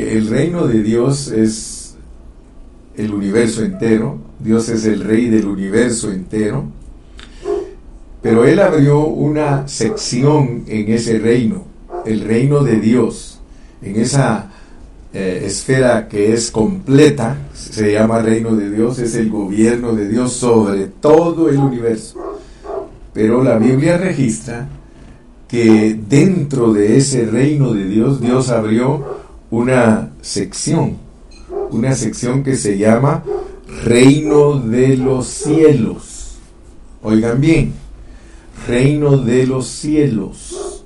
El 0.00 0.28
reino 0.28 0.66
de 0.66 0.82
Dios 0.82 1.28
es 1.28 1.94
el 2.96 3.12
universo 3.12 3.62
entero, 3.62 4.18
Dios 4.38 4.68
es 4.70 4.86
el 4.86 5.00
rey 5.00 5.28
del 5.28 5.46
universo 5.46 6.10
entero, 6.10 6.64
pero 8.22 8.46
Él 8.46 8.60
abrió 8.60 9.04
una 9.04 9.68
sección 9.68 10.64
en 10.66 10.90
ese 10.90 11.18
reino, 11.18 11.64
el 12.06 12.22
reino 12.22 12.64
de 12.64 12.80
Dios, 12.80 13.40
en 13.82 13.96
esa 13.96 14.50
eh, 15.12 15.42
esfera 15.44 16.08
que 16.08 16.32
es 16.32 16.50
completa, 16.50 17.36
se 17.52 17.92
llama 17.92 18.22
reino 18.22 18.56
de 18.56 18.70
Dios, 18.70 18.98
es 19.00 19.14
el 19.16 19.28
gobierno 19.28 19.94
de 19.94 20.08
Dios 20.08 20.32
sobre 20.32 20.86
todo 20.86 21.50
el 21.50 21.58
universo. 21.58 22.38
Pero 23.12 23.42
la 23.44 23.58
Biblia 23.58 23.98
registra 23.98 24.66
que 25.46 25.98
dentro 26.08 26.72
de 26.72 26.96
ese 26.96 27.26
reino 27.26 27.74
de 27.74 27.84
Dios, 27.86 28.20
Dios 28.20 28.50
abrió 28.50 29.19
una 29.50 30.10
sección, 30.20 30.98
una 31.70 31.94
sección 31.94 32.42
que 32.42 32.56
se 32.56 32.78
llama 32.78 33.24
reino 33.84 34.54
de 34.60 34.96
los 34.96 35.26
cielos. 35.26 36.36
Oigan 37.02 37.40
bien, 37.40 37.72
reino 38.66 39.16
de 39.16 39.46
los 39.46 39.66
cielos. 39.66 40.84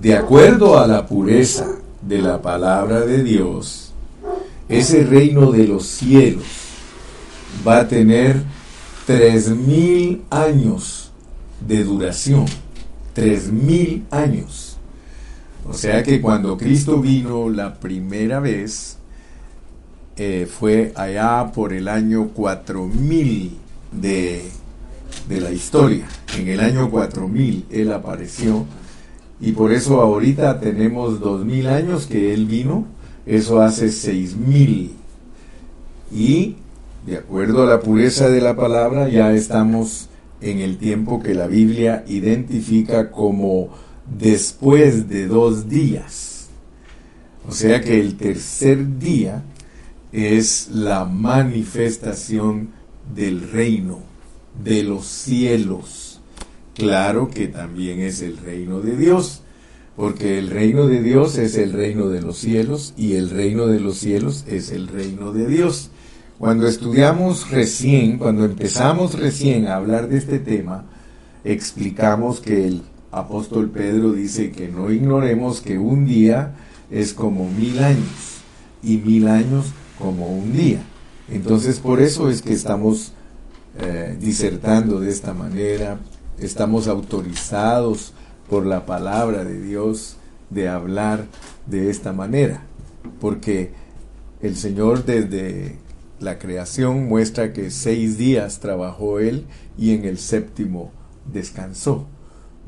De 0.00 0.16
acuerdo 0.16 0.78
a 0.78 0.86
la 0.86 1.06
pureza 1.06 1.66
de 2.02 2.22
la 2.22 2.40
palabra 2.40 3.00
de 3.00 3.22
Dios, 3.22 3.92
ese 4.68 5.04
reino 5.04 5.50
de 5.50 5.66
los 5.66 5.86
cielos 5.86 6.44
va 7.66 7.80
a 7.80 7.88
tener 7.88 8.42
tres 9.06 9.48
mil 9.50 10.22
años 10.30 11.10
de 11.66 11.84
duración. 11.84 12.46
Tres 13.12 13.50
mil 13.50 14.06
años. 14.10 14.69
O 15.68 15.74
sea 15.74 16.02
que 16.02 16.20
cuando 16.20 16.56
Cristo 16.56 17.00
vino 17.00 17.48
la 17.48 17.74
primera 17.74 18.40
vez, 18.40 18.96
eh, 20.16 20.48
fue 20.50 20.92
allá 20.96 21.52
por 21.52 21.72
el 21.72 21.88
año 21.88 22.28
4000 22.28 23.56
de, 23.92 24.42
de 25.28 25.40
la 25.40 25.52
historia. 25.52 26.06
En 26.38 26.48
el 26.48 26.60
año 26.60 26.90
4000 26.90 27.66
Él 27.70 27.92
apareció 27.92 28.66
y 29.40 29.52
por 29.52 29.72
eso 29.72 30.02
ahorita 30.02 30.60
tenemos 30.60 31.18
dos 31.18 31.44
mil 31.44 31.66
años 31.68 32.06
que 32.06 32.34
Él 32.34 32.44
vino, 32.44 32.84
eso 33.24 33.62
hace 33.62 33.90
seis 33.90 34.36
mil. 34.36 34.92
Y 36.12 36.56
de 37.06 37.16
acuerdo 37.16 37.62
a 37.62 37.66
la 37.66 37.80
pureza 37.80 38.28
de 38.28 38.42
la 38.42 38.54
palabra, 38.54 39.08
ya 39.08 39.32
estamos 39.32 40.08
en 40.42 40.58
el 40.58 40.76
tiempo 40.76 41.22
que 41.22 41.34
la 41.34 41.46
Biblia 41.46 42.04
identifica 42.06 43.10
como 43.10 43.70
después 44.18 45.08
de 45.08 45.26
dos 45.26 45.68
días. 45.68 46.48
O 47.48 47.52
sea 47.52 47.80
que 47.80 47.98
el 47.98 48.16
tercer 48.16 48.98
día 48.98 49.42
es 50.12 50.68
la 50.72 51.04
manifestación 51.04 52.70
del 53.14 53.50
reino, 53.50 54.00
de 54.62 54.82
los 54.82 55.06
cielos 55.06 56.10
Claro 56.80 57.28
que 57.28 57.48
también 57.48 58.00
es 58.00 58.22
el 58.22 58.38
reino 58.38 58.80
de 58.80 58.96
Dios, 58.96 59.42
porque 59.96 60.38
el 60.38 60.48
reino 60.48 60.86
de 60.86 61.02
Dios 61.02 61.36
es 61.36 61.58
el 61.58 61.74
reino 61.74 62.08
de 62.08 62.22
los 62.22 62.38
cielos 62.38 62.94
y 62.96 63.16
el 63.16 63.28
reino 63.28 63.66
de 63.66 63.80
los 63.80 63.98
cielos 63.98 64.44
es 64.48 64.70
el 64.70 64.88
reino 64.88 65.32
de 65.32 65.46
Dios. 65.46 65.90
Cuando 66.38 66.66
estudiamos 66.66 67.50
recién, 67.50 68.16
cuando 68.16 68.46
empezamos 68.46 69.18
recién 69.18 69.66
a 69.66 69.74
hablar 69.74 70.08
de 70.08 70.16
este 70.16 70.38
tema, 70.38 70.86
explicamos 71.44 72.40
que 72.40 72.66
el 72.66 72.82
apóstol 73.10 73.70
Pedro 73.70 74.12
dice 74.12 74.52
que 74.52 74.68
no 74.68 74.90
ignoremos 74.90 75.60
que 75.60 75.78
un 75.78 76.06
día 76.06 76.54
es 76.90 77.12
como 77.14 77.48
mil 77.48 77.78
años 77.82 78.42
y 78.82 78.98
mil 78.98 79.28
años 79.28 79.66
como 79.98 80.28
un 80.28 80.52
día. 80.52 80.82
Entonces 81.28 81.78
por 81.78 82.00
eso 82.00 82.30
es 82.30 82.42
que 82.42 82.52
estamos 82.52 83.12
eh, 83.78 84.16
disertando 84.20 85.00
de 85.00 85.10
esta 85.10 85.32
manera, 85.32 85.98
estamos 86.38 86.88
autorizados 86.88 88.12
por 88.48 88.66
la 88.66 88.84
palabra 88.84 89.44
de 89.44 89.60
Dios 89.60 90.16
de 90.50 90.68
hablar 90.68 91.26
de 91.66 91.90
esta 91.90 92.12
manera, 92.12 92.62
porque 93.20 93.72
el 94.42 94.56
Señor 94.56 95.04
desde 95.04 95.76
la 96.18 96.38
creación 96.38 97.08
muestra 97.08 97.52
que 97.52 97.70
seis 97.70 98.18
días 98.18 98.58
trabajó 98.58 99.20
Él 99.20 99.46
y 99.78 99.94
en 99.94 100.04
el 100.04 100.18
séptimo 100.18 100.90
descansó, 101.32 102.06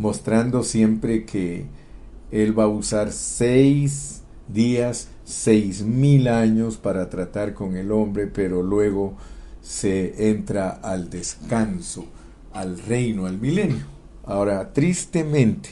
mostrando 0.03 0.65
siempre 0.65 1.25
que 1.25 1.65
Él 2.31 2.59
va 2.59 2.65
a 2.65 2.69
usar 2.69 3.13
seis 3.13 4.23
días, 4.49 5.09
seis 5.25 5.83
mil 5.83 6.27
años 6.29 6.77
para 6.77 7.09
tratar 7.09 7.55
con 7.55 7.77
el 7.77 7.93
hombre, 7.93 8.27
pero 8.27 8.63
luego 8.63 9.15
se 9.63 10.29
entra 10.31 10.71
al 10.71 11.09
descanso 11.09 12.05
al 12.53 12.79
reino, 12.81 13.27
al 13.27 13.39
milenio. 13.39 13.85
Ahora, 14.25 14.73
tristemente, 14.73 15.71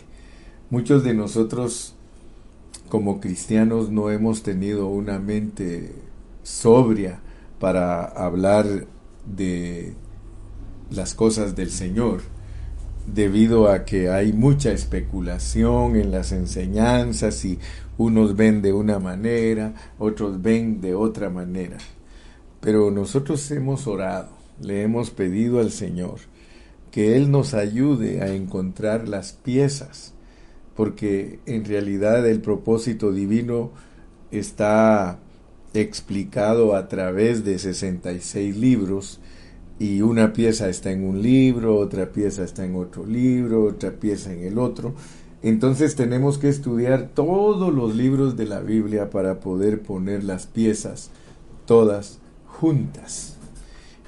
muchos 0.70 1.02
de 1.04 1.12
nosotros 1.12 1.94
como 2.88 3.20
cristianos 3.20 3.90
no 3.90 4.10
hemos 4.10 4.42
tenido 4.44 4.86
una 4.86 5.18
mente 5.18 5.92
sobria 6.44 7.20
para 7.58 8.04
hablar 8.04 8.86
de 9.26 9.94
las 10.90 11.14
cosas 11.14 11.54
del 11.54 11.70
Señor, 11.70 12.22
debido 13.14 13.68
a 13.68 13.84
que 13.84 14.10
hay 14.10 14.32
mucha 14.32 14.72
especulación 14.72 15.96
en 15.96 16.10
las 16.10 16.32
enseñanzas 16.32 17.44
y 17.44 17.58
unos 17.98 18.36
ven 18.36 18.62
de 18.62 18.72
una 18.72 18.98
manera, 18.98 19.74
otros 19.98 20.40
ven 20.40 20.80
de 20.80 20.94
otra 20.94 21.30
manera. 21.30 21.78
Pero 22.60 22.90
nosotros 22.90 23.50
hemos 23.50 23.86
orado, 23.86 24.30
le 24.60 24.82
hemos 24.82 25.10
pedido 25.10 25.60
al 25.60 25.70
Señor 25.70 26.20
que 26.90 27.16
Él 27.16 27.30
nos 27.30 27.54
ayude 27.54 28.22
a 28.22 28.34
encontrar 28.34 29.08
las 29.08 29.32
piezas, 29.32 30.12
porque 30.74 31.40
en 31.46 31.64
realidad 31.64 32.26
el 32.28 32.40
propósito 32.40 33.12
divino 33.12 33.70
está 34.30 35.18
explicado 35.74 36.74
a 36.74 36.88
través 36.88 37.44
de 37.44 37.58
66 37.58 38.56
libros 38.56 39.20
y 39.80 40.02
una 40.02 40.34
pieza 40.34 40.68
está 40.68 40.92
en 40.92 41.04
un 41.04 41.22
libro, 41.22 41.78
otra 41.78 42.12
pieza 42.12 42.44
está 42.44 42.66
en 42.66 42.76
otro 42.76 43.06
libro, 43.06 43.64
otra 43.64 43.92
pieza 43.92 44.30
en 44.30 44.44
el 44.44 44.58
otro. 44.58 44.92
Entonces 45.42 45.96
tenemos 45.96 46.36
que 46.36 46.50
estudiar 46.50 47.08
todos 47.14 47.72
los 47.72 47.96
libros 47.96 48.36
de 48.36 48.44
la 48.44 48.60
Biblia 48.60 49.08
para 49.08 49.40
poder 49.40 49.80
poner 49.80 50.22
las 50.22 50.46
piezas 50.46 51.10
todas 51.64 52.18
juntas. 52.46 53.38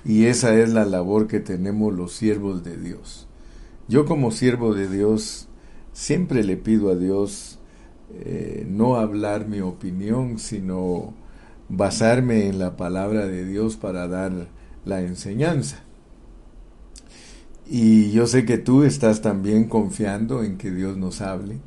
Y 0.05 0.27
esa 0.27 0.55
es 0.55 0.75
la 0.75 0.85
labor 0.85 1.27
que 1.27 1.41
tenemos 1.41 1.95
los 1.95 2.13
siervos 2.13 2.63
de 2.63 2.77
Dios. 2.77 3.27
Yo 3.89 4.05
como 4.05 4.31
siervo 4.31 4.75
de 4.75 4.91
Dios 4.91 5.49
siempre 5.95 6.45
le 6.45 6.59
pido 6.59 6.91
a 6.91 6.97
Dios 6.97 7.61
eh, 8.11 8.67
no 8.69 8.97
hablar 8.97 9.49
mi 9.49 9.61
opinión, 9.61 10.39
sino 10.39 11.15
basarme 11.71 12.49
en 12.49 12.59
la 12.59 12.77
palabra 12.77 13.27
de 13.27 13.47
Dios 13.47 13.79
para 13.79 14.07
dar 14.07 14.33
la 14.85 15.01
enseñanza. 15.01 15.83
Y 17.67 18.11
yo 18.11 18.27
sé 18.27 18.45
que 18.45 18.59
tú 18.59 18.83
estás 18.83 19.23
también 19.23 19.65
confiando 19.65 20.43
en 20.43 20.59
que 20.59 20.71
Dios 20.71 20.97
nos 20.97 21.21
hable. 21.21 21.61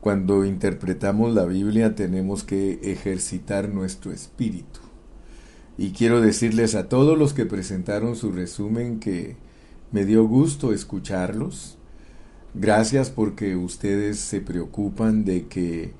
Cuando 0.00 0.44
interpretamos 0.44 1.34
la 1.34 1.44
Biblia 1.44 1.94
tenemos 1.94 2.44
que 2.44 2.80
ejercitar 2.82 3.68
nuestro 3.68 4.12
espíritu. 4.12 4.80
Y 5.76 5.90
quiero 5.90 6.20
decirles 6.20 6.74
a 6.74 6.88
todos 6.88 7.18
los 7.18 7.34
que 7.34 7.46
presentaron 7.46 8.16
su 8.16 8.32
resumen 8.32 9.00
que 9.00 9.36
me 9.92 10.04
dio 10.04 10.26
gusto 10.26 10.72
escucharlos. 10.72 11.78
Gracias 12.54 13.10
porque 13.10 13.56
ustedes 13.56 14.18
se 14.18 14.40
preocupan 14.40 15.24
de 15.24 15.46
que 15.46 15.92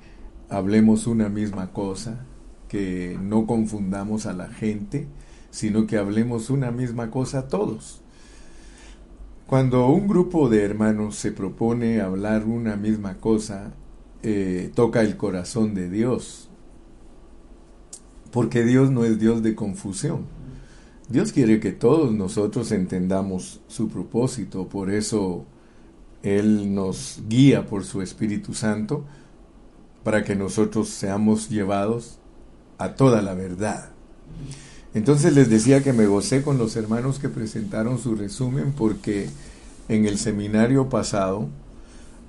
hablemos 0.48 1.06
una 1.06 1.28
misma 1.28 1.72
cosa, 1.72 2.24
que 2.68 3.18
no 3.22 3.46
confundamos 3.46 4.26
a 4.26 4.32
la 4.32 4.48
gente, 4.48 5.06
sino 5.58 5.88
que 5.88 5.98
hablemos 5.98 6.50
una 6.50 6.70
misma 6.70 7.10
cosa 7.10 7.48
todos. 7.48 8.00
Cuando 9.48 9.88
un 9.88 10.06
grupo 10.06 10.48
de 10.48 10.62
hermanos 10.62 11.16
se 11.16 11.32
propone 11.32 12.00
hablar 12.00 12.44
una 12.44 12.76
misma 12.76 13.16
cosa, 13.16 13.72
eh, 14.22 14.70
toca 14.76 15.00
el 15.00 15.16
corazón 15.16 15.74
de 15.74 15.90
Dios 15.90 16.48
porque 18.30 18.62
Dios 18.62 18.92
no 18.92 19.04
es 19.04 19.18
Dios 19.18 19.42
de 19.42 19.56
confusión. 19.56 20.26
Dios 21.08 21.32
quiere 21.32 21.58
que 21.58 21.72
todos 21.72 22.12
nosotros 22.12 22.70
entendamos 22.70 23.60
su 23.66 23.88
propósito, 23.88 24.68
por 24.68 24.92
eso 24.92 25.44
Él 26.22 26.72
nos 26.72 27.20
guía 27.28 27.66
por 27.66 27.84
su 27.84 28.00
Espíritu 28.00 28.54
Santo 28.54 29.04
para 30.04 30.22
que 30.22 30.36
nosotros 30.36 30.88
seamos 30.88 31.48
llevados 31.48 32.20
a 32.78 32.94
toda 32.94 33.22
la 33.22 33.34
verdad. 33.34 33.90
Entonces 34.98 35.32
les 35.32 35.48
decía 35.48 35.80
que 35.80 35.92
me 35.92 36.08
gocé 36.08 36.42
con 36.42 36.58
los 36.58 36.74
hermanos 36.74 37.20
que 37.20 37.28
presentaron 37.28 38.00
su 38.00 38.16
resumen 38.16 38.72
porque 38.76 39.28
en 39.88 40.06
el 40.06 40.18
seminario 40.18 40.88
pasado 40.88 41.46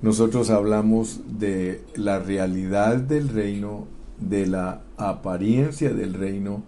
nosotros 0.04 0.52
hablamos 0.52 1.20
de 1.40 1.84
la 1.96 2.20
realidad 2.20 2.98
del 2.98 3.30
reino 3.30 3.88
de 4.20 4.46
la 4.46 4.84
apariencia 4.98 5.92
del 5.96 6.14
reino 6.14 6.62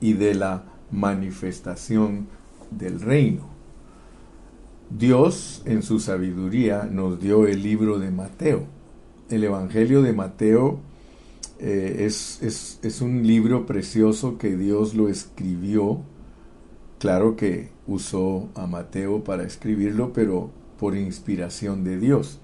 y 0.00 0.14
de 0.14 0.34
la 0.34 0.64
manifestación 0.90 2.26
del 2.70 3.02
reino. 3.02 3.42
Dios 4.88 5.60
en 5.66 5.82
su 5.82 6.00
sabiduría 6.00 6.88
nos 6.90 7.20
dio 7.20 7.46
el 7.46 7.62
libro 7.62 7.98
de 7.98 8.10
Mateo. 8.10 8.64
El 9.28 9.44
Evangelio 9.44 10.00
de 10.00 10.14
Mateo 10.14 10.80
eh, 11.58 12.04
es, 12.06 12.42
es, 12.42 12.78
es 12.82 13.00
un 13.00 13.26
libro 13.26 13.66
precioso 13.66 14.38
que 14.38 14.56
Dios 14.56 14.94
lo 14.94 15.08
escribió. 15.08 16.00
Claro 16.98 17.36
que 17.36 17.70
usó 17.86 18.48
a 18.54 18.66
Mateo 18.66 19.24
para 19.24 19.44
escribirlo, 19.44 20.12
pero 20.12 20.50
por 20.78 20.96
inspiración 20.96 21.84
de 21.84 21.98
Dios. 21.98 22.38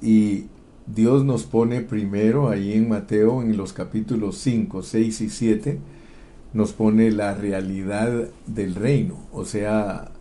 Y 0.00 0.46
Dios 0.86 1.24
nos 1.24 1.44
pone 1.44 1.80
primero 1.80 2.48
ahí 2.48 2.74
en 2.74 2.88
Mateo, 2.88 3.42
en 3.42 3.56
los 3.56 3.72
capítulos 3.72 4.38
5, 4.38 4.82
6 4.82 5.20
y 5.20 5.28
7, 5.30 5.78
nos 6.52 6.72
pone 6.72 7.10
la 7.10 7.34
realidad 7.34 8.28
del 8.46 8.74
reino, 8.74 9.18
o 9.32 9.44
sea, 9.44 10.12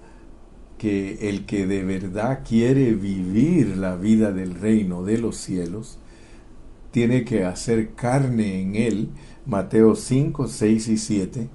que 0.77 1.29
el 1.29 1.45
que 1.45 1.67
de 1.67 1.83
verdad 1.83 2.41
quiere 2.47 2.93
vivir 2.93 3.77
la 3.77 3.95
vida 3.95 4.31
del 4.33 4.55
reino 4.55 5.03
de 5.03 5.17
los 5.17 5.37
cielos, 5.37 5.99
tiene 6.95 7.25
que 7.25 7.43
hacer 7.43 7.93
carne 7.93 8.61
en 8.61 8.77
él, 8.77 9.09
Mateo 9.45 9.97
5, 9.97 10.47
6 10.47 10.87
y 10.87 10.97
7, 10.97 11.49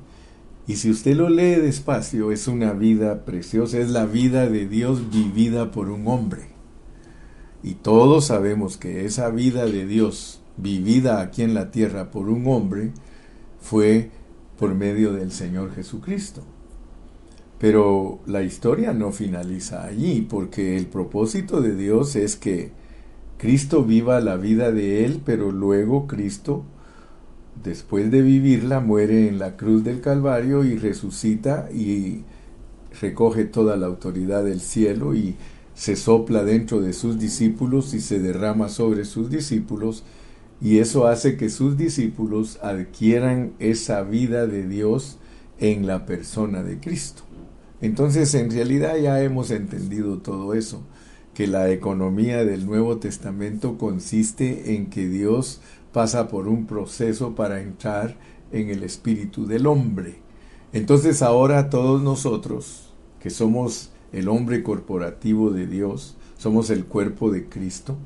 y 0.67 0.77
si 0.77 0.91
usted 0.91 1.17
lo 1.17 1.31
lee 1.31 1.55
despacio, 1.55 2.31
es 2.31 2.47
una 2.47 2.75
vida 2.75 3.25
preciosa, 3.25 3.79
es 3.79 3.89
la 3.89 4.05
vida 4.05 4.51
de 4.51 4.69
Dios 4.69 5.11
vivida 5.11 5.71
por 5.71 5.89
un 5.89 6.07
hombre. 6.09 6.43
Y 7.63 7.73
todos 7.73 8.27
sabemos 8.27 8.77
que 8.77 9.07
esa 9.07 9.31
vida 9.31 9.65
de 9.65 9.87
Dios 9.87 10.43
vivida 10.59 11.23
aquí 11.23 11.41
en 11.41 11.55
la 11.55 11.71
tierra 11.71 12.11
por 12.11 12.29
un 12.29 12.47
hombre 12.47 12.93
fue 13.63 14.11
por 14.59 14.75
medio 14.75 15.15
del 15.15 15.33
Señor 15.33 15.75
Jesucristo. 15.75 16.43
Pero 17.59 18.21
la 18.27 18.43
historia 18.43 18.93
no 18.93 19.11
finaliza 19.11 19.87
allí, 19.87 20.21
porque 20.21 20.77
el 20.77 20.85
propósito 20.85 21.63
de 21.63 21.75
Dios 21.77 22.15
es 22.15 22.37
que 22.37 22.79
Cristo 23.41 23.85
viva 23.85 24.21
la 24.21 24.37
vida 24.37 24.71
de 24.71 25.07
Él, 25.07 25.23
pero 25.25 25.51
luego 25.51 26.07
Cristo, 26.07 26.63
después 27.65 28.11
de 28.11 28.21
vivirla, 28.21 28.81
muere 28.81 29.29
en 29.29 29.39
la 29.39 29.57
cruz 29.57 29.83
del 29.83 30.03
Calvario 30.03 30.63
y 30.63 30.77
resucita 30.77 31.71
y 31.73 32.25
recoge 33.01 33.45
toda 33.45 33.79
la 33.79 33.87
autoridad 33.87 34.45
del 34.45 34.61
cielo 34.61 35.15
y 35.15 35.37
se 35.73 35.97
sopla 35.97 36.45
dentro 36.45 36.83
de 36.83 36.93
sus 36.93 37.19
discípulos 37.19 37.95
y 37.95 38.01
se 38.01 38.19
derrama 38.19 38.69
sobre 38.69 39.07
sus 39.07 39.31
discípulos 39.31 40.05
y 40.61 40.79
eso 40.79 41.07
hace 41.07 41.39
que 41.39 41.49
sus 41.49 41.79
discípulos 41.79 42.59
adquieran 42.63 43.55
esa 43.59 44.03
vida 44.03 44.47
de 44.47 44.69
Dios 44.69 45.17
en 45.59 45.87
la 45.87 46.05
persona 46.05 46.63
de 46.63 46.79
Cristo. 46.79 47.23
Entonces, 47.81 48.35
en 48.35 48.51
realidad 48.51 48.99
ya 48.99 49.23
hemos 49.23 49.51
entendido 49.51 50.19
todo 50.19 50.53
eso, 50.53 50.83
que 51.35 51.47
la 51.47 51.71
economía 51.71 52.45
del 52.45 52.67
Nuevo 52.67 52.99
Testamento 52.99 53.79
consiste 53.79 54.75
en 54.75 54.91
que 54.91 55.09
Dios 55.09 55.61
pasa 55.93 56.29
por 56.29 56.49
un 56.49 56.67
proceso 56.67 57.35
para 57.35 57.61
entrar 57.61 58.17
en 58.53 58.69
el 58.69 58.83
espíritu 58.83 59.47
del 59.47 59.67
hombre. 59.67 60.17
Entonces 60.73 61.23
ahora 61.23 61.71
todos 61.71 62.03
nosotros, 62.03 62.93
que 63.21 63.31
somos 63.31 63.91
el 64.13 64.29
hombre 64.29 64.63
corporativo 64.63 65.51
de 65.51 65.67
Dios, 65.67 66.17
somos 66.39 66.71
el 66.71 66.85
cuerpo 66.85 67.31
de 67.31 67.49
Cristo, 67.49 67.97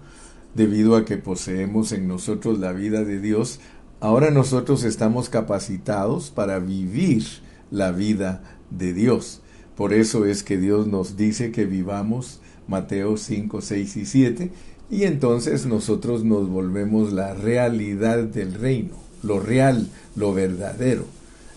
debido 0.55 0.97
a 0.97 1.05
que 1.05 1.17
poseemos 1.17 1.93
en 1.93 2.09
nosotros 2.09 2.59
la 2.59 2.73
vida 2.73 3.05
de 3.05 3.20
Dios, 3.20 3.61
ahora 4.00 4.31
nosotros 4.31 4.85
estamos 4.85 5.29
capacitados 5.29 6.31
para 6.31 6.59
vivir 6.59 7.25
la 7.70 7.91
vida 7.91 8.43
de 8.70 8.93
Dios. 8.93 9.41
Por 9.77 9.93
eso 9.93 10.25
es 10.25 10.43
que 10.43 10.56
Dios 10.59 10.87
nos 10.87 11.17
dice 11.17 11.50
que 11.50 11.65
vivamos 11.67 12.41
Mateo 12.69 13.17
5, 13.17 13.61
6 13.61 13.97
y 13.97 14.07
7, 14.07 14.51
y 14.91 15.05
entonces 15.05 15.67
nosotros 15.67 16.25
nos 16.25 16.49
volvemos 16.49 17.13
la 17.13 17.35
realidad 17.35 18.25
del 18.25 18.55
reino, 18.55 18.95
lo 19.23 19.41
real, 19.41 19.89
lo 20.15 20.35
verdadero. 20.35 21.05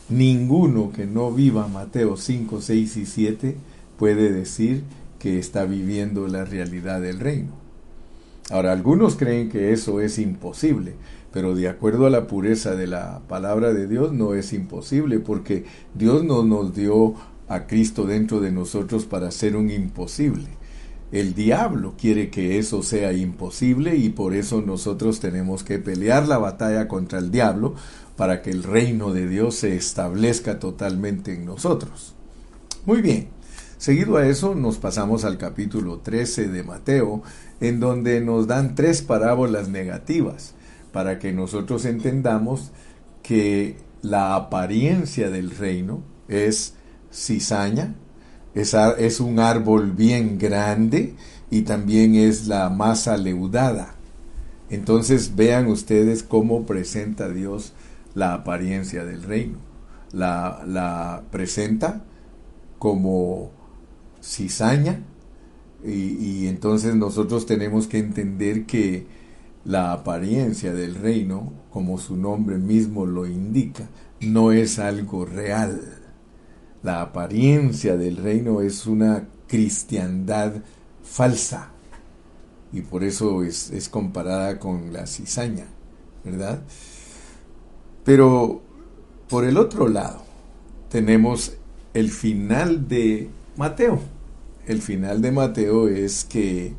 Ninguno 0.09 0.91
que 0.93 1.05
no 1.05 1.31
viva 1.31 1.67
Mateo 1.67 2.15
5, 2.15 2.61
6 2.61 2.97
y 2.97 3.05
7 3.05 3.55
puede 3.97 4.31
decir 4.31 4.83
que 5.19 5.39
está 5.39 5.65
viviendo 5.65 6.27
la 6.27 6.45
realidad 6.45 7.01
del 7.01 7.19
reino. 7.19 7.51
Ahora, 8.49 8.71
algunos 8.71 9.17
creen 9.17 9.49
que 9.49 9.73
eso 9.73 9.99
es 9.99 10.19
imposible, 10.19 10.93
pero 11.33 11.53
de 11.53 11.67
acuerdo 11.67 12.05
a 12.05 12.09
la 12.09 12.27
pureza 12.27 12.75
de 12.75 12.87
la 12.87 13.21
palabra 13.27 13.73
de 13.73 13.87
Dios 13.87 14.13
no 14.13 14.33
es 14.33 14.53
imposible, 14.53 15.19
porque 15.19 15.65
Dios 15.93 16.23
no 16.23 16.43
nos 16.43 16.73
dio 16.73 17.15
a 17.49 17.67
Cristo 17.67 18.05
dentro 18.05 18.39
de 18.39 18.51
nosotros 18.51 19.05
para 19.05 19.31
ser 19.31 19.57
un 19.57 19.69
imposible. 19.69 20.47
El 21.11 21.33
diablo 21.33 21.95
quiere 21.97 22.29
que 22.29 22.59
eso 22.59 22.83
sea 22.83 23.13
imposible 23.13 23.95
y 23.95 24.09
por 24.09 24.33
eso 24.33 24.61
nosotros 24.61 25.21
tenemos 25.21 25.63
que 25.63 25.79
pelear 25.79 26.27
la 26.27 26.37
batalla 26.37 26.87
contra 26.87 27.19
el 27.19 27.31
diablo 27.31 27.75
para 28.17 28.41
que 28.41 28.49
el 28.49 28.63
reino 28.63 29.13
de 29.13 29.27
Dios 29.27 29.55
se 29.55 29.75
establezca 29.77 30.59
totalmente 30.59 31.33
en 31.33 31.45
nosotros. 31.45 32.13
Muy 32.85 33.01
bien, 33.01 33.29
seguido 33.77 34.17
a 34.17 34.27
eso 34.27 34.53
nos 34.53 34.79
pasamos 34.79 35.23
al 35.23 35.37
capítulo 35.37 35.99
13 35.99 36.49
de 36.49 36.63
Mateo, 36.63 37.21
en 37.61 37.79
donde 37.79 38.19
nos 38.19 38.47
dan 38.47 38.75
tres 38.75 39.01
parábolas 39.01 39.69
negativas 39.69 40.55
para 40.91 41.19
que 41.19 41.31
nosotros 41.31 41.85
entendamos 41.85 42.71
que 43.23 43.77
la 44.01 44.35
apariencia 44.35 45.29
del 45.29 45.51
reino 45.51 46.01
es 46.27 46.73
cizaña, 47.13 47.95
es, 48.61 48.73
es 48.97 49.19
un 49.19 49.39
árbol 49.39 49.91
bien 49.91 50.37
grande 50.37 51.15
y 51.49 51.61
también 51.61 52.15
es 52.15 52.47
la 52.47 52.69
masa 52.69 53.17
leudada. 53.17 53.95
Entonces 54.69 55.35
vean 55.35 55.67
ustedes 55.67 56.23
cómo 56.23 56.65
presenta 56.65 57.29
Dios 57.29 57.73
la 58.15 58.33
apariencia 58.33 59.05
del 59.05 59.23
reino. 59.23 59.59
La, 60.11 60.63
la 60.65 61.23
presenta 61.31 62.03
como 62.79 63.51
cizaña, 64.21 65.01
y, 65.85 66.47
entonces 66.47 66.95
nosotros 66.95 67.45
tenemos 67.45 67.87
que 67.87 67.99
entender 67.99 68.65
que 68.65 69.05
la 69.63 69.93
apariencia 69.93 70.73
del 70.73 70.95
reino, 70.95 71.53
como 71.71 71.97
su 71.97 72.17
nombre 72.17 72.57
mismo 72.57 73.05
lo 73.05 73.25
indica, 73.27 73.87
no 74.19 74.51
es 74.51 74.79
algo 74.79 75.25
real. 75.25 75.96
La 76.83 77.01
apariencia 77.01 77.97
del 77.97 78.17
reino 78.17 78.61
es 78.61 78.85
una 78.85 79.27
cristiandad 79.47 80.53
falsa 81.03 81.71
y 82.71 82.81
por 82.81 83.03
eso 83.03 83.43
es, 83.43 83.89
comparada 83.89 84.59
con 84.59 84.91
la 84.93 85.07
cizaña, 85.07 85.65
¿verdad? 86.23 86.61
Pero 88.03 88.61
por 89.29 89.45
el 89.45 89.57
otro 89.57 89.87
lado 89.87 90.23
tenemos 90.89 91.53
el 91.93 92.11
final 92.11 92.87
de 92.87 93.29
Mateo 93.55 93.99
el 94.67 94.81
final 94.81 95.21
de 95.21 95.31
Mateo 95.31 95.87
es 95.87 96.25
que 96.25 96.73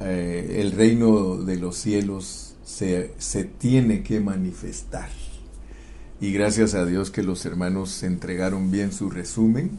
eh, 0.00 0.56
el 0.60 0.72
reino 0.72 1.36
de 1.36 1.56
los 1.56 1.76
cielos 1.76 2.54
se, 2.62 3.14
se, 3.16 3.44
tiene 3.44 4.02
que 4.02 4.20
manifestar. 4.20 5.08
Y 6.20 6.32
gracias 6.32 6.74
a 6.74 6.86
Dios 6.86 7.10
que 7.10 7.22
los 7.22 7.44
hermanos 7.44 8.02
entregaron 8.02 8.70
bien 8.70 8.92
su 8.92 9.10
resumen, 9.10 9.72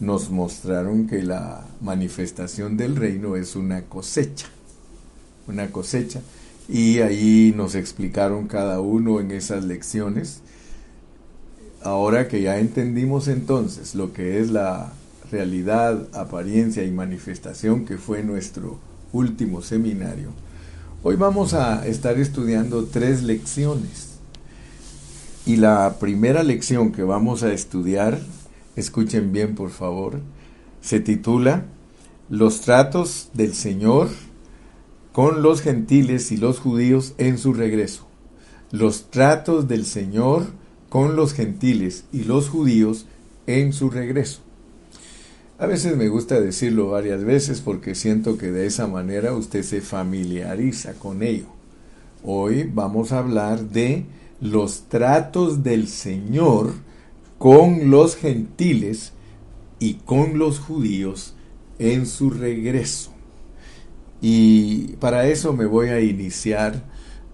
nos 0.00 0.30
mostraron 0.30 1.06
que 1.06 1.22
la 1.22 1.66
manifestación 1.80 2.76
del 2.76 2.96
reino 2.96 3.36
es 3.36 3.56
una 3.56 3.82
cosecha, 3.82 4.46
una 5.46 5.70
cosecha. 5.70 6.22
Y 6.68 7.00
ahí 7.00 7.52
nos 7.56 7.74
explicaron 7.74 8.48
cada 8.48 8.80
uno 8.80 9.20
en 9.20 9.30
esas 9.32 9.64
lecciones. 9.64 10.40
Ahora 11.82 12.26
que 12.26 12.40
ya 12.40 12.58
entendimos 12.58 13.28
entonces 13.28 13.94
lo 13.94 14.12
que 14.12 14.40
es 14.40 14.50
la 14.50 14.92
realidad, 15.30 16.08
apariencia 16.14 16.84
y 16.84 16.90
manifestación 16.90 17.84
que 17.84 17.98
fue 17.98 18.22
nuestro 18.22 18.78
último 19.12 19.60
seminario, 19.60 20.30
hoy 21.02 21.16
vamos 21.16 21.52
a 21.52 21.86
estar 21.86 22.18
estudiando 22.18 22.84
tres 22.84 23.22
lecciones. 23.22 24.11
Y 25.44 25.56
la 25.56 25.96
primera 25.98 26.44
lección 26.44 26.92
que 26.92 27.02
vamos 27.02 27.42
a 27.42 27.52
estudiar, 27.52 28.20
escuchen 28.76 29.32
bien 29.32 29.56
por 29.56 29.70
favor, 29.70 30.20
se 30.80 31.00
titula 31.00 31.64
Los 32.30 32.60
tratos 32.60 33.30
del 33.34 33.52
Señor 33.54 34.08
con 35.12 35.42
los 35.42 35.60
gentiles 35.60 36.30
y 36.30 36.36
los 36.36 36.60
judíos 36.60 37.14
en 37.18 37.38
su 37.38 37.52
regreso. 37.54 38.06
Los 38.70 39.10
tratos 39.10 39.66
del 39.66 39.84
Señor 39.84 40.46
con 40.88 41.16
los 41.16 41.34
gentiles 41.34 42.04
y 42.12 42.24
los 42.24 42.48
judíos 42.48 43.06
en 43.46 43.72
su 43.72 43.90
regreso. 43.90 44.40
A 45.58 45.66
veces 45.66 45.96
me 45.96 46.08
gusta 46.08 46.40
decirlo 46.40 46.90
varias 46.90 47.24
veces 47.24 47.60
porque 47.60 47.94
siento 47.94 48.38
que 48.38 48.50
de 48.50 48.66
esa 48.66 48.86
manera 48.86 49.32
usted 49.34 49.62
se 49.62 49.80
familiariza 49.80 50.94
con 50.94 51.22
ello. 51.22 51.46
Hoy 52.24 52.70
vamos 52.72 53.12
a 53.12 53.18
hablar 53.18 53.60
de 53.60 54.06
los 54.42 54.88
tratos 54.88 55.62
del 55.62 55.86
Señor 55.86 56.72
con 57.38 57.90
los 57.90 58.16
gentiles 58.16 59.12
y 59.78 59.94
con 59.94 60.36
los 60.36 60.58
judíos 60.58 61.34
en 61.78 62.06
su 62.06 62.28
regreso. 62.28 63.12
Y 64.20 64.96
para 64.98 65.28
eso 65.28 65.52
me 65.52 65.64
voy 65.64 65.88
a 65.88 66.00
iniciar 66.00 66.82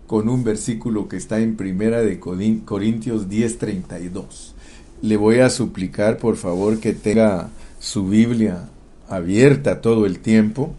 con 0.06 0.28
un 0.28 0.44
versículo 0.44 1.08
que 1.08 1.16
está 1.16 1.40
en 1.40 1.56
Primera 1.56 2.02
de 2.02 2.20
Corintios 2.20 3.28
10:32. 3.28 4.54
Le 5.00 5.16
voy 5.16 5.38
a 5.38 5.48
suplicar, 5.48 6.18
por 6.18 6.36
favor, 6.36 6.78
que 6.78 6.92
tenga 6.92 7.48
su 7.78 8.06
Biblia 8.06 8.68
abierta 9.08 9.80
todo 9.80 10.04
el 10.04 10.18
tiempo, 10.18 10.74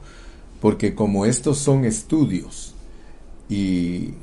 porque 0.62 0.93
como 0.93 1.25
estos 1.25 1.57
son 1.57 1.86
estudios 1.86 2.75
y 3.50 4.13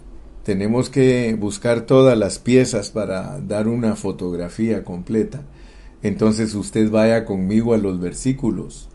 tenemos 0.47 0.91
que 0.91 1.37
buscar 1.37 1.87
todas 1.87 2.17
las 2.17 2.39
piezas 2.39 2.91
para 2.91 3.41
dar 3.41 3.67
una 3.67 3.97
fotografía 3.97 4.85
completa, 4.85 5.43
entonces 6.05 6.55
usted 6.55 6.89
vaya 6.89 7.25
conmigo 7.25 7.75
a 7.75 7.79
los 7.79 7.99
versículos, 7.99 8.89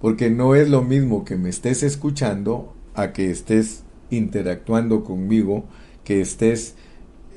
porque 0.00 0.30
no 0.30 0.56
es 0.56 0.68
lo 0.68 0.82
mismo 0.82 1.24
que 1.24 1.36
me 1.36 1.48
estés 1.48 1.84
escuchando 1.84 2.74
a 2.94 3.12
que 3.12 3.30
estés 3.30 3.84
interactuando 4.10 5.04
conmigo, 5.04 5.66
que 6.02 6.20
estés 6.20 6.74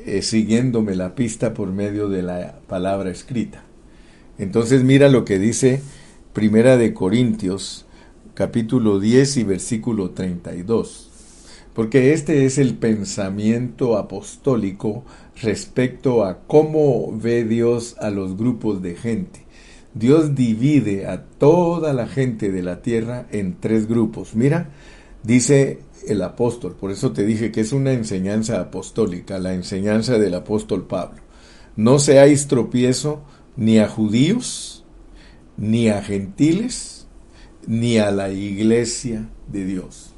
eh, 0.04 0.24
siguiéndome 0.24 0.96
la 0.96 1.14
pista 1.14 1.54
por 1.54 1.72
medio 1.72 2.10
de 2.10 2.24
la 2.24 2.62
palabra 2.68 3.12
escrita. 3.12 3.66
Entonces 4.40 4.84
mira 4.84 5.10
lo 5.10 5.26
que 5.26 5.38
dice 5.38 5.84
Primera 6.34 6.76
de 6.76 6.96
Corintios, 6.96 7.86
capítulo 8.34 9.00
10 9.00 9.38
y 9.38 9.44
versículo 9.44 10.10
32. 10.10 11.09
Porque 11.80 12.12
este 12.12 12.46
es 12.46 12.58
el 12.58 12.76
pensamiento 12.76 13.96
apostólico 13.96 15.06
respecto 15.42 16.26
a 16.26 16.40
cómo 16.40 17.18
ve 17.18 17.46
Dios 17.46 17.96
a 18.00 18.10
los 18.10 18.36
grupos 18.36 18.82
de 18.82 18.96
gente. 18.96 19.46
Dios 19.94 20.36
divide 20.36 21.08
a 21.08 21.24
toda 21.24 21.94
la 21.94 22.06
gente 22.06 22.52
de 22.52 22.64
la 22.64 22.82
tierra 22.82 23.28
en 23.32 23.62
tres 23.62 23.88
grupos. 23.88 24.36
Mira, 24.36 24.72
dice 25.24 25.80
el 26.06 26.22
apóstol, 26.22 26.76
por 26.78 26.92
eso 26.92 27.14
te 27.14 27.26
dije 27.26 27.50
que 27.50 27.62
es 27.62 27.72
una 27.72 27.94
enseñanza 27.94 28.60
apostólica, 28.60 29.40
la 29.40 29.54
enseñanza 29.54 30.18
del 30.18 30.34
apóstol 30.34 30.86
Pablo. 30.86 31.22
No 31.78 31.98
seáis 31.98 32.48
tropiezo 32.48 33.22
ni 33.56 33.80
a 33.80 33.88
judíos, 33.88 34.84
ni 35.56 35.88
a 35.88 36.02
gentiles, 36.02 37.08
ni 37.68 38.00
a 38.00 38.12
la 38.12 38.32
iglesia 38.32 39.30
de 39.48 39.64
Dios. 39.64 40.09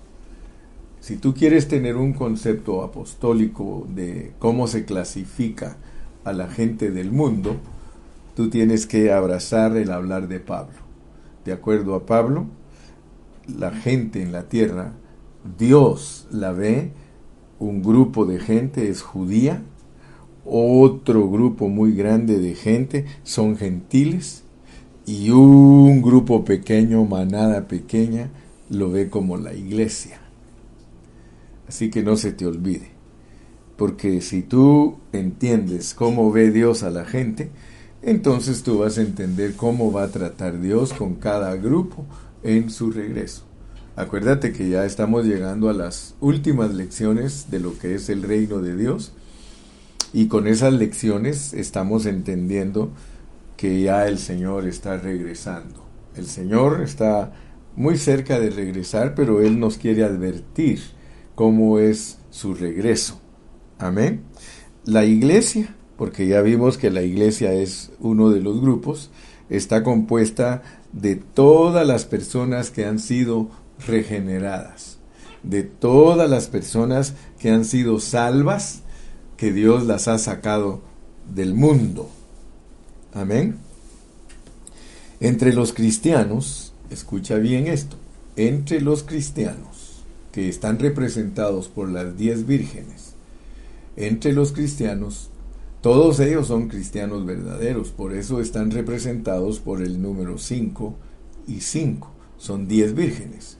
Si 1.01 1.17
tú 1.17 1.33
quieres 1.33 1.67
tener 1.67 1.97
un 1.97 2.13
concepto 2.13 2.83
apostólico 2.83 3.87
de 3.89 4.33
cómo 4.37 4.67
se 4.67 4.85
clasifica 4.85 5.77
a 6.23 6.31
la 6.31 6.47
gente 6.47 6.91
del 6.91 7.11
mundo, 7.11 7.55
tú 8.35 8.51
tienes 8.51 8.85
que 8.85 9.11
abrazar 9.11 9.75
el 9.77 9.91
hablar 9.91 10.27
de 10.27 10.39
Pablo. 10.39 10.77
De 11.43 11.53
acuerdo 11.53 11.95
a 11.95 12.05
Pablo, 12.05 12.45
la 13.47 13.71
gente 13.71 14.21
en 14.21 14.31
la 14.31 14.43
tierra 14.43 14.93
Dios 15.57 16.27
la 16.29 16.51
ve, 16.51 16.91
un 17.57 17.81
grupo 17.81 18.27
de 18.27 18.39
gente 18.39 18.87
es 18.87 19.01
judía, 19.01 19.63
otro 20.45 21.31
grupo 21.31 21.67
muy 21.67 21.93
grande 21.93 22.37
de 22.37 22.53
gente 22.53 23.05
son 23.23 23.57
gentiles 23.57 24.43
y 25.07 25.31
un 25.31 26.03
grupo 26.03 26.45
pequeño, 26.45 27.05
manada 27.05 27.67
pequeña, 27.67 28.29
lo 28.69 28.91
ve 28.91 29.09
como 29.09 29.37
la 29.37 29.55
iglesia. 29.55 30.20
Así 31.71 31.89
que 31.89 32.03
no 32.03 32.17
se 32.17 32.33
te 32.33 32.45
olvide, 32.45 32.89
porque 33.77 34.19
si 34.19 34.41
tú 34.41 34.97
entiendes 35.13 35.93
cómo 35.93 36.29
ve 36.29 36.51
Dios 36.51 36.83
a 36.83 36.89
la 36.89 37.05
gente, 37.05 37.49
entonces 38.01 38.63
tú 38.63 38.79
vas 38.79 38.97
a 38.97 39.03
entender 39.03 39.55
cómo 39.55 39.89
va 39.89 40.03
a 40.03 40.09
tratar 40.09 40.59
Dios 40.59 40.91
con 40.91 41.15
cada 41.15 41.55
grupo 41.55 42.05
en 42.43 42.69
su 42.71 42.91
regreso. 42.91 43.43
Acuérdate 43.95 44.51
que 44.51 44.67
ya 44.67 44.83
estamos 44.83 45.23
llegando 45.23 45.69
a 45.69 45.73
las 45.73 46.13
últimas 46.19 46.73
lecciones 46.73 47.49
de 47.49 47.61
lo 47.61 47.79
que 47.79 47.95
es 47.95 48.09
el 48.09 48.23
reino 48.23 48.57
de 48.57 48.75
Dios 48.75 49.13
y 50.11 50.27
con 50.27 50.47
esas 50.47 50.73
lecciones 50.73 51.53
estamos 51.53 52.05
entendiendo 52.05 52.91
que 53.55 53.81
ya 53.81 54.09
el 54.09 54.17
Señor 54.17 54.67
está 54.67 54.97
regresando. 54.97 55.85
El 56.17 56.25
Señor 56.25 56.81
está 56.81 57.31
muy 57.77 57.97
cerca 57.97 58.41
de 58.41 58.49
regresar, 58.49 59.15
pero 59.15 59.39
Él 59.39 59.57
nos 59.57 59.77
quiere 59.77 60.03
advertir 60.03 60.99
cómo 61.35 61.79
es 61.79 62.17
su 62.29 62.53
regreso. 62.53 63.19
Amén. 63.77 64.23
La 64.85 65.05
iglesia, 65.05 65.75
porque 65.97 66.27
ya 66.27 66.41
vimos 66.41 66.77
que 66.77 66.89
la 66.89 67.01
iglesia 67.01 67.53
es 67.53 67.91
uno 67.99 68.29
de 68.29 68.41
los 68.41 68.61
grupos, 68.61 69.11
está 69.49 69.83
compuesta 69.83 70.63
de 70.91 71.15
todas 71.15 71.85
las 71.85 72.05
personas 72.05 72.69
que 72.69 72.85
han 72.85 72.99
sido 72.99 73.49
regeneradas, 73.85 74.97
de 75.43 75.63
todas 75.63 76.29
las 76.29 76.47
personas 76.47 77.13
que 77.39 77.49
han 77.49 77.65
sido 77.65 77.99
salvas, 77.99 78.81
que 79.37 79.51
Dios 79.51 79.85
las 79.85 80.07
ha 80.07 80.17
sacado 80.17 80.81
del 81.33 81.53
mundo. 81.53 82.09
Amén. 83.13 83.57
Entre 85.19 85.53
los 85.53 85.73
cristianos, 85.73 86.73
escucha 86.89 87.35
bien 87.35 87.67
esto, 87.67 87.97
entre 88.35 88.81
los 88.81 89.03
cristianos 89.03 89.70
que 90.31 90.49
están 90.49 90.79
representados 90.79 91.67
por 91.67 91.89
las 91.89 92.17
diez 92.17 92.45
vírgenes, 92.45 93.15
entre 93.95 94.33
los 94.33 94.51
cristianos, 94.51 95.29
todos 95.81 96.19
ellos 96.19 96.47
son 96.47 96.67
cristianos 96.67 97.25
verdaderos, 97.25 97.89
por 97.89 98.13
eso 98.13 98.39
están 98.39 98.71
representados 98.71 99.59
por 99.59 99.81
el 99.81 100.01
número 100.01 100.37
5 100.37 100.95
y 101.47 101.61
5, 101.61 102.11
son 102.37 102.67
diez 102.67 102.93
vírgenes. 102.93 103.57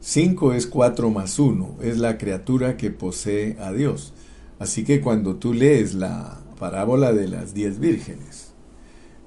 5 0.00 0.54
es 0.54 0.66
4 0.66 1.10
más 1.10 1.38
1, 1.38 1.76
es 1.82 1.98
la 1.98 2.16
criatura 2.16 2.76
que 2.76 2.90
posee 2.90 3.56
a 3.60 3.72
Dios. 3.72 4.14
Así 4.58 4.84
que 4.84 5.00
cuando 5.00 5.36
tú 5.36 5.52
lees 5.52 5.94
la 5.94 6.40
parábola 6.58 7.12
de 7.12 7.28
las 7.28 7.52
diez 7.52 7.80
vírgenes, 7.80 8.52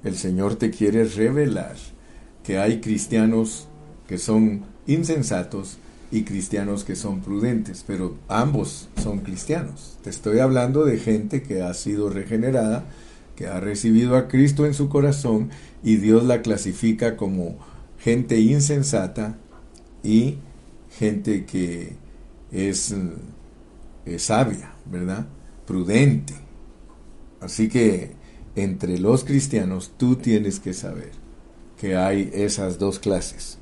el 0.02 0.16
Señor 0.16 0.56
te 0.56 0.70
quiere 0.70 1.04
revelar 1.04 1.76
que 2.42 2.58
hay 2.58 2.80
cristianos 2.80 3.68
que 4.08 4.18
son 4.18 4.64
insensatos 4.86 5.78
y 6.14 6.22
cristianos 6.22 6.84
que 6.84 6.94
son 6.94 7.22
prudentes, 7.22 7.82
pero 7.84 8.16
ambos 8.28 8.88
son 9.02 9.18
cristianos. 9.18 9.98
Te 10.04 10.10
estoy 10.10 10.38
hablando 10.38 10.84
de 10.84 10.98
gente 10.98 11.42
que 11.42 11.60
ha 11.60 11.74
sido 11.74 12.08
regenerada, 12.08 12.84
que 13.34 13.48
ha 13.48 13.58
recibido 13.58 14.16
a 14.16 14.28
Cristo 14.28 14.64
en 14.64 14.74
su 14.74 14.88
corazón 14.88 15.50
y 15.82 15.96
Dios 15.96 16.22
la 16.22 16.40
clasifica 16.40 17.16
como 17.16 17.56
gente 17.98 18.38
insensata 18.38 19.36
y 20.04 20.36
gente 20.96 21.46
que 21.46 21.96
es, 22.52 22.94
sabia, 24.18 24.72
¿verdad? 24.88 25.26
Prudente. 25.66 26.34
Así 27.40 27.68
que 27.68 28.12
entre 28.54 28.98
los 28.98 29.24
cristianos 29.24 29.90
tú 29.96 30.14
tienes 30.14 30.60
que 30.60 30.74
saber 30.74 31.10
que 31.76 31.96
hay 31.96 32.30
esas 32.32 32.78
dos 32.78 33.00
clases, 33.00 33.58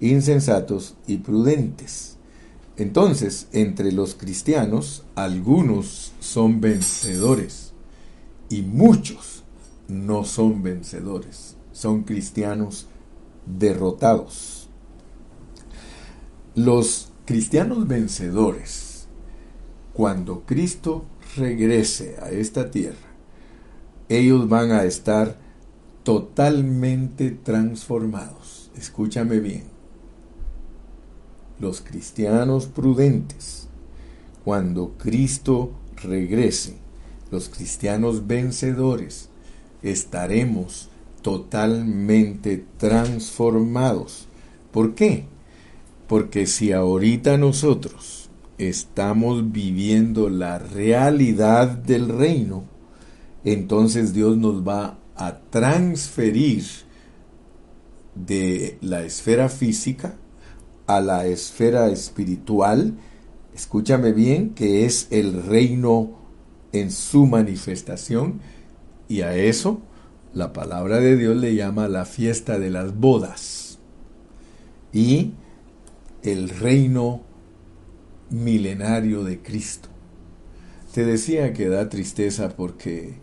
insensatos 0.00 0.94
y 1.06 1.18
prudentes. 1.18 2.16
Entonces, 2.76 3.48
entre 3.52 3.90
los 3.92 4.14
cristianos, 4.14 5.04
algunos 5.14 6.12
son 6.20 6.60
vencedores 6.60 7.72
y 8.48 8.62
muchos 8.62 9.42
no 9.88 10.24
son 10.24 10.62
vencedores, 10.62 11.56
son 11.72 12.04
cristianos 12.04 12.86
derrotados. 13.46 14.68
Los 16.54 17.10
cristianos 17.24 17.88
vencedores, 17.88 19.08
cuando 19.92 20.44
Cristo 20.46 21.04
regrese 21.36 22.16
a 22.22 22.30
esta 22.30 22.70
tierra, 22.70 22.96
ellos 24.08 24.48
van 24.48 24.70
a 24.70 24.84
estar 24.84 25.36
totalmente 26.04 27.30
transformados. 27.30 28.70
Escúchame 28.76 29.40
bien. 29.40 29.77
Los 31.60 31.80
cristianos 31.80 32.66
prudentes, 32.66 33.68
cuando 34.44 34.94
Cristo 34.96 35.72
regrese, 35.96 36.76
los 37.30 37.48
cristianos 37.48 38.26
vencedores, 38.26 39.28
estaremos 39.82 40.88
totalmente 41.22 42.64
transformados. 42.76 44.28
¿Por 44.70 44.94
qué? 44.94 45.26
Porque 46.06 46.46
si 46.46 46.72
ahorita 46.72 47.36
nosotros 47.36 48.30
estamos 48.56 49.52
viviendo 49.52 50.28
la 50.28 50.58
realidad 50.58 51.68
del 51.68 52.08
reino, 52.08 52.64
entonces 53.44 54.12
Dios 54.14 54.36
nos 54.36 54.66
va 54.66 54.98
a 55.16 55.38
transferir 55.50 56.64
de 58.14 58.78
la 58.80 59.02
esfera 59.02 59.48
física 59.48 60.16
a 60.88 61.00
la 61.02 61.26
esfera 61.26 61.88
espiritual, 61.88 62.94
escúchame 63.54 64.12
bien, 64.12 64.54
que 64.54 64.86
es 64.86 65.06
el 65.10 65.44
reino 65.44 66.18
en 66.72 66.90
su 66.90 67.26
manifestación 67.26 68.40
y 69.06 69.20
a 69.20 69.36
eso 69.36 69.82
la 70.32 70.52
palabra 70.52 70.98
de 70.98 71.16
Dios 71.16 71.36
le 71.36 71.54
llama 71.54 71.88
la 71.88 72.06
fiesta 72.06 72.58
de 72.58 72.70
las 72.70 72.98
bodas 72.98 73.78
y 74.92 75.34
el 76.22 76.48
reino 76.48 77.22
milenario 78.30 79.24
de 79.24 79.42
Cristo. 79.42 79.90
Te 80.94 81.04
decía 81.04 81.52
que 81.52 81.68
da 81.68 81.90
tristeza 81.90 82.48
porque 82.56 83.20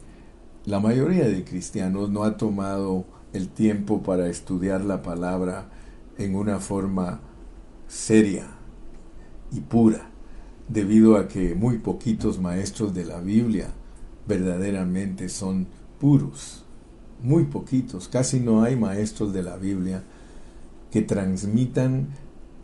la 0.65 0.79
mayoría 0.79 1.27
de 1.27 1.43
cristianos 1.43 2.11
no 2.11 2.25
ha 2.25 2.37
tomado 2.37 3.05
el 3.33 3.49
tiempo 3.49 4.03
para 4.03 4.27
estudiar 4.27 4.85
la 4.85 5.01
palabra 5.01 5.69
en 6.19 6.35
una 6.35 6.59
forma 6.59 7.21
seria 7.95 8.45
y 9.53 9.61
pura, 9.61 10.09
debido 10.67 11.15
a 11.15 11.29
que 11.29 11.55
muy 11.55 11.77
poquitos 11.77 12.39
maestros 12.39 12.93
de 12.93 13.05
la 13.05 13.21
Biblia 13.21 13.69
verdaderamente 14.27 15.29
son 15.29 15.67
puros. 15.99 16.65
Muy 17.23 17.45
poquitos, 17.45 18.09
casi 18.09 18.41
no 18.41 18.63
hay 18.63 18.75
maestros 18.75 19.31
de 19.33 19.43
la 19.43 19.55
Biblia 19.55 20.03
que 20.91 21.01
transmitan 21.01 22.09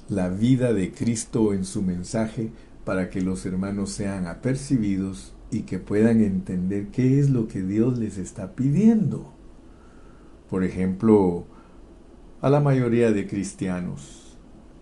la 0.09 0.27
vida 0.27 0.73
de 0.73 0.91
Cristo 0.91 1.53
en 1.53 1.63
su 1.63 1.81
mensaje 1.81 2.51
para 2.83 3.09
que 3.09 3.21
los 3.21 3.45
hermanos 3.45 3.91
sean 3.91 4.27
apercibidos 4.27 5.33
y 5.49 5.61
que 5.61 5.79
puedan 5.79 6.21
entender 6.21 6.87
qué 6.87 7.19
es 7.19 7.29
lo 7.29 7.47
que 7.47 7.61
Dios 7.61 7.97
les 7.97 8.17
está 8.17 8.53
pidiendo. 8.53 9.31
Por 10.49 10.65
ejemplo, 10.65 11.45
a 12.41 12.49
la 12.49 12.59
mayoría 12.59 13.11
de 13.11 13.27
cristianos, 13.27 14.20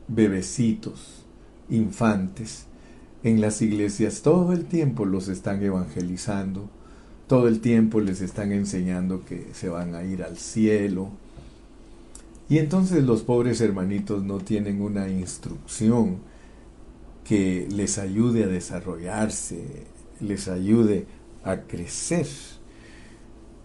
bebecitos, 0.10 1.24
infantes, 1.70 2.66
en 3.24 3.42
las 3.42 3.62
iglesias 3.62 4.22
todo 4.22 4.54
el 4.54 4.66
tiempo 4.66 5.06
los 5.06 5.28
están 5.28 5.62
evangelizando, 5.62 6.70
todo 7.28 7.48
el 7.48 7.60
tiempo 7.60 8.00
les 8.00 8.22
están 8.22 8.52
enseñando 8.52 9.24
que 9.26 9.48
se 9.54 9.70
van 9.70 9.94
a 9.94 10.04
ir 10.04 10.24
al 10.24 10.38
cielo. 10.38 11.10
Y 12.50 12.58
entonces 12.58 13.04
los 13.04 13.22
pobres 13.22 13.62
hermanitos 13.62 14.24
no 14.24 14.40
tienen 14.40 14.82
una 14.82 15.10
instrucción 15.10 16.18
que 17.24 17.68
les 17.70 18.00
ayude 18.00 18.46
a 18.46 18.48
desarrollarse, 18.48 19.86
les 20.20 20.48
ayude 20.48 21.06
a 21.44 21.62
crecer. 21.62 22.26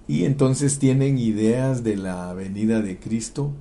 Y 0.06 0.24
entonces 0.24 0.78
tienen 0.78 1.16
ideas 1.16 1.82
de 1.82 1.96
la 1.96 2.34
venida 2.34 2.82
de 2.82 2.98
Cristo 2.98 3.52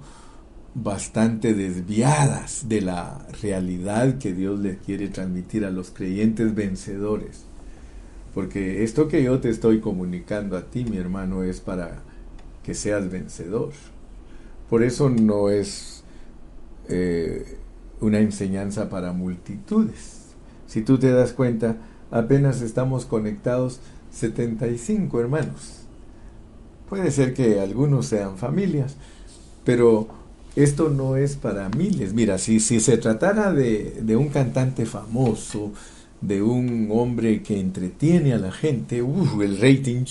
bastante 0.76 1.54
desviadas 1.54 2.68
de 2.68 2.82
la 2.82 3.28
realidad 3.42 4.18
que 4.18 4.34
Dios 4.34 4.60
les 4.60 4.78
quiere 4.78 5.08
transmitir 5.08 5.66
a 5.66 5.72
los 5.72 5.92
creyentes 5.92 6.56
vencedores. 6.56 7.46
Porque 8.34 8.84
esto 8.84 9.08
que 9.08 9.24
yo 9.24 9.40
te 9.40 9.50
estoy 9.50 9.80
comunicando 9.80 10.58
a 10.58 10.64
ti, 10.64 10.86
mi 10.86 10.98
hermano, 10.98 11.44
es 11.44 11.60
para 11.60 12.02
que 12.64 12.74
seas 12.74 13.12
vencedor. 13.12 13.72
Por 14.70 14.82
eso 14.82 15.10
no 15.10 15.50
es 15.50 16.04
eh, 16.90 17.60
una 18.02 18.20
enseñanza 18.20 18.90
para 18.90 19.14
multitudes. 19.14 20.22
Si 20.66 20.82
tú 20.82 20.98
te 20.98 21.12
das 21.12 21.34
cuenta, 21.34 21.78
apenas 22.10 22.62
estamos 22.62 23.06
conectados 23.06 23.80
75 24.12 25.20
hermanos. 25.20 25.84
Puede 26.90 27.12
ser 27.12 27.36
que 27.36 27.60
algunos 27.60 28.08
sean 28.08 28.38
familias, 28.38 28.96
pero 29.64 30.23
esto 30.56 30.90
no 30.90 31.18
es 31.18 31.36
para 31.36 31.70
miles. 31.70 32.14
Mira, 32.14 32.38
si, 32.38 32.60
si 32.60 32.80
se 32.80 32.98
tratara 32.98 33.54
de, 33.54 34.02
de 34.02 34.16
un 34.16 34.30
cantante 34.30 34.86
famoso, 34.86 35.72
de 36.22 36.42
un 36.42 36.90
hombre 36.92 37.42
que 37.44 37.60
entretiene 37.60 38.34
a 38.34 38.38
la 38.38 38.52
gente, 38.52 39.00
el 39.00 39.58
rating, 39.60 40.06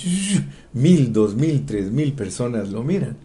mil, 0.72 1.12
dos 1.12 1.34
mil, 1.34 1.64
tres 1.64 1.90
mil 1.90 2.12
personas 2.12 2.70
lo 2.70 2.82
miran. 2.84 3.16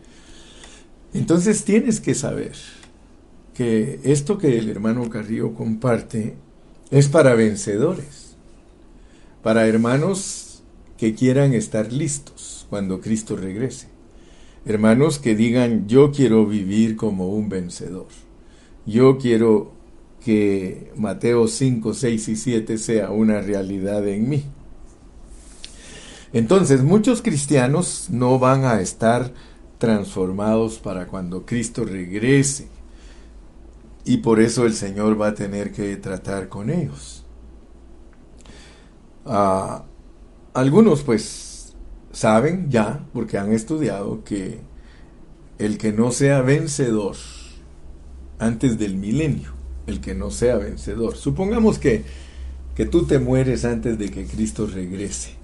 Entonces 1.14 1.64
tienes 1.66 2.00
que 2.00 2.16
saber 2.16 2.54
que 3.54 4.00
esto 4.04 4.38
que 4.38 4.58
el 4.58 4.70
hermano 4.70 5.10
Carrillo 5.10 5.54
comparte 5.54 6.36
es 6.92 7.08
para 7.10 7.34
vencedores 7.34 8.28
para 9.48 9.66
hermanos 9.66 10.62
que 10.98 11.16
quieran 11.16 11.54
estar 11.54 11.94
listos 11.94 12.66
cuando 12.70 13.00
Cristo 13.00 13.38
regrese. 13.38 13.88
Hermanos 14.68 15.20
que 15.20 15.36
digan, 15.36 15.88
yo 15.88 16.12
quiero 16.12 16.46
vivir 16.46 16.96
como 16.96 17.30
un 17.30 17.50
vencedor. 17.50 18.08
Yo 18.86 19.18
quiero 19.18 19.72
que 20.24 20.92
Mateo 20.96 21.48
5, 21.48 21.94
6 21.94 22.28
y 22.28 22.36
7 22.36 22.78
sea 22.78 23.12
una 23.12 23.42
realidad 23.42 24.08
en 24.08 24.30
mí. 24.30 24.44
Entonces, 26.34 26.84
muchos 26.84 27.22
cristianos 27.22 28.08
no 28.10 28.40
van 28.40 28.66
a 28.66 28.82
estar 28.82 29.34
transformados 29.78 30.80
para 30.80 31.08
cuando 31.08 31.46
Cristo 31.46 31.86
regrese. 31.86 32.68
Y 34.04 34.18
por 34.18 34.42
eso 34.42 34.66
el 34.66 34.74
Señor 34.74 35.20
va 35.20 35.28
a 35.28 35.34
tener 35.34 35.72
que 35.72 35.96
tratar 35.98 36.50
con 36.50 36.70
ellos 36.70 37.24
algunos 40.54 41.04
pues 41.04 41.24
saben 42.18 42.72
ya, 42.72 43.06
porque 43.14 43.38
han 43.38 43.54
estudiado, 43.54 44.24
que 44.24 44.58
el 45.60 45.78
que 45.78 45.94
no 45.94 46.12
sea 46.12 46.42
vencedor 46.42 47.16
antes 48.40 48.80
del 48.80 48.98
milenio, 48.98 49.52
el 49.86 50.02
que 50.02 50.16
no 50.16 50.32
sea 50.32 50.58
vencedor, 50.58 51.16
supongamos 51.16 51.78
que, 51.78 52.06
que 52.76 52.88
tú 52.88 53.06
te 53.06 53.20
mueres 53.20 53.66
antes 53.66 54.00
de 54.00 54.10
que 54.10 54.26
Cristo 54.26 54.66
regrese 54.66 55.36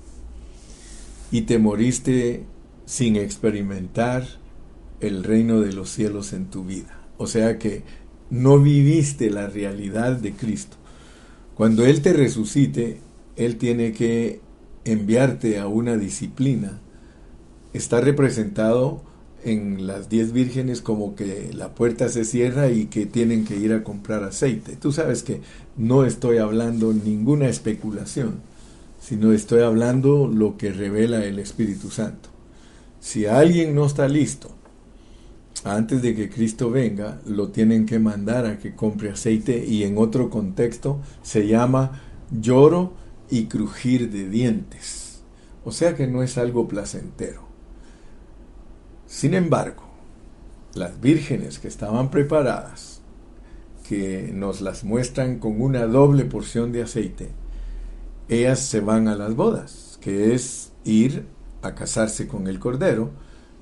y 1.32 1.42
te 1.42 1.60
moriste 1.60 2.44
sin 2.88 3.18
experimentar 3.18 4.28
el 5.00 5.24
reino 5.24 5.60
de 5.60 5.74
los 5.74 5.92
cielos 5.92 6.34
en 6.34 6.48
tu 6.48 6.64
vida. 6.64 7.02
O 7.18 7.28
sea 7.28 7.60
que 7.60 7.84
no 8.32 8.58
viviste 8.58 9.30
la 9.30 9.46
realidad 9.46 10.14
de 10.14 10.34
Cristo. 10.34 10.78
Cuando 11.54 11.86
Él 11.86 12.02
te 12.02 12.14
resucite, 12.14 13.00
él 13.36 13.58
tiene 13.58 13.94
que 13.94 14.42
enviarte 14.86 15.60
a 15.60 15.68
una 15.68 15.98
disciplina. 15.98 16.80
Está 17.74 18.02
representado 18.02 19.02
en 19.44 19.88
las 19.88 20.10
diez 20.10 20.32
vírgenes 20.32 20.82
como 20.82 21.16
que 21.16 21.52
la 21.54 21.76
puerta 21.76 22.08
se 22.10 22.24
cierra 22.24 22.70
y 22.70 22.86
que 22.86 23.06
tienen 23.06 23.46
que 23.46 23.58
ir 23.58 23.74
a 23.74 23.84
comprar 23.84 24.24
aceite. 24.24 24.76
Tú 24.76 24.92
sabes 24.92 25.24
que 25.24 25.42
no 25.76 26.06
estoy 26.06 26.38
hablando 26.38 26.94
ninguna 26.94 27.50
especulación, 27.50 28.40
sino 29.02 29.34
estoy 29.34 29.62
hablando 29.62 30.28
lo 30.28 30.58
que 30.58 30.72
revela 30.72 31.26
el 31.26 31.40
Espíritu 31.40 31.90
Santo. 31.90 32.30
Si 33.00 33.26
alguien 33.26 33.76
no 33.76 33.86
está 33.86 34.08
listo 34.08 34.52
antes 35.66 36.02
de 36.02 36.16
que 36.16 36.30
Cristo 36.30 36.70
venga, 36.70 37.20
lo 37.26 37.50
tienen 37.50 37.86
que 37.86 38.00
mandar 38.00 38.46
a 38.46 38.60
que 38.60 38.76
compre 38.76 39.12
aceite 39.12 39.66
y 39.66 39.84
en 39.84 39.98
otro 39.98 40.30
contexto 40.30 41.00
se 41.22 41.48
llama 41.48 42.02
lloro 42.32 42.94
y 43.34 43.48
crujir 43.48 44.12
de 44.12 44.30
dientes. 44.30 45.24
O 45.66 45.72
sea 45.72 45.96
que 45.96 46.06
no 46.06 46.22
es 46.22 46.38
algo 46.38 46.68
placentero. 46.68 47.42
Sin 49.08 49.34
embargo, 49.34 49.82
las 50.76 51.02
vírgenes 51.02 51.58
que 51.58 51.68
estaban 51.68 52.12
preparadas, 52.12 53.02
que 53.90 54.30
nos 54.32 54.62
las 54.62 54.84
muestran 54.84 55.40
con 55.40 55.60
una 55.60 55.88
doble 55.88 56.26
porción 56.26 56.72
de 56.72 56.84
aceite, 56.84 57.30
ellas 58.30 58.60
se 58.60 58.82
van 58.82 59.08
a 59.08 59.16
las 59.16 59.36
bodas, 59.36 59.98
que 60.00 60.36
es 60.36 60.72
ir 60.84 61.26
a 61.64 61.74
casarse 61.74 62.28
con 62.28 62.46
el 62.46 62.60
Cordero, 62.60 63.10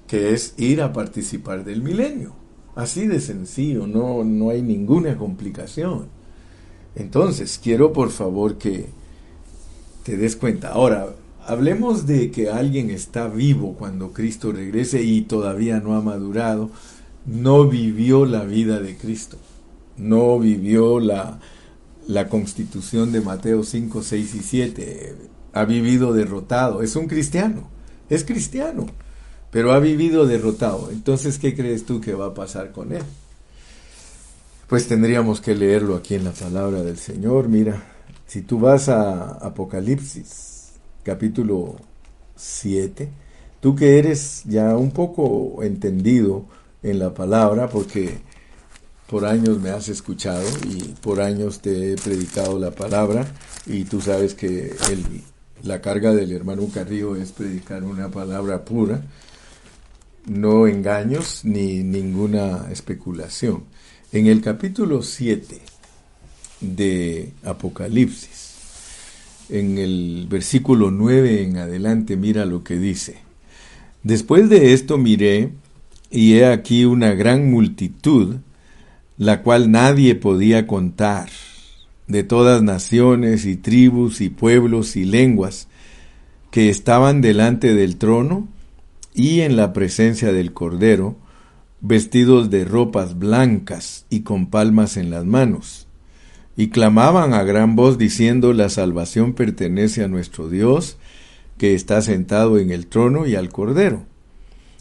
que 0.06 0.34
es 0.34 0.54
ir 0.58 0.82
a 0.82 0.92
participar 0.92 1.64
del 1.64 1.82
milenio. 1.82 2.36
Así 2.76 3.08
de 3.08 3.22
sencillo, 3.22 3.88
no, 3.88 4.26
no 4.26 4.50
hay 4.50 4.62
ninguna 4.64 5.18
complicación. 5.18 6.10
Entonces, 6.94 7.58
quiero 7.64 7.94
por 7.94 8.10
favor 8.10 8.58
que 8.58 9.00
te 10.04 10.18
des 10.18 10.36
cuenta. 10.36 10.70
Ahora, 10.70 11.08
hablemos 11.46 12.08
de 12.08 12.32
que 12.32 12.50
alguien 12.50 12.90
está 12.90 13.28
vivo 13.28 13.76
cuando 13.78 14.14
Cristo 14.14 14.52
regrese 14.52 15.02
y 15.02 15.22
todavía 15.22 15.80
no 15.80 15.96
ha 15.96 16.02
madurado, 16.02 16.70
no 17.26 17.68
vivió 17.68 18.26
la 18.26 18.44
vida 18.44 18.80
de 18.80 18.98
Cristo, 18.98 19.38
no 19.98 20.40
vivió 20.40 21.00
la, 21.00 21.40
la 22.08 22.28
constitución 22.28 23.12
de 23.12 23.22
Mateo 23.22 23.64
5, 23.64 24.04
6 24.04 24.36
y 24.36 24.40
7, 24.40 25.16
ha 25.54 25.66
vivido 25.66 26.14
derrotado, 26.14 26.82
es 26.82 26.96
un 26.96 27.08
cristiano, 27.08 27.70
es 28.10 28.24
cristiano, 28.24 28.88
pero 29.52 29.74
ha 29.74 29.80
vivido 29.80 30.26
derrotado. 30.26 30.90
Entonces, 30.92 31.38
¿qué 31.38 31.56
crees 31.56 31.86
tú 31.86 32.02
que 32.02 32.14
va 32.14 32.28
a 32.28 32.34
pasar 32.34 32.72
con 32.72 32.94
él? 32.94 33.04
Pues 34.68 34.88
tendríamos 34.88 35.42
que 35.42 35.54
leerlo 35.54 35.96
aquí 35.96 36.16
en 36.16 36.24
la 36.24 36.32
palabra 36.32 36.82
del 36.82 36.98
Señor, 36.98 37.50
mira, 37.50 37.91
si 38.32 38.44
tú 38.44 38.62
vas 38.62 38.88
a 38.88 39.40
Apocalipsis 39.46 40.72
capítulo 41.04 41.76
7, 42.38 43.10
tú 43.60 43.76
que 43.76 44.00
eres 44.00 44.44
ya 44.46 44.78
un 44.78 44.92
poco 44.92 45.62
entendido 45.64 46.46
en 46.82 47.00
la 47.00 47.14
palabra, 47.14 47.68
porque 47.68 48.20
por 49.10 49.26
años 49.26 49.60
me 49.60 49.72
has 49.72 49.90
escuchado 49.90 50.48
y 50.66 50.96
por 51.02 51.20
años 51.20 51.60
te 51.60 51.92
he 51.92 51.98
predicado 51.98 52.58
la 52.58 52.72
palabra 52.72 53.28
y 53.66 53.84
tú 53.84 54.00
sabes 54.00 54.34
que 54.34 54.78
la 55.64 55.82
carga 55.82 56.14
del 56.14 56.32
hermano 56.32 56.70
Carrillo 56.74 57.18
es 57.18 57.34
predicar 57.34 57.84
una 57.84 58.08
palabra 58.08 58.64
pura, 58.64 59.04
no 60.28 60.68
engaños 60.68 61.44
ni 61.44 61.84
ninguna 61.84 62.70
especulación. 62.72 63.66
En 64.14 64.28
el 64.28 64.40
capítulo 64.40 65.02
7 65.02 65.71
de 66.62 67.34
Apocalipsis, 67.44 68.56
en 69.50 69.78
el 69.78 70.28
versículo 70.30 70.92
9 70.92 71.44
en 71.44 71.58
adelante, 71.58 72.16
mira 72.16 72.46
lo 72.46 72.64
que 72.64 72.78
dice. 72.78 73.18
Después 74.04 74.50
de 74.50 74.74
esto 74.74 74.98
miré, 74.98 75.52
y 76.10 76.34
he 76.34 76.46
aquí 76.46 76.86
una 76.86 77.14
gran 77.14 77.50
multitud, 77.50 78.38
la 79.18 79.42
cual 79.42 79.72
nadie 79.72 80.16
podía 80.16 80.68
contar, 80.68 81.30
de 82.08 82.24
todas 82.24 82.62
naciones 82.62 83.46
y 83.46 83.56
tribus 83.56 84.22
y 84.22 84.30
pueblos 84.30 84.96
y 84.96 85.06
lenguas, 85.06 85.68
que 86.52 86.70
estaban 86.70 87.22
delante 87.22 87.74
del 87.74 87.98
trono 87.98 88.48
y 89.14 89.42
en 89.42 89.56
la 89.56 89.74
presencia 89.74 90.32
del 90.34 90.54
Cordero, 90.54 91.16
vestidos 91.80 92.50
de 92.50 92.66
ropas 92.66 93.18
blancas 93.18 94.06
y 94.10 94.22
con 94.22 94.48
palmas 94.48 94.98
en 94.98 95.10
las 95.10 95.26
manos, 95.26 95.88
y 96.58 96.70
clamaban 96.70 97.34
a 97.34 97.44
gran 97.44 97.76
voz 97.76 97.98
diciendo, 97.98 98.54
la 98.54 98.70
salvación 98.70 99.34
pertenece 99.34 100.04
a 100.04 100.08
nuestro 100.08 100.50
Dios, 100.50 100.98
que 101.58 101.74
está 101.76 102.02
sentado 102.02 102.58
en 102.58 102.72
el 102.72 102.88
trono 102.88 103.26
y 103.26 103.36
al 103.36 103.50
Cordero. 103.50 104.04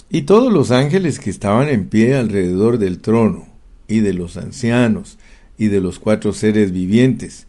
Y 0.09 0.23
todos 0.23 0.53
los 0.53 0.71
ángeles 0.71 1.21
que 1.21 1.31
estaban 1.31 1.69
en 1.69 1.89
pie 1.89 2.17
alrededor 2.17 2.79
del 2.79 2.99
trono, 2.99 3.47
y 3.87 4.01
de 4.01 4.13
los 4.13 4.37
ancianos, 4.37 5.19
y 5.59 5.67
de 5.69 5.81
los 5.81 5.99
cuatro 5.99 6.33
seres 6.33 6.73
vivientes, 6.73 7.47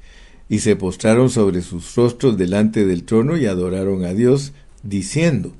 y 0.50 0.60
se 0.60 0.76
postraron 0.76 1.30
sobre 1.30 1.62
sus 1.62 1.96
rostros 1.96 2.38
delante 2.38 2.86
del 2.86 3.04
trono 3.04 3.38
y 3.38 3.46
adoraron 3.46 4.04
a 4.06 4.14
Dios, 4.14 4.54
diciendo, 4.84 5.54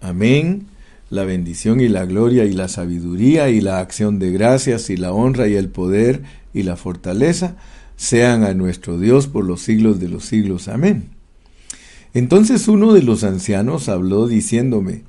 Amén, 0.00 0.66
la 1.10 1.24
bendición 1.24 1.80
y 1.80 1.88
la 1.88 2.04
gloria 2.04 2.44
y 2.44 2.52
la 2.52 2.68
sabiduría 2.68 3.48
y 3.48 3.60
la 3.60 3.80
acción 3.80 4.18
de 4.18 4.30
gracias 4.30 4.90
y 4.90 4.96
la 4.96 5.12
honra 5.12 5.48
y 5.48 5.54
el 5.54 5.70
poder 5.70 6.22
y 6.52 6.62
la 6.62 6.76
fortaleza 6.76 7.56
sean 7.98 8.44
a 8.44 8.54
nuestro 8.54 8.98
Dios 8.98 9.26
por 9.26 9.44
los 9.44 9.60
siglos 9.60 9.98
de 9.98 10.08
los 10.08 10.24
siglos. 10.24 10.68
Amén. 10.68 11.10
Entonces 12.14 12.68
uno 12.68 12.94
de 12.94 13.02
los 13.02 13.24
ancianos 13.24 13.88
habló 13.88 14.28
diciéndome, 14.28 15.02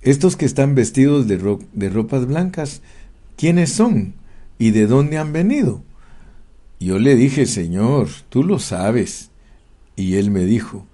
estos 0.00 0.34
que 0.34 0.46
están 0.46 0.74
vestidos 0.74 1.28
de, 1.28 1.58
de 1.72 1.88
ropas 1.90 2.26
blancas, 2.26 2.80
¿quiénes 3.36 3.70
son 3.70 4.14
y 4.58 4.70
de 4.70 4.86
dónde 4.86 5.18
han 5.18 5.32
venido? 5.32 5.82
Yo 6.80 6.98
le 6.98 7.14
dije, 7.14 7.46
Señor, 7.46 8.08
tú 8.30 8.42
lo 8.42 8.58
sabes. 8.58 9.30
Y 9.94 10.14
él 10.14 10.30
me 10.30 10.44
dijo, 10.44 10.86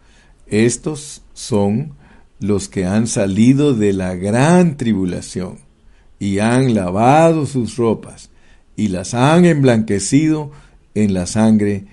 estos 0.48 1.22
son 1.32 1.92
los 2.40 2.68
que 2.68 2.86
han 2.86 3.06
salido 3.06 3.74
de 3.74 3.92
la 3.92 4.16
gran 4.16 4.76
tribulación 4.76 5.58
y 6.18 6.40
han 6.40 6.74
lavado 6.74 7.46
sus 7.46 7.76
ropas 7.76 8.30
y 8.76 8.88
las 8.88 9.14
han 9.14 9.44
emblanquecido 9.44 10.50
en 10.94 11.14
la 11.14 11.26
sangre 11.26 11.86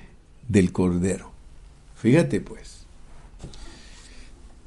del 0.47 0.71
cordero. 0.71 1.31
Fíjate 1.95 2.41
pues, 2.41 2.85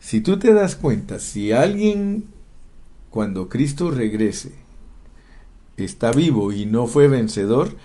si 0.00 0.20
tú 0.20 0.38
te 0.38 0.52
das 0.52 0.76
cuenta, 0.76 1.18
si 1.18 1.52
alguien 1.52 2.24
cuando 3.10 3.48
Cristo 3.48 3.90
regrese 3.90 4.52
está 5.76 6.12
vivo 6.12 6.52
y 6.52 6.66
no 6.66 6.86
fue 6.86 7.08
vencedor, 7.08 7.76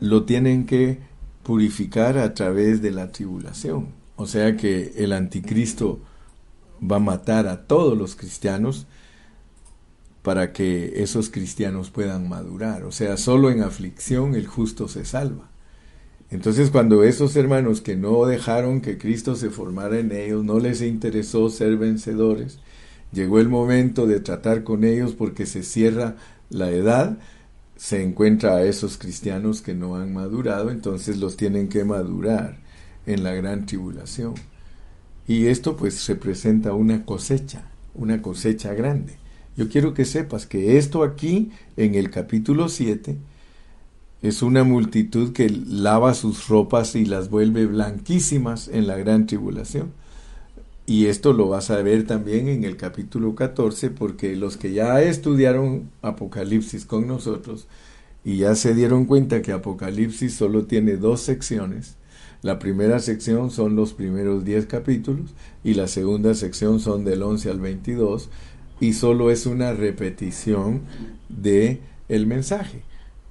lo 0.00 0.24
tienen 0.24 0.66
que 0.66 0.98
purificar 1.42 2.18
a 2.18 2.34
través 2.34 2.82
de 2.82 2.90
la 2.90 3.12
tribulación. 3.12 3.88
O 4.16 4.26
sea 4.26 4.56
que 4.56 4.92
el 4.96 5.12
anticristo 5.12 6.00
va 6.80 6.96
a 6.96 7.00
matar 7.00 7.46
a 7.46 7.66
todos 7.66 7.96
los 7.96 8.16
cristianos 8.16 8.86
para 10.22 10.52
que 10.52 11.02
esos 11.02 11.28
cristianos 11.30 11.90
puedan 11.90 12.28
madurar. 12.28 12.84
O 12.84 12.92
sea, 12.92 13.16
solo 13.16 13.50
en 13.50 13.62
aflicción 13.62 14.34
el 14.34 14.46
justo 14.46 14.88
se 14.88 15.04
salva. 15.04 15.50
Entonces 16.34 16.70
cuando 16.70 17.04
esos 17.04 17.36
hermanos 17.36 17.80
que 17.80 17.94
no 17.94 18.26
dejaron 18.26 18.80
que 18.80 18.98
Cristo 18.98 19.36
se 19.36 19.50
formara 19.50 20.00
en 20.00 20.10
ellos, 20.10 20.44
no 20.44 20.58
les 20.58 20.82
interesó 20.82 21.48
ser 21.48 21.76
vencedores, 21.76 22.58
llegó 23.12 23.38
el 23.38 23.48
momento 23.48 24.08
de 24.08 24.18
tratar 24.18 24.64
con 24.64 24.82
ellos 24.82 25.14
porque 25.14 25.46
se 25.46 25.62
cierra 25.62 26.16
la 26.50 26.72
edad, 26.72 27.18
se 27.76 28.02
encuentra 28.02 28.56
a 28.56 28.64
esos 28.64 28.98
cristianos 28.98 29.62
que 29.62 29.74
no 29.74 29.94
han 29.94 30.12
madurado, 30.12 30.72
entonces 30.72 31.18
los 31.18 31.36
tienen 31.36 31.68
que 31.68 31.84
madurar 31.84 32.58
en 33.06 33.22
la 33.22 33.32
gran 33.32 33.64
tribulación. 33.64 34.34
Y 35.28 35.46
esto 35.46 35.76
pues 35.76 36.04
representa 36.08 36.72
una 36.72 37.04
cosecha, 37.04 37.70
una 37.94 38.22
cosecha 38.22 38.74
grande. 38.74 39.18
Yo 39.56 39.68
quiero 39.68 39.94
que 39.94 40.04
sepas 40.04 40.46
que 40.46 40.78
esto 40.78 41.04
aquí, 41.04 41.52
en 41.76 41.94
el 41.94 42.10
capítulo 42.10 42.68
7, 42.68 43.18
es 44.24 44.40
una 44.40 44.64
multitud 44.64 45.34
que 45.34 45.50
lava 45.50 46.14
sus 46.14 46.48
ropas 46.48 46.96
y 46.96 47.04
las 47.04 47.28
vuelve 47.28 47.66
blanquísimas 47.66 48.68
en 48.68 48.86
la 48.86 48.96
gran 48.96 49.26
tribulación. 49.26 49.92
Y 50.86 51.06
esto 51.06 51.34
lo 51.34 51.50
vas 51.50 51.70
a 51.70 51.82
ver 51.82 52.06
también 52.06 52.48
en 52.48 52.64
el 52.64 52.78
capítulo 52.78 53.34
14, 53.34 53.90
porque 53.90 54.34
los 54.34 54.56
que 54.56 54.72
ya 54.72 55.02
estudiaron 55.02 55.90
Apocalipsis 56.00 56.86
con 56.86 57.06
nosotros 57.06 57.66
y 58.24 58.38
ya 58.38 58.54
se 58.54 58.74
dieron 58.74 59.04
cuenta 59.04 59.42
que 59.42 59.52
Apocalipsis 59.52 60.32
solo 60.32 60.64
tiene 60.64 60.96
dos 60.96 61.20
secciones, 61.20 61.96
la 62.40 62.58
primera 62.58 63.00
sección 63.00 63.50
son 63.50 63.76
los 63.76 63.92
primeros 63.92 64.42
10 64.42 64.64
capítulos 64.64 65.34
y 65.62 65.74
la 65.74 65.86
segunda 65.86 66.32
sección 66.32 66.80
son 66.80 67.04
del 67.04 67.22
11 67.22 67.50
al 67.50 67.60
22 67.60 68.30
y 68.80 68.94
solo 68.94 69.30
es 69.30 69.44
una 69.44 69.74
repetición 69.74 70.80
de 71.28 71.80
el 72.08 72.26
mensaje. 72.26 72.84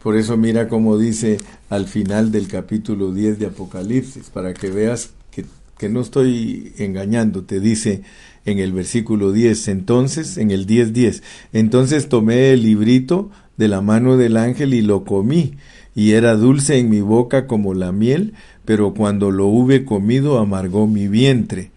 Por 0.03 0.17
eso 0.17 0.35
mira 0.35 0.67
cómo 0.67 0.97
dice 0.97 1.37
al 1.69 1.87
final 1.87 2.29
del 2.29 2.49
capítulo 2.49 3.13
10 3.13 3.39
de 3.39 3.45
Apocalipsis, 3.45 4.29
para 4.29 4.53
que 4.53 4.69
veas 4.69 5.11
que, 5.31 5.45
que 5.77 5.87
no 5.87 6.01
estoy 6.01 6.73
engañando, 6.77 7.43
te 7.43 7.61
dice 7.61 8.03
en 8.43 8.59
el 8.59 8.73
versículo 8.73 9.31
10, 9.31 9.69
entonces, 9.69 10.37
en 10.37 10.51
el 10.51 10.67
10.10, 10.67 10.91
10, 10.91 11.23
entonces 11.53 12.09
tomé 12.09 12.51
el 12.51 12.63
librito 12.63 13.31
de 13.55 13.69
la 13.69 13.79
mano 13.79 14.17
del 14.17 14.35
ángel 14.35 14.73
y 14.73 14.81
lo 14.81 15.05
comí, 15.05 15.53
y 15.95 16.11
era 16.11 16.35
dulce 16.35 16.79
en 16.79 16.89
mi 16.89 16.99
boca 16.99 17.47
como 17.47 17.73
la 17.73 17.93
miel, 17.93 18.33
pero 18.65 18.93
cuando 18.93 19.31
lo 19.31 19.47
hube 19.47 19.85
comido 19.85 20.37
amargó 20.37 20.85
mi 20.85 21.07
vientre. 21.07 21.71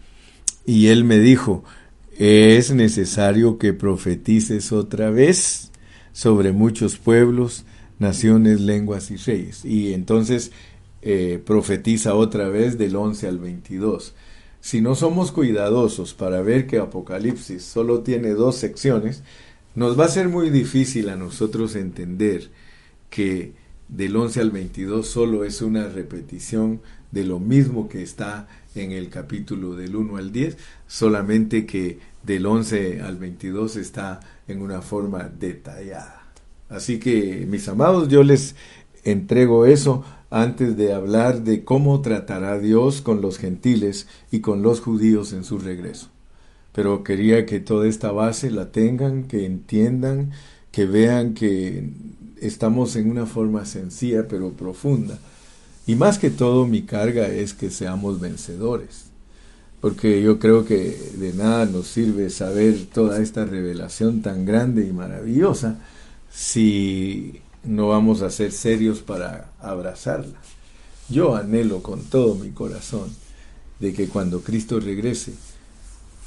Y 0.65 0.87
él 0.87 1.05
me 1.05 1.19
dijo, 1.19 1.63
es 2.17 2.73
necesario 2.73 3.57
que 3.57 3.71
profetices 3.71 4.73
otra 4.73 5.11
vez 5.11 5.71
sobre 6.11 6.51
muchos 6.51 6.97
pueblos, 6.97 7.63
naciones, 7.99 8.61
lenguas 8.61 9.11
y 9.11 9.17
reyes. 9.17 9.65
Y 9.65 9.93
entonces 9.93 10.51
eh, 11.01 11.41
profetiza 11.45 12.15
otra 12.15 12.49
vez 12.49 12.77
del 12.77 12.95
11 12.95 13.27
al 13.27 13.39
22. 13.39 14.13
Si 14.59 14.81
no 14.81 14.95
somos 14.95 15.31
cuidadosos 15.31 16.13
para 16.13 16.41
ver 16.41 16.67
que 16.67 16.79
Apocalipsis 16.79 17.63
solo 17.63 18.01
tiene 18.01 18.31
dos 18.31 18.57
secciones, 18.57 19.23
nos 19.75 19.99
va 19.99 20.05
a 20.05 20.09
ser 20.09 20.27
muy 20.27 20.49
difícil 20.49 21.09
a 21.09 21.15
nosotros 21.15 21.75
entender 21.75 22.49
que 23.09 23.53
del 23.87 24.15
11 24.15 24.41
al 24.41 24.51
22 24.51 25.07
solo 25.07 25.43
es 25.43 25.61
una 25.61 25.87
repetición 25.87 26.81
de 27.11 27.23
lo 27.23 27.39
mismo 27.39 27.87
que 27.87 28.01
está 28.01 28.47
en 28.75 28.91
el 28.91 29.09
capítulo 29.09 29.75
del 29.75 29.95
1 29.95 30.17
al 30.17 30.31
10, 30.31 30.57
solamente 30.87 31.65
que 31.65 31.99
del 32.23 32.45
11 32.45 33.01
al 33.01 33.17
22 33.17 33.77
está 33.77 34.19
en 34.47 34.61
una 34.61 34.81
forma 34.81 35.29
detallada. 35.29 36.16
Así 36.69 36.99
que, 36.99 37.45
mis 37.49 37.67
amados, 37.67 38.09
yo 38.09 38.23
les 38.23 38.55
entrego 39.03 39.65
eso 39.65 40.03
antes 40.29 40.75
de 40.75 40.93
hablar 40.93 41.43
de 41.43 41.63
cómo 41.63 42.01
tratará 42.01 42.59
Dios 42.59 43.01
con 43.01 43.21
los 43.21 43.37
gentiles 43.37 44.07
y 44.31 44.41
con 44.41 44.61
los 44.61 44.81
judíos 44.81 45.31
en 45.33 45.43
su 45.43 45.59
regreso. 45.59 46.09
Pero 46.73 47.03
quería 47.03 47.45
que 47.45 47.59
toda 47.59 47.87
esta 47.87 48.11
base 48.11 48.51
la 48.51 48.71
tengan, 48.71 49.23
que 49.23 49.45
entiendan, 49.45 50.31
que 50.71 50.85
vean 50.85 51.33
que 51.33 51.89
estamos 52.41 52.95
en 52.95 53.09
una 53.09 53.25
forma 53.25 53.65
sencilla 53.65 54.27
pero 54.27 54.51
profunda. 54.51 55.17
Y 55.87 55.95
más 55.95 56.19
que 56.19 56.29
todo 56.29 56.67
mi 56.67 56.81
carga 56.81 57.27
es 57.29 57.53
que 57.53 57.71
seamos 57.71 58.19
vencedores, 58.19 59.05
porque 59.79 60.21
yo 60.21 60.37
creo 60.37 60.65
que 60.65 60.97
de 61.17 61.33
nada 61.33 61.65
nos 61.65 61.87
sirve 61.87 62.29
saber 62.29 62.87
toda 62.93 63.21
esta 63.21 63.45
revelación 63.45 64.21
tan 64.21 64.45
grande 64.45 64.85
y 64.85 64.91
maravillosa 64.91 65.79
si 66.31 67.41
no 67.63 67.89
vamos 67.89 68.21
a 68.21 68.29
ser 68.29 68.51
serios 68.51 68.99
para 68.99 69.51
abrazarla. 69.59 70.39
Yo 71.09 71.35
anhelo 71.35 71.81
con 71.81 72.03
todo 72.03 72.35
mi 72.35 72.51
corazón 72.51 73.09
de 73.79 73.93
que 73.93 74.07
cuando 74.07 74.41
Cristo 74.41 74.79
regrese, 74.79 75.33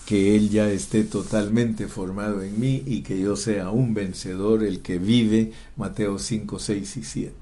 que 0.06 0.34
Él 0.34 0.50
ya 0.50 0.70
esté 0.70 1.04
totalmente 1.04 1.86
formado 1.86 2.42
en 2.42 2.58
mí 2.58 2.82
y 2.86 3.02
que 3.02 3.20
yo 3.20 3.36
sea 3.36 3.70
un 3.70 3.94
vencedor, 3.94 4.64
el 4.64 4.80
que 4.80 4.98
vive 4.98 5.52
Mateo 5.76 6.18
5, 6.18 6.58
6 6.58 6.96
y 6.96 7.02
7. 7.04 7.34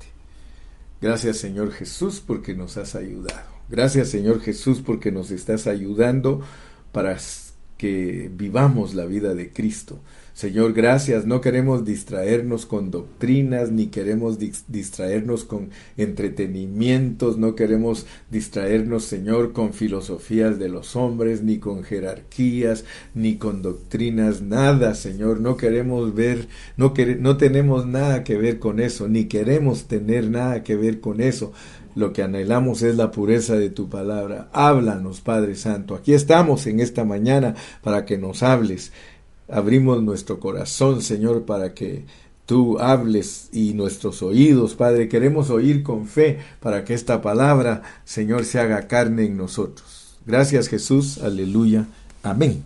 Gracias 1.00 1.38
Señor 1.38 1.72
Jesús 1.72 2.22
porque 2.24 2.54
nos 2.54 2.76
has 2.76 2.94
ayudado. 2.94 3.48
Gracias 3.68 4.08
Señor 4.08 4.40
Jesús 4.40 4.82
porque 4.84 5.12
nos 5.12 5.30
estás 5.30 5.66
ayudando 5.66 6.42
para 6.92 7.16
que 7.76 8.30
vivamos 8.34 8.94
la 8.94 9.06
vida 9.06 9.34
de 9.34 9.52
Cristo. 9.52 10.00
Señor, 10.38 10.72
gracias. 10.72 11.26
No 11.26 11.40
queremos 11.40 11.84
distraernos 11.84 12.64
con 12.64 12.92
doctrinas, 12.92 13.72
ni 13.72 13.88
queremos 13.88 14.38
distraernos 14.68 15.42
con 15.42 15.70
entretenimientos, 15.96 17.38
no 17.38 17.56
queremos 17.56 18.06
distraernos, 18.30 19.02
Señor, 19.02 19.52
con 19.52 19.72
filosofías 19.72 20.60
de 20.60 20.68
los 20.68 20.94
hombres, 20.94 21.42
ni 21.42 21.58
con 21.58 21.82
jerarquías, 21.82 22.84
ni 23.16 23.34
con 23.34 23.62
doctrinas, 23.62 24.40
nada, 24.40 24.94
Señor. 24.94 25.40
No 25.40 25.56
queremos 25.56 26.14
ver, 26.14 26.46
no, 26.76 26.94
no 27.18 27.36
tenemos 27.36 27.88
nada 27.88 28.22
que 28.22 28.36
ver 28.36 28.60
con 28.60 28.78
eso, 28.78 29.08
ni 29.08 29.24
queremos 29.24 29.88
tener 29.88 30.30
nada 30.30 30.62
que 30.62 30.76
ver 30.76 31.00
con 31.00 31.20
eso. 31.20 31.52
Lo 31.96 32.12
que 32.12 32.22
anhelamos 32.22 32.82
es 32.82 32.94
la 32.94 33.10
pureza 33.10 33.56
de 33.56 33.70
tu 33.70 33.88
palabra. 33.88 34.50
Háblanos, 34.52 35.20
Padre 35.20 35.56
Santo. 35.56 35.96
Aquí 35.96 36.12
estamos 36.12 36.68
en 36.68 36.78
esta 36.78 37.04
mañana 37.04 37.56
para 37.82 38.04
que 38.04 38.18
nos 38.18 38.44
hables 38.44 38.92
abrimos 39.48 40.02
nuestro 40.02 40.40
corazón, 40.40 41.02
Señor, 41.02 41.44
para 41.44 41.74
que 41.74 42.04
tú 42.46 42.78
hables 42.78 43.48
y 43.52 43.74
nuestros 43.74 44.22
oídos, 44.22 44.74
Padre, 44.74 45.08
queremos 45.08 45.50
oír 45.50 45.82
con 45.82 46.06
fe 46.06 46.38
para 46.60 46.84
que 46.84 46.94
esta 46.94 47.20
palabra, 47.20 47.82
Señor, 48.04 48.44
se 48.44 48.58
haga 48.58 48.86
carne 48.86 49.26
en 49.26 49.36
nosotros. 49.36 50.16
Gracias 50.26 50.68
Jesús, 50.68 51.18
aleluya, 51.18 51.86
amén. 52.22 52.64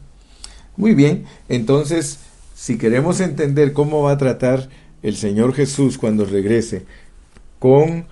Muy 0.77 0.95
bien, 0.95 1.25
entonces, 1.49 2.21
si 2.55 2.79
queremos 2.79 3.21
entender 3.21 3.73
cómo 3.73 4.03
va 4.03 4.13
a 4.13 4.19
tratar 4.19 4.69
el 5.03 5.17
Señor 5.17 5.53
Jesús 5.53 5.99
cuando 5.99 6.25
regrese 6.25 6.85
con 7.59 8.07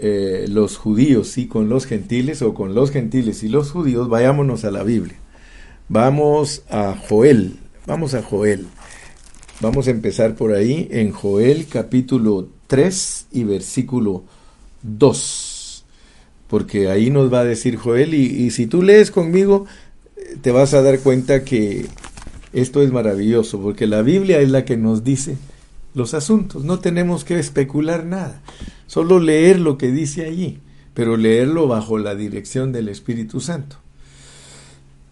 eh, 0.00 0.46
los 0.48 0.76
judíos 0.76 1.38
y 1.38 1.48
con 1.48 1.68
los 1.68 1.86
gentiles, 1.86 2.42
o 2.42 2.54
con 2.54 2.74
los 2.74 2.90
gentiles 2.90 3.42
y 3.42 3.48
los 3.48 3.70
judíos, 3.70 4.08
vayámonos 4.08 4.64
a 4.64 4.70
la 4.70 4.82
Biblia. 4.82 5.16
Vamos 5.88 6.62
a 6.70 6.94
Joel, 7.08 7.56
Vamos 7.88 8.12
a 8.12 8.22
Joel. 8.22 8.66
Vamos 9.60 9.88
a 9.88 9.92
empezar 9.92 10.34
por 10.34 10.52
ahí 10.52 10.88
en 10.90 11.10
Joel 11.10 11.66
capítulo 11.68 12.46
3 12.66 13.28
y 13.32 13.44
versículo 13.44 14.24
2. 14.82 15.86
Porque 16.48 16.90
ahí 16.90 17.08
nos 17.08 17.32
va 17.32 17.40
a 17.40 17.44
decir 17.44 17.76
Joel 17.76 18.12
y, 18.12 18.26
y 18.26 18.50
si 18.50 18.66
tú 18.66 18.82
lees 18.82 19.10
conmigo 19.10 19.64
te 20.42 20.52
vas 20.52 20.74
a 20.74 20.82
dar 20.82 20.98
cuenta 20.98 21.44
que 21.44 21.86
esto 22.52 22.82
es 22.82 22.92
maravilloso 22.92 23.58
porque 23.58 23.86
la 23.86 24.02
Biblia 24.02 24.38
es 24.40 24.50
la 24.50 24.66
que 24.66 24.76
nos 24.76 25.02
dice 25.02 25.38
los 25.94 26.12
asuntos. 26.12 26.64
No 26.64 26.80
tenemos 26.80 27.24
que 27.24 27.38
especular 27.38 28.04
nada. 28.04 28.42
Solo 28.86 29.18
leer 29.18 29.60
lo 29.60 29.78
que 29.78 29.90
dice 29.90 30.26
allí, 30.26 30.60
pero 30.92 31.16
leerlo 31.16 31.66
bajo 31.66 31.96
la 31.96 32.14
dirección 32.14 32.70
del 32.70 32.90
Espíritu 32.90 33.40
Santo. 33.40 33.76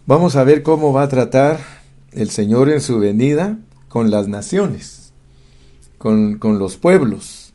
Vamos 0.04 0.36
a 0.36 0.44
ver 0.44 0.62
cómo 0.62 0.92
va 0.92 1.04
a 1.04 1.08
tratar 1.08 1.86
el 2.12 2.31
Señor 2.31 2.71
en 2.71 2.81
su 2.81 2.99
venida 2.99 3.59
con 3.88 4.11
las 4.11 4.29
naciones, 4.29 5.12
con, 5.99 6.38
los 6.40 6.77
pueblos 6.77 7.53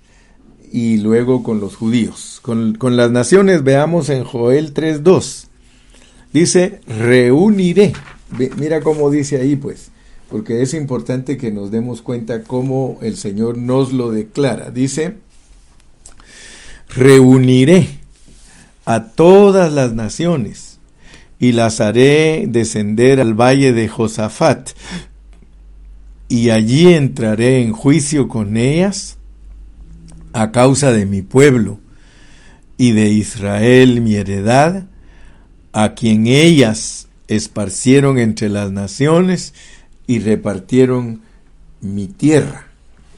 y 0.72 0.98
luego 0.98 1.44
con 1.44 1.60
los 1.60 1.76
judíos. 1.76 2.40
Con, 2.42 2.76
con 2.76 2.98
las 2.98 3.12
naciones 3.12 3.64
veamos 3.64 4.10
en 4.10 4.24
Joel 4.24 4.74
3.2. 4.74 5.48
Dice, 6.34 6.80
reuniré. 6.88 7.94
Mira 8.58 8.82
cómo 8.82 9.12
dice 9.12 9.38
ahí 9.42 9.56
pues, 9.56 9.92
porque 10.30 10.62
es 10.62 10.74
importante 10.74 11.38
que 11.38 11.52
nos 11.52 11.72
demos 11.72 12.02
cuenta 12.02 12.44
cómo 12.44 12.98
el 13.02 13.18
Señor 13.18 13.58
nos 13.58 13.92
lo 13.92 14.12
declara. 14.12 14.72
Dice, 14.72 15.18
reuniré 16.96 17.88
a 18.86 19.08
todas 19.08 19.74
las 19.74 19.94
naciones 19.94 20.71
y 21.42 21.54
las 21.54 21.82
haré 21.82 22.46
descender 22.48 23.20
al 23.20 23.34
valle 23.34 23.74
de 23.74 23.88
Josafat, 23.88 24.70
y 26.30 26.52
allí 26.52 26.94
entraré 26.94 27.64
en 27.64 27.74
juicio 27.74 28.28
con 28.28 28.56
ellas 28.56 29.18
a 30.34 30.52
causa 30.52 30.94
de 30.94 31.08
mi 31.08 31.24
pueblo 31.24 31.80
y 32.78 32.92
de 32.92 33.10
Israel 33.10 34.02
mi 34.02 34.16
heredad, 34.16 34.86
a 35.74 35.96
quien 35.96 36.28
ellas 36.28 37.08
esparcieron 37.28 38.20
entre 38.20 38.48
las 38.48 38.72
naciones 38.72 39.56
y 40.06 40.20
repartieron 40.20 41.22
mi 41.82 42.06
tierra. 42.06 42.68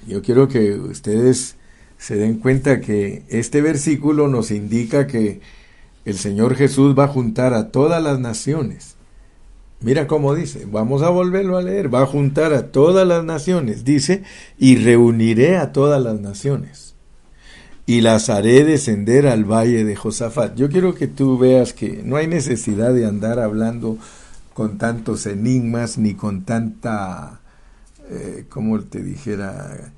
Yo 0.07 0.21
quiero 0.21 0.47
que 0.47 0.75
ustedes 0.75 1.55
se 1.97 2.15
den 2.15 2.35
cuenta 2.35 2.79
que 2.79 3.23
este 3.27 3.61
versículo 3.61 4.29
nos 4.29 4.49
indica 4.49 5.07
que 5.07 5.41
el 6.05 6.17
Señor 6.17 6.55
Jesús 6.55 6.97
va 6.97 7.05
a 7.05 7.09
juntar 7.09 7.53
a 7.53 7.69
todas 7.69 8.01
las 8.03 8.19
naciones. 8.19 8.95
Mira 9.83 10.07
cómo 10.07 10.33
dice, 10.33 10.65
vamos 10.65 11.01
a 11.01 11.09
volverlo 11.09 11.57
a 11.57 11.61
leer, 11.61 11.93
va 11.93 12.03
a 12.03 12.05
juntar 12.05 12.53
a 12.53 12.71
todas 12.71 13.05
las 13.05 13.25
naciones, 13.25 13.83
dice, 13.83 14.23
y 14.57 14.77
reuniré 14.77 15.57
a 15.57 15.73
todas 15.73 16.01
las 16.01 16.21
naciones, 16.21 16.95
y 17.85 17.99
las 17.99 18.29
haré 18.29 18.63
descender 18.63 19.27
al 19.27 19.43
valle 19.43 19.83
de 19.83 19.97
Josafat. 19.97 20.55
Yo 20.55 20.69
quiero 20.69 20.95
que 20.95 21.07
tú 21.07 21.37
veas 21.37 21.73
que 21.73 22.01
no 22.01 22.15
hay 22.15 22.27
necesidad 22.27 22.93
de 22.93 23.05
andar 23.05 23.39
hablando 23.39 23.97
con 24.53 24.77
tantos 24.77 25.25
enigmas, 25.25 25.97
ni 25.97 26.13
con 26.13 26.45
tanta, 26.45 27.41
eh, 28.09 28.45
como 28.47 28.79
te 28.79 29.03
dijera, 29.03 29.91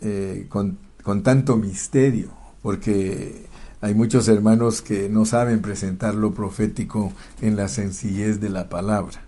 eh, 0.00 0.46
con, 0.48 0.78
con 1.02 1.22
tanto 1.22 1.58
misterio, 1.58 2.30
porque 2.62 3.47
hay 3.80 3.94
muchos 3.94 4.26
hermanos 4.28 4.82
que 4.82 5.08
no 5.08 5.24
saben 5.24 5.62
presentar 5.62 6.14
lo 6.14 6.34
profético 6.34 7.12
en 7.40 7.56
la 7.56 7.68
sencillez 7.68 8.40
de 8.40 8.50
la 8.50 8.68
palabra. 8.68 9.22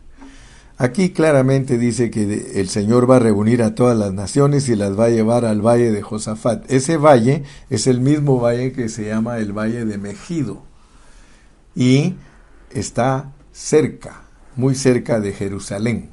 Aquí 0.76 1.10
claramente 1.10 1.76
dice 1.76 2.10
que 2.10 2.52
el 2.54 2.68
Señor 2.68 3.08
va 3.08 3.16
a 3.16 3.18
reunir 3.20 3.62
a 3.62 3.74
todas 3.74 3.96
las 3.96 4.14
naciones 4.14 4.68
y 4.70 4.76
las 4.76 4.98
va 4.98 5.04
a 5.04 5.10
llevar 5.10 5.44
al 5.44 5.60
valle 5.60 5.92
de 5.92 6.00
Josafat. 6.00 6.64
Ese 6.72 6.96
valle 6.96 7.44
es 7.68 7.86
el 7.86 8.00
mismo 8.00 8.40
valle 8.40 8.72
que 8.72 8.88
se 8.88 9.06
llama 9.06 9.38
el 9.38 9.52
valle 9.52 9.84
de 9.84 9.98
Megido 9.98 10.62
y 11.76 12.14
está 12.72 13.30
cerca, 13.52 14.22
muy 14.56 14.74
cerca 14.74 15.20
de 15.20 15.32
Jerusalén. 15.32 16.08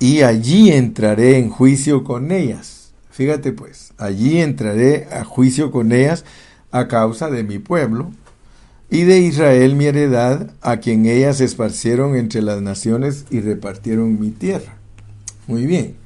Y 0.00 0.22
allí 0.22 0.72
entraré 0.72 1.38
en 1.38 1.48
juicio 1.48 2.02
con 2.02 2.32
ellas. 2.32 2.92
Fíjate 3.10 3.52
pues, 3.52 3.92
allí 3.96 4.40
entraré 4.40 5.06
a 5.12 5.24
juicio 5.24 5.70
con 5.70 5.92
ellas 5.92 6.24
a 6.70 6.88
causa 6.88 7.30
de 7.30 7.44
mi 7.44 7.58
pueblo, 7.58 8.10
y 8.90 9.02
de 9.04 9.20
Israel 9.20 9.76
mi 9.76 9.86
heredad, 9.86 10.50
a 10.62 10.78
quien 10.78 11.06
ellas 11.06 11.40
esparcieron 11.40 12.16
entre 12.16 12.40
las 12.40 12.62
naciones 12.62 13.26
y 13.30 13.40
repartieron 13.40 14.18
mi 14.18 14.30
tierra. 14.30 14.76
Muy 15.46 15.66
bien. 15.66 15.96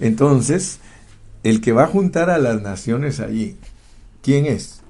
Entonces, 0.00 0.78
el 1.42 1.60
que 1.60 1.72
va 1.72 1.84
a 1.84 1.88
juntar 1.88 2.30
a 2.30 2.38
las 2.38 2.62
naciones 2.62 3.20
allí, 3.20 3.56
¿quién 4.22 4.46
es? 4.46 4.80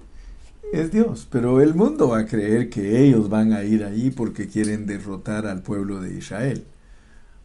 Es 0.72 0.92
Dios, 0.92 1.26
pero 1.30 1.60
el 1.60 1.74
mundo 1.74 2.08
va 2.08 2.20
a 2.20 2.26
creer 2.26 2.70
que 2.70 3.04
ellos 3.04 3.28
van 3.28 3.52
a 3.52 3.64
ir 3.64 3.84
allí 3.84 4.10
porque 4.10 4.48
quieren 4.48 4.86
derrotar 4.86 5.46
al 5.46 5.62
pueblo 5.62 6.00
de 6.00 6.14
Israel. 6.16 6.64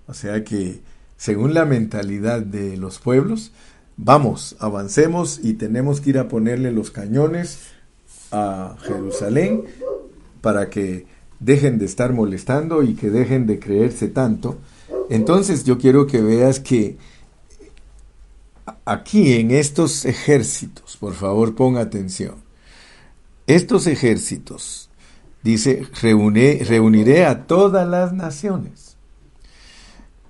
O 0.08 0.14
sea 0.14 0.44
que, 0.44 0.82
según 1.18 1.54
la 1.54 1.66
mentalidad 1.66 2.42
de 2.42 2.78
los 2.78 3.00
pueblos, 3.00 3.52
vamos, 4.02 4.56
avancemos 4.60 5.40
y 5.44 5.54
tenemos 5.54 6.00
que 6.00 6.12
ir 6.12 6.20
a 6.20 6.28
ponerle 6.28 6.72
los 6.72 6.90
cañones 6.90 7.60
a 8.32 8.78
Jerusalén 8.82 9.66
para 10.42 10.70
que 10.70 11.06
dejen 11.40 11.80
de 11.80 11.86
estar 11.86 12.14
molestando 12.14 12.82
y 12.84 12.96
que 12.96 13.10
dejen 13.10 13.46
de 13.46 13.60
creerse 13.60 14.08
tanto. 14.08 14.58
Entonces 15.10 15.66
yo 15.66 15.78
quiero 15.78 16.08
que 16.08 16.22
veas 16.22 16.60
que 16.60 16.98
aquí 18.86 19.34
en 19.34 19.52
estos 19.52 20.06
ejércitos, 20.06 20.96
por 20.98 21.14
favor 21.14 21.56
ponga 21.56 21.82
atención, 21.82 22.36
estos 23.48 23.86
ejércitos, 23.88 24.90
dice, 25.44 25.86
reuniré 26.02 27.26
a 27.26 27.48
todas 27.48 27.88
las 27.88 28.14
naciones 28.14 28.96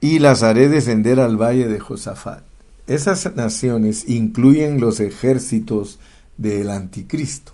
y 0.01 0.19
las 0.19 0.41
haré 0.41 0.69
descender 0.69 1.19
al 1.19 1.37
valle 1.37 1.67
de 1.67 1.79
Josafat. 1.79 2.48
Esas 2.89 3.35
naciones 3.35 4.09
incluyen 4.09 4.79
los 4.79 4.99
ejércitos 4.99 5.99
del 6.37 6.71
anticristo. 6.71 7.51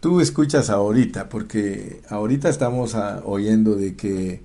Tú 0.00 0.20
escuchas 0.20 0.70
ahorita, 0.70 1.28
porque 1.28 2.00
ahorita 2.08 2.48
estamos 2.48 2.96
ah, 2.96 3.22
oyendo 3.24 3.76
de 3.76 3.94
que 3.94 4.42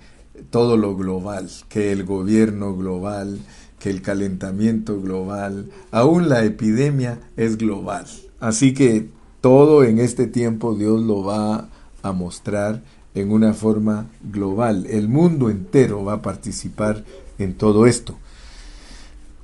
todo 0.51 0.77
lo 0.77 0.95
global, 0.95 1.49
que 1.69 1.91
el 1.91 2.03
gobierno 2.03 2.77
global, 2.77 3.39
que 3.79 3.89
el 3.89 4.03
calentamiento 4.03 5.01
global, 5.01 5.71
aún 5.89 6.29
la 6.29 6.43
epidemia 6.45 7.19
es 7.35 7.57
global. 7.57 8.05
Así 8.39 8.75
que 8.75 9.09
todo 9.41 9.83
en 9.83 9.97
este 9.97 10.27
tiempo 10.27 10.75
Dios 10.75 11.01
lo 11.01 11.23
va 11.23 11.67
a 12.03 12.11
mostrar 12.11 12.83
en 13.15 13.31
una 13.31 13.55
forma 13.55 14.05
global. 14.21 14.85
El 14.85 15.09
mundo 15.09 15.49
entero 15.49 16.05
va 16.05 16.13
a 16.13 16.21
participar 16.21 17.03
en 17.39 17.55
todo 17.55 17.87
esto 17.87 18.19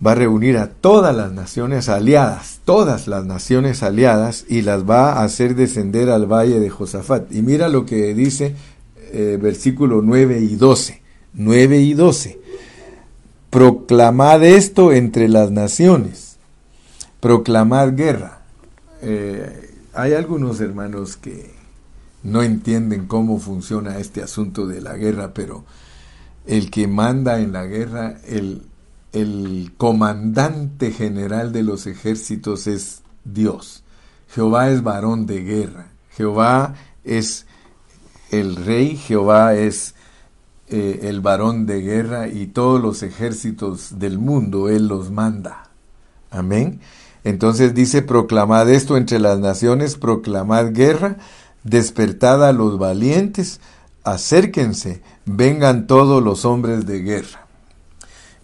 va 0.06 0.12
a 0.12 0.16
reunir 0.16 0.58
a 0.58 0.70
todas 0.70 1.16
las 1.16 1.32
naciones 1.32 1.90
aliadas, 1.90 2.60
todas 2.66 3.08
las 3.08 3.26
naciones 3.26 3.84
aliadas, 3.84 4.46
y 4.50 4.62
las 4.62 4.90
va 4.90 5.14
a 5.14 5.24
hacer 5.24 5.56
descender 5.56 6.10
al 6.10 6.26
valle 6.26 6.60
de 6.60 6.70
Josafat. 6.70 7.32
Y 7.32 7.42
mira 7.42 7.70
lo 7.70 7.86
que 7.86 8.14
dice 8.14 8.56
eh, 9.12 9.38
versículo 9.42 10.02
9 10.02 10.40
y 10.40 10.56
12. 10.56 11.02
9 11.34 11.80
y 11.80 11.94
12. 11.94 12.40
Proclamad 13.50 14.44
esto 14.44 14.92
entre 14.92 15.30
las 15.30 15.52
naciones. 15.52 16.38
Proclamad 17.20 17.94
guerra. 17.94 18.42
Eh, 19.02 19.72
hay 19.94 20.14
algunos 20.14 20.60
hermanos 20.60 21.16
que 21.16 21.52
no 22.24 22.44
entienden 22.44 23.06
cómo 23.08 23.40
funciona 23.40 24.00
este 24.00 24.22
asunto 24.22 24.68
de 24.68 24.82
la 24.82 24.98
guerra, 24.98 25.34
pero 25.34 25.64
el 26.46 26.70
que 26.70 26.88
manda 26.88 27.40
en 27.40 27.54
la 27.54 27.66
guerra, 27.66 28.18
el, 28.28 28.64
el 29.16 29.72
comandante 29.78 30.92
general 30.92 31.54
de 31.54 31.64
los 31.64 31.88
ejércitos 31.88 32.68
es 32.68 33.02
Dios. 33.24 33.84
Jehová 34.28 34.70
es 34.70 34.84
varón 34.84 35.26
de 35.26 35.42
guerra. 35.42 35.88
Jehová 36.12 36.76
es 37.06 37.46
el 38.30 38.58
rey, 38.58 38.98
Jehová 38.98 39.56
es 39.56 39.96
eh, 40.68 41.00
el 41.04 41.22
varón 41.22 41.66
de 41.66 41.82
guerra 41.82 42.28
y 42.28 42.48
todos 42.48 42.82
los 42.82 43.04
ejércitos 43.04 44.00
del 44.00 44.20
mundo, 44.20 44.68
Él 44.68 44.90
los 44.90 45.12
manda. 45.12 45.70
Amén. 46.30 46.82
Entonces 47.24 47.74
dice, 47.74 48.02
proclamad 48.02 48.70
esto 48.70 48.98
entre 48.98 49.20
las 49.20 49.40
naciones, 49.40 49.96
proclamad 49.96 50.74
guerra, 50.74 51.18
despertad 51.64 52.46
a 52.46 52.52
los 52.52 52.78
valientes, 52.78 53.62
acérquense, 54.04 55.02
vengan 55.26 55.88
todos 55.88 56.22
los 56.22 56.44
hombres 56.44 56.86
de 56.86 57.00
guerra. 57.00 57.45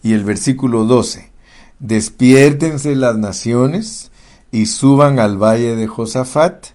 Y 0.04 0.14
el 0.14 0.24
versículo 0.24 0.86
12, 0.86 1.32
despiértense 1.80 2.96
las 2.96 3.18
naciones 3.18 4.12
y 4.52 4.66
suban 4.66 5.20
al 5.20 5.38
valle 5.38 5.76
de 5.76 5.88
Josafat, 5.88 6.68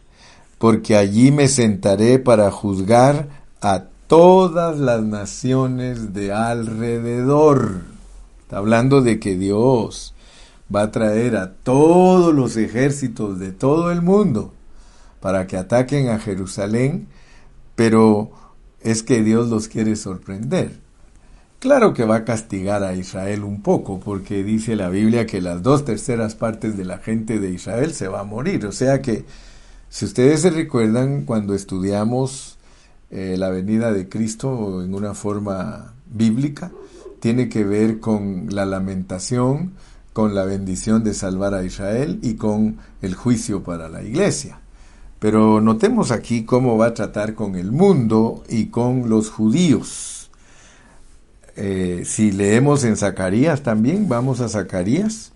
porque 0.59 0.97
allí 0.97 1.33
me 1.33 1.49
sentaré 1.49 2.19
para 2.19 2.51
juzgar 2.51 3.29
a 3.61 3.85
todas 4.07 4.79
las 4.79 5.03
naciones 5.03 6.15
de 6.15 6.33
alrededor. 6.33 7.83
Está 8.43 8.59
hablando 8.59 9.03
de 9.03 9.19
que 9.19 9.37
Dios 9.37 10.15
va 10.75 10.83
a 10.83 10.91
traer 10.91 11.37
a 11.37 11.53
todos 11.53 12.35
los 12.35 12.57
ejércitos 12.57 13.39
de 13.39 13.53
todo 13.53 13.91
el 13.91 14.03
mundo 14.03 14.53
para 15.21 15.47
que 15.47 15.57
ataquen 15.57 16.09
a 16.09 16.19
Jerusalén, 16.19 17.09
pero 17.75 18.31
es 18.81 19.03
que 19.03 19.23
Dios 19.23 19.49
los 19.49 19.69
quiere 19.69 19.97
sorprender. 19.97 20.86
Claro 21.67 21.93
que 21.93 22.05
va 22.05 22.19
a 22.19 22.25
castigar 22.25 22.85
a 22.85 22.95
Israel 22.95 23.43
un 23.43 23.61
poco, 23.61 23.99
porque 23.99 24.45
dice 24.45 24.77
la 24.77 24.89
Biblia 24.89 25.27
que 25.27 25.41
las 25.41 25.65
dos 25.65 25.85
terceras 25.85 26.37
partes 26.37 26.77
de 26.77 26.85
la 26.85 26.99
gente 26.99 27.41
de 27.41 27.51
Israel 27.51 27.93
se 27.93 28.07
va 28.07 28.21
a 28.21 28.23
morir. 28.23 28.67
O 28.67 28.71
sea 28.71 29.03
que, 29.03 29.25
si 29.89 30.05
ustedes 30.05 30.43
se 30.43 30.51
recuerdan, 30.51 31.25
cuando 31.25 31.55
estudiamos 31.55 32.57
eh, 33.11 33.35
la 33.37 33.51
venida 33.51 33.93
de 33.93 34.09
Cristo 34.09 34.81
en 34.85 34.95
una 34.95 35.13
forma 35.13 35.93
bíblica, 36.09 36.71
tiene 37.19 37.49
que 37.49 37.65
ver 37.65 37.99
con 37.99 38.47
la 38.51 38.65
lamentación, 38.65 39.73
con 40.13 40.37
la 40.37 40.45
bendición 40.45 41.03
de 41.03 41.15
salvar 41.15 41.53
a 41.53 41.65
Israel 41.65 42.21
y 42.23 42.35
con 42.35 42.77
el 43.03 43.17
juicio 43.17 43.65
para 43.65 43.89
la 43.89 44.05
iglesia. 44.05 44.61
Pero 45.19 45.61
notemos 45.61 46.13
aquí 46.13 46.45
cómo 46.45 46.79
va 46.79 46.87
a 46.87 46.95
tratar 46.95 47.35
con 47.35 47.57
el 47.57 47.73
mundo 47.73 48.45
y 48.49 48.67
con 48.67 49.09
los 49.11 49.31
judíos. 49.31 50.16
Eh, 51.57 52.03
si 52.05 52.33
leemos 52.33 52.85
en 52.85 52.97
Zacarías 52.97 53.63
también, 53.63 54.09
vamos 54.09 54.41
a 54.41 54.49
Zacarías, 54.49 55.33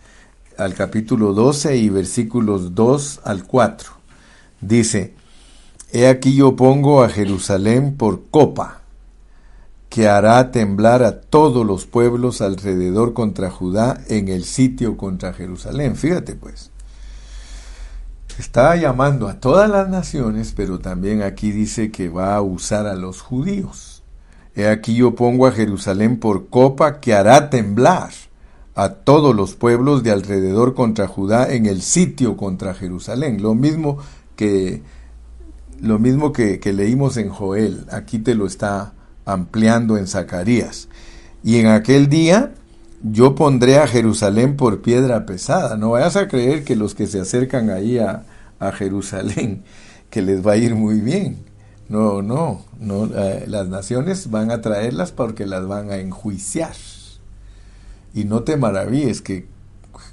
al 0.59 0.75
capítulo 0.75 1.33
12 1.33 1.77
y 1.77 1.89
versículos 1.89 2.75
2 2.75 3.21
al 3.25 3.45
4. 3.45 3.91
Dice, 4.61 5.15
He 5.93 6.07
aquí 6.07 6.37
yo 6.37 6.55
pongo 6.57 7.03
a 7.03 7.09
Jerusalén 7.09 7.97
por 7.97 8.29
copa, 8.31 8.83
que 9.89 10.09
hará 10.09 10.53
temblar 10.53 11.03
a 11.03 11.21
todos 11.21 11.67
los 11.67 11.87
pueblos 11.87 12.43
alrededor 12.43 13.13
contra 13.13 13.51
Judá 13.51 14.01
en 14.09 14.29
el 14.29 14.45
sitio 14.45 14.97
contra 14.97 15.33
Jerusalén. 15.33 15.97
Fíjate 15.97 16.35
pues. 16.37 16.71
Está 18.39 18.77
llamando 18.77 19.27
a 19.29 19.41
todas 19.41 19.69
las 19.69 19.89
naciones, 19.89 20.53
pero 20.57 20.79
también 20.79 21.23
aquí 21.23 21.51
dice 21.51 21.91
que 21.91 22.09
va 22.09 22.37
a 22.37 22.41
usar 22.41 22.87
a 22.87 22.95
los 22.95 23.21
judíos. 23.21 23.90
He 24.55 24.67
aquí 24.67 24.95
yo 24.95 25.15
pongo 25.15 25.47
a 25.47 25.53
Jerusalén 25.53 26.19
por 26.19 26.49
copa 26.49 27.01
que 27.01 27.15
hará 27.15 27.51
temblar 27.51 28.11
a 28.75 28.91
todos 28.91 29.35
los 29.35 29.55
pueblos 29.55 30.03
de 30.03 30.11
alrededor 30.11 30.75
contra 30.75 31.07
Judá 31.07 31.53
en 31.53 31.67
el 31.67 31.83
sitio 31.83 32.37
contra 32.37 32.75
Jerusalén. 32.75 33.43
Lo 33.43 33.55
mismo 33.55 33.99
que 34.37 34.83
lo 35.81 35.99
mismo 35.99 36.33
que, 36.33 36.61
leímos 36.73 37.17
en 37.17 37.31
Joel, 37.31 37.87
aquí 37.91 38.19
te 38.19 38.35
lo 38.35 38.47
está 38.47 38.93
ampliando 39.25 39.97
en 39.97 40.07
Zacarías. 40.07 40.89
Y 41.43 41.57
en 41.57 41.69
aquel 41.69 42.09
día 42.09 42.53
yo 43.03 43.35
pondré 43.35 43.79
a 43.79 43.87
Jerusalén 43.87 44.57
por 44.57 44.83
piedra 44.83 45.25
pesada. 45.25 45.77
No 45.77 45.91
vayas 45.91 46.17
a 46.17 46.29
creer 46.29 46.65
que 46.65 46.77
los 46.77 46.95
que 46.95 47.07
se 47.07 47.21
acercan 47.21 47.71
ahí 47.71 47.99
a, 47.99 48.25
a 48.59 48.73
Jerusalén, 48.73 49.63
que 50.11 50.21
les 50.21 50.47
va 50.47 50.53
a 50.53 50.57
ir 50.57 50.75
muy 50.75 51.01
bien. 51.01 51.50
No, 51.91 52.23
no, 52.23 52.65
no 52.79 53.05
eh, 53.15 53.45
las 53.47 53.69
naciones 53.69 54.31
van 54.31 54.51
a 54.51 54.63
traerlas 54.63 55.13
porque 55.13 55.45
las 55.45 55.67
van 55.67 55.91
a 55.91 55.97
enjuiciar. 55.97 56.75
Y 58.15 58.25
no 58.25 58.43
te 58.43 58.57
maravilles 58.57 59.21
que, 59.21 59.47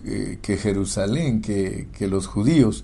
que 0.04 0.58
Jerusalén, 0.58 1.42
que, 1.42 1.88
que 1.98 2.08
los 2.08 2.28
judíos 2.28 2.84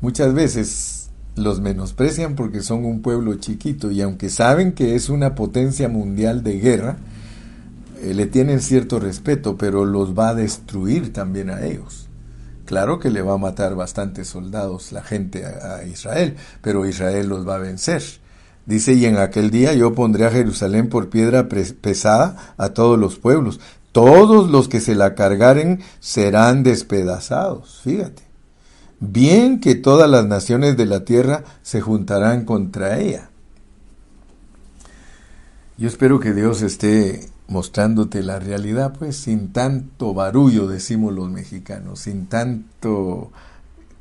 muchas 0.00 0.32
veces 0.34 1.10
los 1.36 1.60
menosprecian 1.60 2.36
porque 2.36 2.60
son 2.60 2.84
un 2.84 3.02
pueblo 3.02 3.34
chiquito 3.34 3.90
y 3.90 4.00
aunque 4.02 4.30
saben 4.30 4.72
que 4.72 4.94
es 4.94 5.08
una 5.08 5.34
potencia 5.34 5.88
mundial 5.88 6.42
de 6.44 6.60
guerra, 6.60 6.98
eh, 8.00 8.14
le 8.14 8.26
tienen 8.26 8.60
cierto 8.60 9.00
respeto, 9.00 9.56
pero 9.56 9.84
los 9.84 10.16
va 10.16 10.28
a 10.28 10.34
destruir 10.34 11.12
también 11.12 11.50
a 11.50 11.64
ellos. 11.64 12.08
Claro 12.66 12.98
que 12.98 13.10
le 13.10 13.22
va 13.22 13.34
a 13.34 13.38
matar 13.38 13.74
bastantes 13.74 14.28
soldados 14.28 14.92
la 14.92 15.02
gente 15.02 15.44
a, 15.44 15.84
Israel, 15.84 16.36
pero 16.62 16.86
Israel 16.86 17.28
los 17.28 17.46
va 17.46 17.56
a 17.56 17.58
vencer. 17.58 18.02
Dice, 18.66 18.94
y 18.94 19.04
en 19.04 19.18
aquel 19.18 19.50
día 19.50 19.74
yo 19.74 19.94
pondré 19.94 20.26
a 20.26 20.30
Jerusalén 20.30 20.88
por 20.88 21.10
piedra 21.10 21.48
pesada 21.48 22.54
a 22.56 22.70
todos 22.70 22.98
los 22.98 23.18
pueblos. 23.18 23.60
Todos 23.92 24.50
los 24.50 24.68
que 24.68 24.80
se 24.80 24.94
la 24.94 25.14
cargaren 25.14 25.80
serán 26.00 26.62
despedazados. 26.62 27.80
Fíjate. 27.84 28.22
Bien 29.00 29.60
que 29.60 29.74
todas 29.74 30.08
las 30.08 30.24
naciones 30.26 30.76
de 30.76 30.86
la 30.86 31.04
tierra 31.04 31.44
se 31.62 31.80
juntarán 31.80 32.44
contra 32.44 32.98
ella. 32.98 33.30
Yo 35.76 35.88
espero 35.88 36.20
que 36.20 36.32
Dios 36.32 36.62
esté 36.62 37.28
mostrándote 37.48 38.22
la 38.22 38.38
realidad, 38.38 38.94
pues 38.98 39.16
sin 39.16 39.52
tanto 39.52 40.14
barullo, 40.14 40.66
decimos 40.66 41.12
los 41.12 41.30
mexicanos, 41.30 42.00
sin 42.00 42.26
tanto 42.26 43.30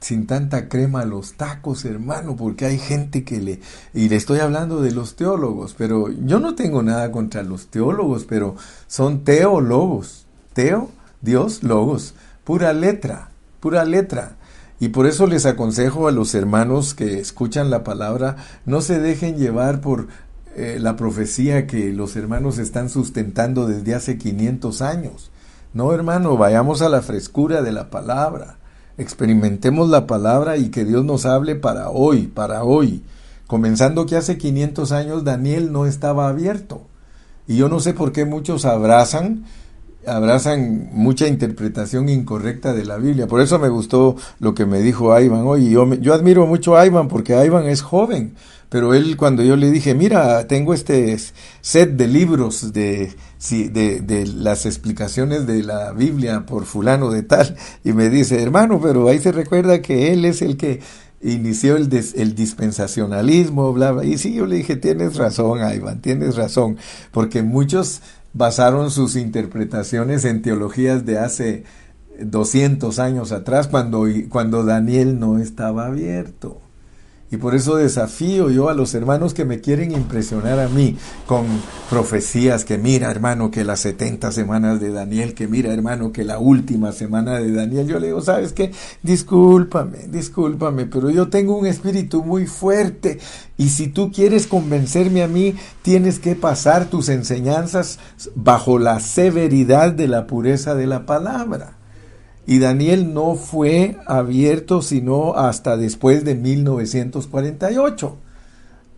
sin 0.04 0.28
tanta 0.28 0.68
crema 0.68 1.06
los 1.06 1.34
tacos, 1.34 1.86
hermano, 1.86 2.36
porque 2.36 2.66
hay 2.66 2.78
gente 2.78 3.24
que 3.24 3.40
le 3.40 3.60
y 3.94 4.10
le 4.10 4.18
estoy 4.18 4.40
hablando 4.40 4.82
de 4.82 4.92
los 4.92 5.16
teólogos, 5.16 5.76
pero 5.78 6.10
yo 6.10 6.40
no 6.40 6.56
tengo 6.56 6.84
nada 6.84 7.12
contra 7.12 7.42
los 7.44 7.68
teólogos, 7.68 8.26
pero 8.26 8.56
son 8.88 9.24
teólogos. 9.24 10.26
Teo, 10.54 10.92
Dios, 11.22 11.64
logos, 11.64 12.14
pura 12.44 12.74
letra, 12.74 13.30
pura 13.60 13.86
letra. 13.86 14.36
Y 14.80 14.90
por 14.90 15.08
eso 15.08 15.26
les 15.26 15.46
aconsejo 15.46 16.08
a 16.08 16.12
los 16.12 16.36
hermanos 16.36 16.94
que 16.94 17.20
escuchan 17.20 17.70
la 17.70 17.84
palabra, 17.84 18.36
no 18.66 18.82
se 18.82 19.00
dejen 19.00 19.38
llevar 19.38 19.82
por 19.82 20.10
eh, 20.56 20.78
la 20.80 20.96
profecía 20.96 21.66
que 21.66 21.94
los 21.94 22.16
hermanos 22.16 22.60
están 22.60 22.90
sustentando 22.90 23.66
desde 23.66 23.96
hace 23.96 24.18
500 24.18 24.82
años. 24.82 25.32
No, 25.74 25.94
hermano, 25.94 26.38
vayamos 26.38 26.82
a 26.82 26.90
la 26.90 27.02
frescura 27.02 27.62
de 27.62 27.72
la 27.72 27.90
palabra. 27.90 28.58
Experimentemos 28.98 29.90
la 29.90 30.08
palabra 30.08 30.58
y 30.58 30.70
que 30.70 30.86
Dios 30.86 31.04
nos 31.04 31.26
hable 31.26 31.56
para 31.56 31.90
hoy, 31.90 32.28
para 32.28 32.64
hoy. 32.64 33.04
Comenzando 33.48 34.06
que 34.06 34.16
hace 34.16 34.38
500 34.38 34.92
años 34.92 35.24
Daniel 35.24 35.72
no 35.72 35.86
estaba 35.86 36.28
abierto. 36.28 36.82
Y 37.48 37.58
yo 37.58 37.70
no 37.70 37.80
sé 37.80 37.94
por 37.94 38.12
qué 38.12 38.26
muchos 38.26 38.66
abrazan 38.66 39.46
abrazan 40.06 40.90
mucha 40.92 41.28
interpretación 41.28 42.10
incorrecta 42.10 42.74
de 42.74 42.86
la 42.86 42.98
Biblia. 42.98 43.28
Por 43.28 43.42
eso 43.42 43.60
me 43.60 43.70
gustó 43.70 44.16
lo 44.40 44.54
que 44.54 44.66
me 44.66 44.82
dijo 44.82 45.18
Ivan 45.20 45.46
hoy. 45.46 45.70
Yo, 45.70 45.92
yo 45.96 46.14
admiro 46.14 46.46
mucho 46.46 46.78
a 46.78 46.86
Ivan 46.86 47.08
porque 47.08 47.34
Ivan 47.34 47.68
es 47.68 47.82
joven, 47.82 48.36
pero 48.70 48.94
él 48.94 49.18
cuando 49.18 49.44
yo 49.44 49.56
le 49.56 49.72
dije, 49.72 49.96
mira, 49.96 50.48
tengo 50.48 50.74
este 50.74 51.18
set 51.62 51.92
de 51.92 52.08
libros 52.08 52.74
de, 52.74 53.14
de, 53.52 54.00
de 54.02 54.26
las 54.26 54.66
explicaciones 54.66 55.46
de 55.46 55.64
la 55.64 55.92
Biblia 55.92 56.46
por 56.46 56.66
fulano 56.66 57.12
de 57.12 57.24
tal, 57.24 57.56
y 57.84 57.94
me 57.94 58.10
dice, 58.10 58.42
hermano, 58.42 58.80
pero 58.82 59.08
ahí 59.08 59.20
se 59.20 59.32
recuerda 59.32 59.82
que 59.82 60.14
él 60.14 60.26
es 60.26 60.42
el 60.42 60.58
que 60.58 60.80
inició 61.22 61.78
el, 61.78 61.90
el 62.16 62.36
dispensacionalismo, 62.36 63.74
bla, 63.74 63.92
bla. 63.92 64.06
Y 64.06 64.18
sí, 64.18 64.34
yo 64.34 64.46
le 64.46 64.58
dije, 64.58 64.76
tienes 64.76 65.16
razón, 65.16 65.60
Ivan, 65.74 66.02
tienes 66.02 66.36
razón, 66.36 66.78
porque 67.12 67.44
muchos 67.44 68.02
basaron 68.34 68.92
sus 68.92 69.16
interpretaciones 69.16 70.26
en 70.26 70.42
teologías 70.42 71.06
de 71.06 71.20
hace 71.20 71.64
200 72.20 73.00
años 73.00 73.32
atrás, 73.32 73.68
cuando, 73.68 74.06
cuando 74.30 74.64
Daniel 74.64 75.20
no 75.20 75.40
estaba 75.40 75.86
abierto. 75.88 76.63
Y 77.34 77.38
por 77.38 77.56
eso 77.56 77.78
desafío 77.78 78.52
yo 78.52 78.70
a 78.70 78.76
los 78.76 78.94
hermanos 78.94 79.34
que 79.34 79.44
me 79.44 79.60
quieren 79.60 79.92
impresionar 79.92 80.60
a 80.60 80.70
mí 80.70 80.98
con 81.26 81.48
profecías 81.90 82.64
que 82.64 82.78
mira 82.78 83.10
hermano 83.10 83.50
que 83.50 83.64
las 83.64 83.80
70 83.80 84.32
semanas 84.32 84.80
de 84.80 84.92
Daniel, 84.92 85.34
que 85.34 85.48
mira 85.48 85.74
hermano 85.74 86.12
que 86.12 86.26
la 86.26 86.38
última 86.38 86.92
semana 86.92 87.40
de 87.40 87.52
Daniel. 87.52 87.88
Yo 87.88 88.00
le 88.00 88.06
digo, 88.08 88.22
¿sabes 88.22 88.54
qué? 88.54 88.72
Discúlpame, 89.02 90.10
discúlpame, 90.10 90.86
pero 90.86 91.10
yo 91.10 91.30
tengo 91.30 91.58
un 91.58 91.66
espíritu 91.66 92.24
muy 92.24 92.46
fuerte 92.46 93.18
y 93.58 93.70
si 93.70 93.88
tú 93.88 94.12
quieres 94.12 94.46
convencerme 94.46 95.24
a 95.24 95.28
mí, 95.28 95.56
tienes 95.82 96.20
que 96.20 96.36
pasar 96.36 96.86
tus 96.86 97.10
enseñanzas 97.10 97.98
bajo 98.36 98.78
la 98.78 99.00
severidad 99.00 99.92
de 99.92 100.08
la 100.08 100.28
pureza 100.28 100.76
de 100.76 100.86
la 100.86 101.08
palabra. 101.08 101.78
Y 102.46 102.60
Daniel 102.60 103.14
no 103.14 103.36
fue 103.36 103.98
abierto 104.06 104.82
sino 104.82 105.36
hasta 105.36 105.78
después 105.78 106.26
de 106.26 106.36
1948. 106.36 108.18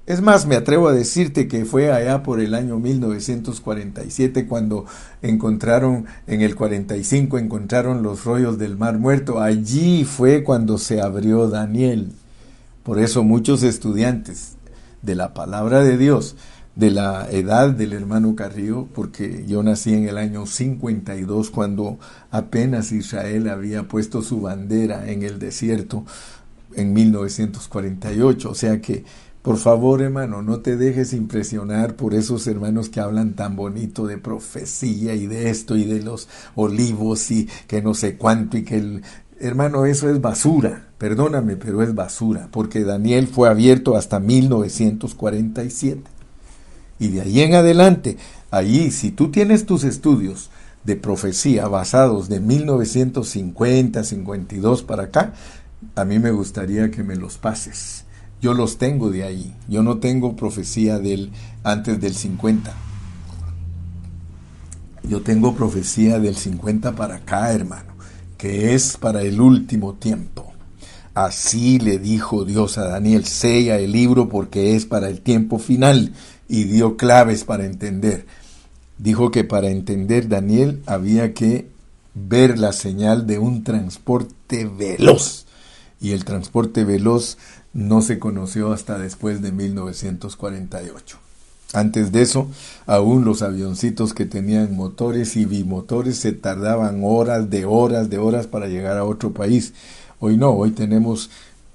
Es 0.07 0.21
más, 0.21 0.45
me 0.45 0.55
atrevo 0.55 0.87
a 0.87 0.93
decirte 0.93 1.47
que 1.47 1.65
fue 1.65 1.91
allá 1.91 2.21
por 2.21 2.39
el 2.39 2.53
año 2.53 2.77
1947 2.77 4.45
cuando 4.45 4.85
encontraron, 5.23 6.05
en 6.27 6.41
el 6.41 6.55
45 6.55 7.39
encontraron 7.39 8.03
los 8.03 8.23
rollos 8.23 8.59
del 8.59 8.77
Mar 8.77 8.99
Muerto. 8.99 9.41
Allí 9.41 10.03
fue 10.03 10.43
cuando 10.43 10.77
se 10.77 11.01
abrió 11.01 11.49
Daniel. 11.49 12.11
Por 12.83 12.99
eso 12.99 13.23
muchos 13.23 13.63
estudiantes 13.63 14.57
de 15.01 15.15
la 15.15 15.33
palabra 15.33 15.83
de 15.83 15.97
Dios 15.97 16.35
de 16.75 16.91
la 16.91 17.29
edad 17.31 17.69
del 17.69 17.93
hermano 17.93 18.35
Carrillo, 18.35 18.87
porque 18.93 19.45
yo 19.47 19.63
nací 19.63 19.93
en 19.93 20.09
el 20.09 20.17
año 20.17 20.45
52, 20.45 21.49
cuando 21.49 21.99
apenas 22.31 22.91
Israel 22.91 23.47
había 23.49 23.87
puesto 23.87 24.21
su 24.21 24.41
bandera 24.41 25.09
en 25.09 25.23
el 25.23 25.39
desierto 25.39 26.05
en 26.75 26.93
1948. 26.93 28.49
O 28.49 28.55
sea 28.55 28.81
que, 28.81 29.05
por 29.41 29.57
favor, 29.57 30.01
hermano, 30.01 30.41
no 30.41 30.59
te 30.59 30.75
dejes 30.75 31.13
impresionar 31.13 31.95
por 31.95 32.13
esos 32.13 32.45
hermanos 32.47 32.89
que 32.89 32.99
hablan 32.99 33.35
tan 33.35 33.55
bonito 33.55 34.05
de 34.05 34.17
profecía 34.17 35.15
y 35.15 35.27
de 35.27 35.49
esto 35.49 35.77
y 35.77 35.85
de 35.85 36.01
los 36.01 36.27
olivos 36.55 37.31
y 37.31 37.47
que 37.67 37.81
no 37.81 37.93
sé 37.93 38.17
cuánto 38.17 38.57
y 38.57 38.63
que 38.63 38.77
el... 38.77 39.01
Hermano, 39.37 39.85
eso 39.85 40.09
es 40.09 40.21
basura, 40.21 40.87
perdóname, 40.97 41.57
pero 41.57 41.83
es 41.83 41.93
basura, 41.93 42.47
porque 42.51 42.85
Daniel 42.85 43.27
fue 43.27 43.49
abierto 43.49 43.97
hasta 43.97 44.17
1947. 44.21 46.14
Y 46.99 47.09
de 47.09 47.21
ahí 47.21 47.41
en 47.41 47.55
adelante, 47.55 48.17
allí, 48.51 48.91
si 48.91 49.11
tú 49.11 49.29
tienes 49.31 49.65
tus 49.65 49.83
estudios 49.83 50.49
de 50.83 50.95
profecía 50.95 51.67
basados 51.67 52.29
de 52.29 52.39
1950, 52.39 54.03
52 54.03 54.83
para 54.83 55.03
acá, 55.03 55.33
a 55.95 56.05
mí 56.05 56.19
me 56.19 56.31
gustaría 56.31 56.91
que 56.91 57.03
me 57.03 57.15
los 57.15 57.37
pases. 57.37 58.05
Yo 58.41 58.53
los 58.53 58.77
tengo 58.77 59.09
de 59.09 59.23
ahí. 59.23 59.55
Yo 59.67 59.81
no 59.83 59.97
tengo 59.97 60.35
profecía 60.35 60.99
del 60.99 61.31
antes 61.63 61.99
del 61.99 62.13
50. 62.13 62.73
Yo 65.09 65.21
tengo 65.21 65.55
profecía 65.55 66.19
del 66.19 66.35
50 66.35 66.95
para 66.95 67.15
acá, 67.17 67.51
hermano, 67.51 67.93
que 68.37 68.73
es 68.73 68.97
para 68.97 69.21
el 69.21 69.39
último 69.39 69.93
tiempo. 69.93 70.53
Así 71.13 71.79
le 71.79 71.97
dijo 71.97 72.43
Dios 72.43 72.77
a 72.77 72.85
Daniel, 72.85 73.25
sella 73.25 73.77
el 73.77 73.93
libro 73.93 74.27
porque 74.27 74.75
es 74.75 74.85
para 74.85 75.09
el 75.09 75.21
tiempo 75.21 75.59
final 75.59 76.13
y 76.47 76.65
dio 76.65 76.97
claves 76.97 77.43
para 77.43 77.65
entender. 77.65 78.25
Dijo 78.97 79.31
que 79.31 79.43
para 79.43 79.69
entender 79.69 80.29
Daniel 80.29 80.81
había 80.85 81.33
que 81.33 81.67
ver 82.13 82.57
la 82.57 82.71
señal 82.71 83.27
de 83.27 83.39
un 83.39 83.63
transporte 83.63 84.65
veloz. 84.65 85.45
Y 85.99 86.11
el 86.11 86.23
transporte 86.25 86.83
veloz 86.83 87.37
no 87.73 88.01
se 88.01 88.19
conoció 88.19 88.71
hasta 88.71 88.97
después 88.97 89.41
de 89.41 89.51
1948. 89.51 91.17
Antes 91.73 92.11
de 92.11 92.21
eso, 92.21 92.47
aún 92.85 93.25
los 93.25 93.41
avioncitos 93.41 94.13
que 94.13 94.25
tenían 94.25 94.75
motores 94.75 95.35
y 95.35 95.45
bimotores 95.45 96.17
se 96.17 96.31
tardaban 96.31 97.01
horas 97.03 97.49
de 97.49 97.65
horas 97.65 98.09
de 98.09 98.17
horas 98.17 98.47
para 98.47 98.67
llegar 98.67 98.97
a 98.97 99.03
otro 99.03 99.33
país. 99.33 99.73
Hoy 100.19 100.37
no, 100.37 100.51
hoy 100.51 100.71
tenemos 100.71 101.29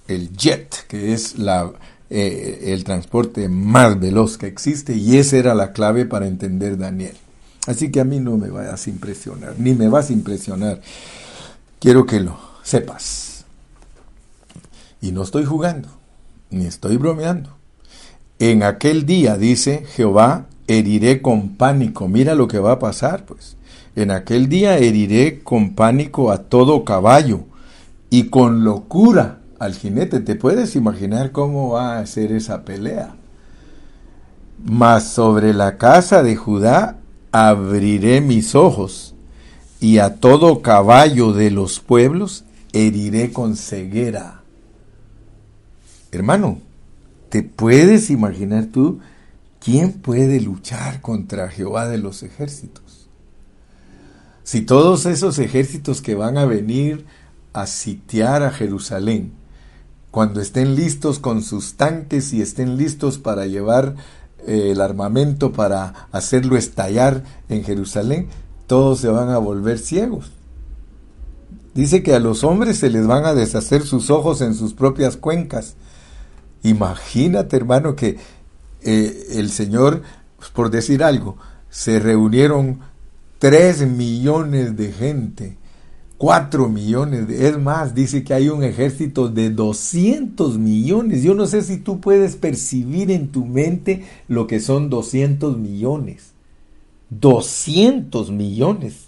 el 0.08 0.34
jet, 0.36 0.86
que 0.88 1.12
es 1.12 1.38
la, 1.38 1.70
eh, 2.10 2.72
el 2.72 2.82
transporte 2.82 3.48
más 3.48 4.00
veloz 4.00 4.36
que 4.36 4.48
existe 4.48 4.96
y 4.96 5.16
esa 5.16 5.36
era 5.36 5.54
la 5.54 5.72
clave 5.72 6.06
para 6.06 6.26
entender 6.26 6.76
Daniel. 6.76 7.16
Así 7.66 7.92
que 7.92 8.00
a 8.00 8.04
mí 8.04 8.18
no 8.18 8.36
me 8.36 8.50
vayas 8.50 8.86
a 8.86 8.90
impresionar, 8.90 9.54
ni 9.58 9.74
me 9.74 9.88
vas 9.88 10.10
a 10.10 10.12
impresionar. 10.12 10.80
Quiero 11.78 12.06
que 12.06 12.18
lo 12.20 12.36
sepas. 12.64 13.44
Y 15.00 15.12
no 15.12 15.22
estoy 15.22 15.44
jugando, 15.44 15.88
ni 16.50 16.66
estoy 16.66 16.96
bromeando. 16.96 17.56
En 18.40 18.62
aquel 18.62 19.06
día, 19.06 19.36
dice 19.36 19.84
Jehová, 19.94 20.46
heriré 20.66 21.22
con 21.22 21.56
pánico. 21.56 22.08
Mira 22.08 22.34
lo 22.34 22.48
que 22.48 22.58
va 22.58 22.72
a 22.72 22.78
pasar, 22.78 23.24
pues. 23.24 23.56
En 23.94 24.10
aquel 24.10 24.48
día 24.48 24.78
heriré 24.78 25.42
con 25.42 25.74
pánico 25.74 26.32
a 26.32 26.44
todo 26.44 26.84
caballo 26.84 27.44
y 28.08 28.24
con 28.24 28.64
locura 28.64 29.39
al 29.60 29.74
jinete. 29.74 30.18
¿Te 30.18 30.34
puedes 30.34 30.74
imaginar 30.74 31.30
cómo 31.30 31.70
va 31.70 31.98
a 31.98 32.06
ser 32.06 32.32
esa 32.32 32.64
pelea? 32.64 33.14
Mas 34.64 35.12
sobre 35.12 35.54
la 35.54 35.76
casa 35.76 36.24
de 36.24 36.34
Judá 36.34 36.96
abriré 37.30 38.20
mis 38.20 38.56
ojos, 38.56 39.14
y 39.80 39.98
a 39.98 40.16
todo 40.16 40.60
caballo 40.62 41.32
de 41.32 41.50
los 41.50 41.78
pueblos 41.78 42.44
heriré 42.72 43.32
con 43.32 43.56
ceguera. 43.56 44.42
Hermano, 46.10 46.58
¿te 47.28 47.42
puedes 47.42 48.10
imaginar 48.10 48.66
tú 48.66 48.98
quién 49.60 49.92
puede 49.92 50.40
luchar 50.40 51.00
contra 51.00 51.48
Jehová 51.48 51.88
de 51.88 51.98
los 51.98 52.22
ejércitos? 52.22 53.08
Si 54.42 54.62
todos 54.62 55.06
esos 55.06 55.38
ejércitos 55.38 56.02
que 56.02 56.14
van 56.14 56.36
a 56.36 56.44
venir 56.44 57.06
a 57.52 57.66
sitiar 57.66 58.42
a 58.42 58.50
Jerusalén 58.50 59.39
cuando 60.10 60.40
estén 60.40 60.74
listos 60.74 61.18
con 61.18 61.42
sus 61.42 61.74
tanques 61.74 62.32
y 62.32 62.42
estén 62.42 62.76
listos 62.76 63.18
para 63.18 63.46
llevar 63.46 63.94
eh, 64.46 64.70
el 64.72 64.80
armamento 64.80 65.52
para 65.52 66.08
hacerlo 66.12 66.56
estallar 66.56 67.22
en 67.48 67.62
Jerusalén, 67.64 68.28
todos 68.66 69.00
se 69.00 69.08
van 69.08 69.28
a 69.30 69.38
volver 69.38 69.78
ciegos. 69.78 70.32
Dice 71.74 72.02
que 72.02 72.14
a 72.14 72.18
los 72.18 72.42
hombres 72.42 72.78
se 72.78 72.90
les 72.90 73.06
van 73.06 73.24
a 73.24 73.34
deshacer 73.34 73.82
sus 73.82 74.10
ojos 74.10 74.40
en 74.40 74.54
sus 74.54 74.74
propias 74.74 75.16
cuencas. 75.16 75.76
Imagínate, 76.62 77.56
hermano, 77.56 77.94
que 77.94 78.18
eh, 78.82 79.26
el 79.32 79.50
Señor, 79.50 80.02
pues, 80.36 80.50
por 80.50 80.70
decir 80.70 81.04
algo, 81.04 81.36
se 81.70 82.00
reunieron 82.00 82.80
tres 83.38 83.86
millones 83.86 84.76
de 84.76 84.92
gente 84.92 85.59
4 86.20 86.68
millones, 86.68 87.30
es 87.30 87.58
más, 87.58 87.94
dice 87.94 88.22
que 88.22 88.34
hay 88.34 88.50
un 88.50 88.62
ejército 88.62 89.30
de 89.30 89.48
200 89.48 90.58
millones. 90.58 91.22
Yo 91.22 91.32
no 91.32 91.46
sé 91.46 91.62
si 91.62 91.78
tú 91.78 91.98
puedes 91.98 92.36
percibir 92.36 93.10
en 93.10 93.28
tu 93.28 93.46
mente 93.46 94.04
lo 94.28 94.46
que 94.46 94.60
son 94.60 94.90
200 94.90 95.56
millones. 95.56 96.32
200 97.08 98.32
millones 98.32 99.06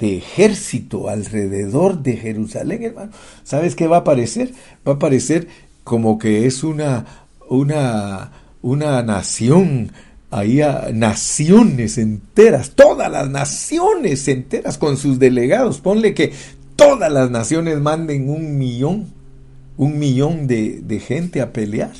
de 0.00 0.16
ejército 0.16 1.08
alrededor 1.08 2.02
de 2.02 2.16
Jerusalén, 2.16 2.82
hermano. 2.82 3.12
¿Sabes 3.44 3.76
qué 3.76 3.86
va 3.86 3.98
a 3.98 4.00
aparecer? 4.00 4.50
Va 4.84 4.94
a 4.94 4.96
aparecer 4.96 5.46
como 5.84 6.18
que 6.18 6.46
es 6.46 6.64
una, 6.64 7.28
una, 7.48 8.32
una 8.60 9.04
nación 9.04 9.92
ahí 10.32 10.62
a 10.62 10.90
naciones 10.92 11.98
enteras, 11.98 12.70
todas 12.70 13.12
las 13.12 13.28
naciones 13.28 14.26
enteras 14.26 14.78
con 14.78 14.96
sus 14.96 15.18
delegados. 15.18 15.80
Ponle 15.80 16.14
que 16.14 16.32
todas 16.74 17.12
las 17.12 17.30
naciones 17.30 17.78
manden 17.80 18.30
un 18.30 18.58
millón, 18.58 19.12
un 19.76 19.98
millón 19.98 20.46
de, 20.46 20.80
de 20.80 21.00
gente 21.00 21.42
a 21.42 21.52
pelear. 21.52 21.92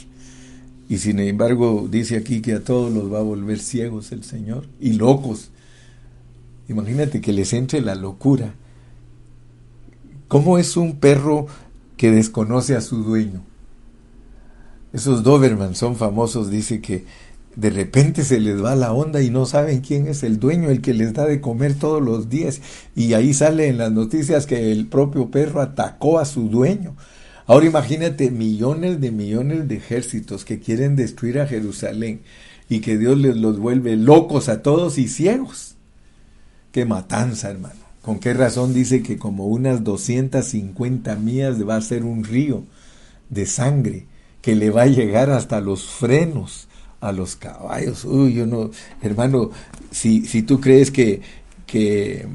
Y 0.89 0.99
sin 0.99 1.20
embargo 1.20 1.87
dice 1.91 2.16
aquí 2.16 2.41
que 2.41 2.55
a 2.55 2.64
todos 2.64 2.93
los 2.93 3.12
va 3.12 3.18
a 3.18 3.22
volver 3.22 3.59
ciegos 3.59 4.12
el 4.12 4.24
Señor 4.24 4.66
y 4.80 4.95
locos. 4.95 5.51
Imagínate 6.68 7.20
que 7.20 7.33
les 7.33 7.53
entre 7.53 7.83
la 7.83 7.95
locura. 7.95 8.55
¿Cómo 10.28 10.57
es 10.57 10.78
un 10.78 10.97
perro 10.97 11.47
que 11.99 12.11
desconoce 12.11 12.76
a 12.76 12.80
su 12.80 13.05
dueño? 13.05 13.43
Esos 14.95 15.22
Doberman 15.22 15.74
son 15.74 15.97
famosos, 15.97 16.51
dice 16.51 16.80
que 16.80 17.05
de 17.57 17.70
repente 17.70 18.24
se 18.24 18.40
les 18.40 18.62
va 18.62 18.74
la 18.74 18.92
onda 18.92 19.22
y 19.22 19.30
no 19.30 19.46
saben 19.46 19.80
quién 19.80 20.09
es 20.09 20.22
el 20.22 20.38
dueño, 20.38 20.70
el 20.70 20.80
que 20.80 20.94
les 20.94 21.12
da 21.12 21.26
de 21.26 21.40
comer 21.40 21.74
todos 21.74 22.03
los 22.03 22.28
días. 22.28 22.61
Y 22.94 23.14
ahí 23.14 23.34
sale 23.34 23.68
en 23.68 23.78
las 23.78 23.92
noticias 23.92 24.46
que 24.46 24.72
el 24.72 24.86
propio 24.86 25.30
perro 25.30 25.61
atacó 25.61 26.18
a 26.18 26.24
su 26.24 26.48
dueño. 26.48 26.96
Ahora 27.46 27.66
imagínate 27.66 28.30
millones 28.30 29.00
de 29.00 29.11
millones 29.11 29.68
de 29.68 29.76
ejércitos 29.76 30.44
que 30.44 30.61
quieren 30.61 30.96
destruir 30.96 31.40
a 31.40 31.46
Jerusalén 31.46 32.22
y 32.68 32.80
que 32.80 32.96
Dios 32.96 33.18
les 33.18 33.36
los 33.36 33.59
vuelve 33.59 33.96
locos 33.96 34.48
a 34.48 34.62
todos 34.62 34.98
y 34.98 35.09
ciegos. 35.09 35.76
Qué 36.70 36.84
matanza, 36.84 37.50
hermano. 37.50 37.82
¿Con 38.00 38.18
qué 38.18 38.34
razón 38.34 38.74
dice 38.74 39.03
que 39.03 39.18
como 39.18 39.46
unas 39.46 39.84
250 39.84 41.16
millas 41.16 41.68
va 41.68 41.76
a 41.76 41.80
ser 41.80 42.05
un 42.05 42.24
río 42.24 42.64
de 43.30 43.46
sangre? 43.46 44.07
que 44.42 44.57
le 44.57 44.70
va 44.70 44.82
a 44.82 44.86
llegar 44.86 45.30
hasta 45.30 45.61
los 45.61 45.86
frenos 45.86 46.68
a 47.03 47.12
los 47.12 47.36
caballos. 47.36 48.05
Uy, 48.05 48.32
yo 48.32 48.46
no, 48.46 48.70
hermano, 49.03 49.50
si, 49.90 50.24
si 50.24 50.42
tú 50.42 50.61
crees 50.61 50.90
que, 50.90 51.20
que 51.66 52.26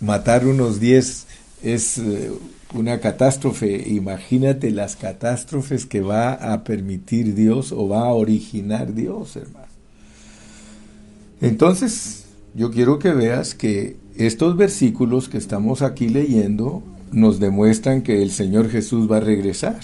matar 0.00 0.46
unos 0.46 0.78
10 0.78 1.26
es 1.62 1.98
eh, 1.98 2.30
una 2.74 3.00
catástrofe, 3.00 3.88
imagínate 3.88 4.70
las 4.70 4.94
catástrofes 4.94 5.86
que 5.86 6.02
va 6.02 6.34
a 6.34 6.62
permitir 6.64 7.34
Dios 7.34 7.72
o 7.72 7.88
va 7.88 8.02
a 8.02 8.12
originar 8.12 8.94
Dios, 8.94 9.36
hermano. 9.36 9.66
Entonces, 11.40 12.26
yo 12.54 12.70
quiero 12.70 12.98
que 12.98 13.12
veas 13.12 13.54
que 13.54 13.96
estos 14.16 14.56
versículos 14.56 15.30
que 15.30 15.38
estamos 15.38 15.80
aquí 15.80 16.10
leyendo 16.10 16.82
nos 17.10 17.40
demuestran 17.40 18.02
que 18.02 18.22
el 18.22 18.30
Señor 18.30 18.68
Jesús 18.68 19.10
va 19.10 19.16
a 19.16 19.20
regresar 19.20 19.80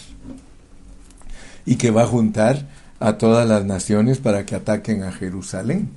y 1.65 1.77
que 1.77 1.91
va 1.91 2.03
a 2.03 2.07
juntar 2.07 2.69
a 3.01 3.19
todas 3.19 3.47
las 3.49 3.65
naciones 3.65 4.19
para 4.19 4.47
que 4.47 4.55
ataquen 4.55 5.03
a 5.03 5.13
Jerusalén. 5.13 5.91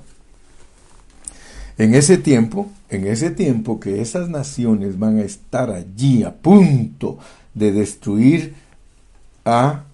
En 1.78 1.95
ese 1.95 2.18
tiempo, 2.18 2.70
en 2.89 3.08
ese 3.08 3.32
tiempo 3.32 3.80
que 3.80 4.02
esas 4.02 4.30
naciones 4.30 5.00
van 5.00 5.20
a 5.20 5.24
estar 5.24 5.72
allí 5.72 6.24
a 6.24 6.36
punto 6.36 7.20
de 7.54 7.72
destruir 7.72 8.54
a 9.45 9.86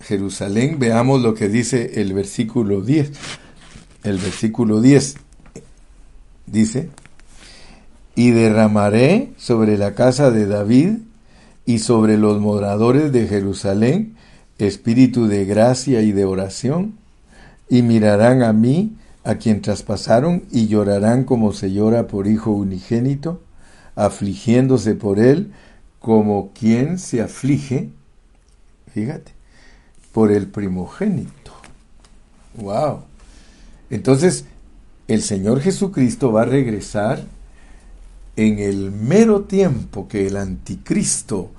Jerusalén, 0.00 0.78
veamos 0.78 1.20
lo 1.20 1.34
que 1.34 1.48
dice 1.48 2.00
el 2.00 2.14
versículo 2.14 2.80
10. 2.80 3.12
El 4.02 4.16
versículo 4.16 4.80
10 4.80 5.16
dice, 6.46 6.88
y 8.14 8.30
derramaré 8.30 9.32
sobre 9.36 9.76
la 9.76 9.94
casa 9.94 10.30
de 10.30 10.46
David 10.46 10.98
y 11.66 11.80
sobre 11.80 12.16
los 12.16 12.40
moradores 12.40 13.12
de 13.12 13.28
Jerusalén 13.28 14.16
espíritu 14.66 15.26
de 15.26 15.44
gracia 15.44 16.02
y 16.02 16.12
de 16.12 16.24
oración, 16.24 16.94
y 17.68 17.82
mirarán 17.82 18.42
a 18.42 18.52
mí 18.52 18.96
a 19.24 19.36
quien 19.36 19.62
traspasaron 19.62 20.44
y 20.50 20.66
llorarán 20.66 21.24
como 21.24 21.52
se 21.52 21.72
llora 21.72 22.06
por 22.06 22.26
hijo 22.26 22.50
unigénito, 22.50 23.40
afligiéndose 23.94 24.94
por 24.94 25.18
él 25.18 25.52
como 25.98 26.50
quien 26.52 26.98
se 26.98 27.20
aflige, 27.20 27.90
fíjate, 28.92 29.32
por 30.12 30.32
el 30.32 30.46
primogénito. 30.46 31.52
Wow. 32.54 33.02
Entonces, 33.90 34.46
el 35.06 35.22
Señor 35.22 35.60
Jesucristo 35.60 36.32
va 36.32 36.42
a 36.42 36.46
regresar 36.46 37.24
en 38.36 38.58
el 38.58 38.90
mero 38.90 39.42
tiempo 39.42 40.08
que 40.08 40.26
el 40.26 40.36
anticristo 40.36 41.50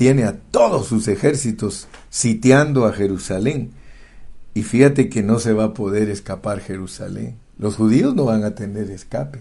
tiene 0.00 0.24
a 0.24 0.32
todos 0.32 0.86
sus 0.86 1.08
ejércitos 1.08 1.86
sitiando 2.08 2.86
a 2.86 2.92
Jerusalén 2.94 3.72
y 4.54 4.62
fíjate 4.62 5.10
que 5.10 5.22
no 5.22 5.38
se 5.38 5.52
va 5.52 5.64
a 5.64 5.74
poder 5.74 6.08
escapar 6.08 6.60
Jerusalén. 6.60 7.36
Los 7.58 7.76
judíos 7.76 8.14
no 8.14 8.24
van 8.24 8.44
a 8.44 8.54
tener 8.54 8.90
escape. 8.90 9.40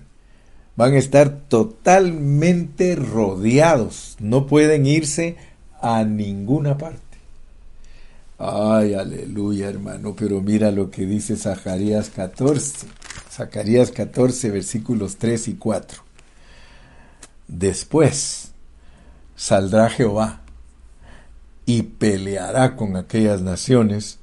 Van 0.75 0.95
a 0.95 0.97
estar 0.97 1.29
totalmente 1.47 2.97
rodeados. 2.97 4.17
No 4.19 4.47
pueden 4.47 4.85
irse 4.85 5.37
a 5.81 6.03
ninguna 6.03 6.77
parte. 6.77 6.99
Ay, 8.37 8.95
aleluya, 8.95 9.69
hermano. 9.69 10.13
Pero 10.13 10.41
mira 10.41 10.71
lo 10.71 10.91
que 10.91 11.05
dice 11.05 11.37
Zacarías 11.37 12.09
14. 12.09 12.85
Zacarías 13.31 13.91
14, 13.91 14.51
versículos 14.51 15.15
3 15.15 15.47
y 15.47 15.53
4. 15.53 16.03
Después 17.47 18.51
saldrá 19.37 19.89
Jehová 19.89 20.41
y 21.69 21.83
peleará 21.83 22.75
con 22.75 22.95
aquellas 22.95 23.43
naciones 23.43 24.17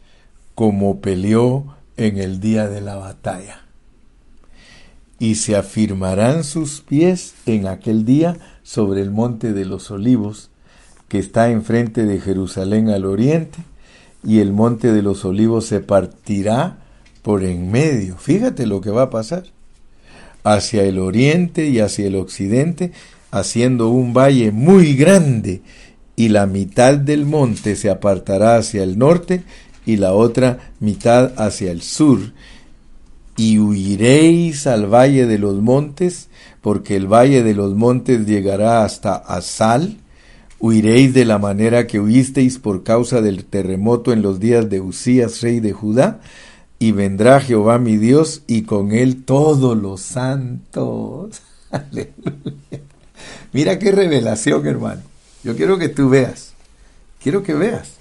como 0.57 1.01
peleó 1.01 1.77
en 1.97 2.19
el 2.19 2.41
día 2.41 2.67
de 2.67 2.81
la 2.81 2.97
batalla. 2.97 3.67
Y 5.21 5.37
se 5.37 5.55
afirmarán 5.55 6.43
sus 6.43 6.81
pies 6.81 7.35
en 7.47 7.69
aquel 7.69 8.05
día 8.05 8.37
sobre 8.65 9.01
el 9.01 9.13
monte 9.13 9.53
de 9.53 9.65
los 9.65 9.93
olivos, 9.93 10.51
que 11.07 11.21
está 11.21 11.49
enfrente 11.49 12.05
de 12.05 12.19
Jerusalén 12.19 12.89
al 12.89 13.05
oriente, 13.05 13.59
y 14.25 14.41
el 14.41 14.53
monte 14.53 14.93
de 14.93 15.03
los 15.03 15.25
olivos 15.25 15.67
se 15.67 15.79
partirá 15.79 16.79
por 17.23 17.45
en 17.45 17.71
medio. 17.71 18.17
Fíjate 18.17 18.67
lo 18.67 18.81
que 18.81 18.91
va 18.91 19.03
a 19.03 19.11
pasar. 19.11 19.45
Hacia 20.43 20.83
el 20.83 20.99
oriente 20.99 21.69
y 21.69 21.79
hacia 21.79 22.09
el 22.09 22.17
occidente, 22.17 22.91
haciendo 23.31 23.89
un 23.89 24.15
valle 24.15 24.51
muy 24.51 24.97
grande, 24.97 25.63
y 26.17 26.31
la 26.31 26.47
mitad 26.47 26.95
del 26.95 27.27
monte 27.27 27.77
se 27.77 27.91
apartará 27.91 28.57
hacia 28.57 28.83
el 28.83 28.99
norte 28.99 29.45
y 29.85 29.97
la 29.97 30.15
otra 30.15 30.73
mitad 30.81 31.33
hacia 31.37 31.71
el 31.71 31.83
sur. 31.83 32.19
Y 33.37 33.59
huiréis 33.59 34.67
al 34.67 34.93
valle 34.93 35.27
de 35.27 35.39
los 35.39 35.61
montes, 35.61 36.29
porque 36.63 36.97
el 36.97 37.07
valle 37.07 37.43
de 37.43 37.55
los 37.55 37.75
montes 37.75 38.27
llegará 38.27 38.83
hasta 38.83 39.15
Asal. 39.15 39.99
Huiréis 40.59 41.13
de 41.13 41.27
la 41.27 41.39
manera 41.39 41.87
que 41.87 42.01
huisteis 42.01 42.59
por 42.59 42.83
causa 42.83 43.21
del 43.21 43.45
terremoto 43.45 44.15
en 44.15 44.23
los 44.23 44.41
días 44.41 44.71
de 44.71 44.81
Usías, 44.81 45.43
rey 45.43 45.61
de 45.61 45.75
Judá. 45.75 46.21
Y 46.79 46.93
vendrá 46.93 47.41
Jehová 47.41 47.79
mi 47.79 47.99
Dios 47.99 48.43
y 48.47 48.63
con 48.63 48.93
él 48.93 49.25
todos 49.25 49.77
los 49.77 50.01
santos. 50.01 51.43
Aleluya. 51.71 52.81
Mira 53.53 53.79
qué 53.79 53.93
revelación, 53.93 54.67
hermano. 54.67 55.03
Yo 55.47 55.55
quiero 55.55 55.79
que 55.79 55.89
tú 55.89 56.09
veas. 56.09 56.55
Quiero 57.23 57.45
que 57.45 57.55
veas. 57.55 57.93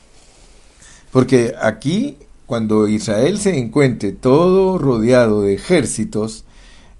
Porque 1.11 1.53
aquí, 1.61 2.17
cuando 2.47 2.87
Israel 2.87 3.37
se 3.37 3.55
encuentre 3.59 4.13
todo 4.13 4.79
rodeado 4.79 5.43
de 5.43 5.53
ejércitos 5.53 6.43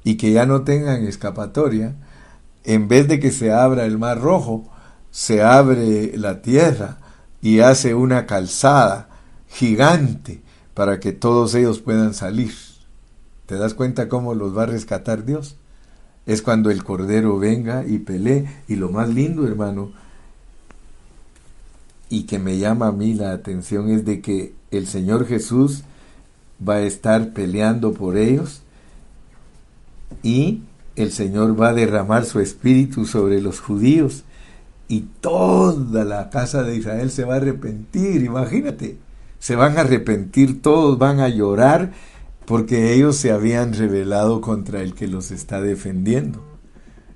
y 0.04 0.18
que 0.18 0.34
ya 0.34 0.46
no 0.46 0.62
tengan 0.62 1.08
escapatoria, 1.08 1.96
en 2.64 2.88
vez 2.88 3.08
de 3.08 3.20
que 3.20 3.32
se 3.32 3.52
abra 3.52 3.86
el 3.86 3.98
mar 3.98 4.22
rojo, 4.22 4.70
se 5.10 5.42
abre 5.42 6.16
la 6.16 6.44
tierra 6.44 7.00
y 7.42 7.62
hace 7.62 7.96
una 7.96 8.28
calzada 8.28 9.10
gigante 9.50 10.44
para 10.76 11.00
que 11.00 11.12
todos 11.12 11.56
ellos 11.56 11.80
puedan 11.80 12.14
salir. 12.14 12.54
¿Te 13.48 13.56
das 13.56 13.74
cuenta 13.74 14.10
cómo 14.10 14.36
los 14.36 14.56
va 14.56 14.64
a 14.64 14.68
rescatar 14.68 15.26
Dios? 15.26 15.56
Es 16.28 16.44
cuando 16.44 16.70
el 16.70 16.84
Cordero 16.84 17.40
venga 17.40 17.84
y 17.84 17.98
pelee. 17.98 18.46
Y 18.68 18.76
lo 18.76 18.90
más 18.90 19.10
lindo, 19.10 19.48
hermano, 19.48 20.05
y 22.10 22.24
que 22.24 22.40
me 22.40 22.58
llama 22.58 22.88
a 22.88 22.92
mí 22.92 23.14
la 23.14 23.32
atención 23.32 23.90
es 23.90 24.06
de 24.06 24.22
que 24.22 24.54
el 24.72 24.88
Señor 24.88 25.28
Jesús 25.28 25.84
va 26.68 26.76
a 26.76 26.82
estar 26.82 27.34
peleando 27.34 27.94
por 27.94 28.18
ellos 28.18 28.62
y 30.24 30.62
el 30.96 31.12
Señor 31.12 31.60
va 31.60 31.70
a 31.70 31.74
derramar 31.74 32.26
su 32.26 32.40
espíritu 32.40 33.06
sobre 33.06 33.42
los 33.42 33.60
judíos 33.60 34.24
y 34.88 35.02
toda 35.20 36.06
la 36.06 36.30
casa 36.30 36.64
de 36.64 36.78
Israel 36.78 37.10
se 37.10 37.26
va 37.26 37.36
a 37.36 37.38
arrepentir, 37.38 38.24
imagínate, 38.24 38.98
se 39.40 39.56
van 39.56 39.78
a 39.78 39.82
arrepentir 39.82 40.62
todos, 40.62 40.98
van 40.98 41.20
a 41.20 41.30
llorar 41.30 41.92
porque 42.46 42.94
ellos 42.94 43.16
se 43.18 43.32
habían 43.32 43.74
rebelado 43.74 44.42
contra 44.42 44.82
el 44.82 44.94
que 44.94 45.08
los 45.08 45.32
está 45.32 45.62
defendiendo. 45.62 46.44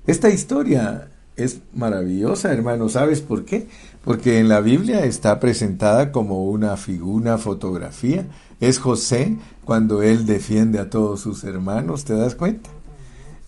Esta 0.06 0.28
historia 0.28 1.08
es 1.36 1.60
maravillosa, 1.72 2.52
hermano, 2.52 2.88
¿sabes 2.88 3.20
por 3.20 3.44
qué? 3.44 3.68
Porque 4.04 4.38
en 4.38 4.48
la 4.48 4.60
Biblia 4.60 5.04
está 5.04 5.40
presentada 5.40 6.10
como 6.12 6.44
una 6.44 6.76
figura, 6.76 7.38
fotografía. 7.38 8.26
Es 8.60 8.78
José 8.78 9.36
cuando 9.64 10.02
él 10.02 10.26
defiende 10.26 10.78
a 10.78 10.90
todos 10.90 11.20
sus 11.20 11.44
hermanos, 11.44 12.04
¿te 12.04 12.14
das 12.14 12.34
cuenta? 12.34 12.70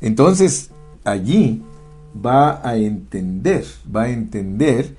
Entonces, 0.00 0.70
allí 1.04 1.62
va 2.14 2.66
a 2.68 2.76
entender, 2.76 3.64
va 3.94 4.02
a 4.02 4.10
entender, 4.10 4.94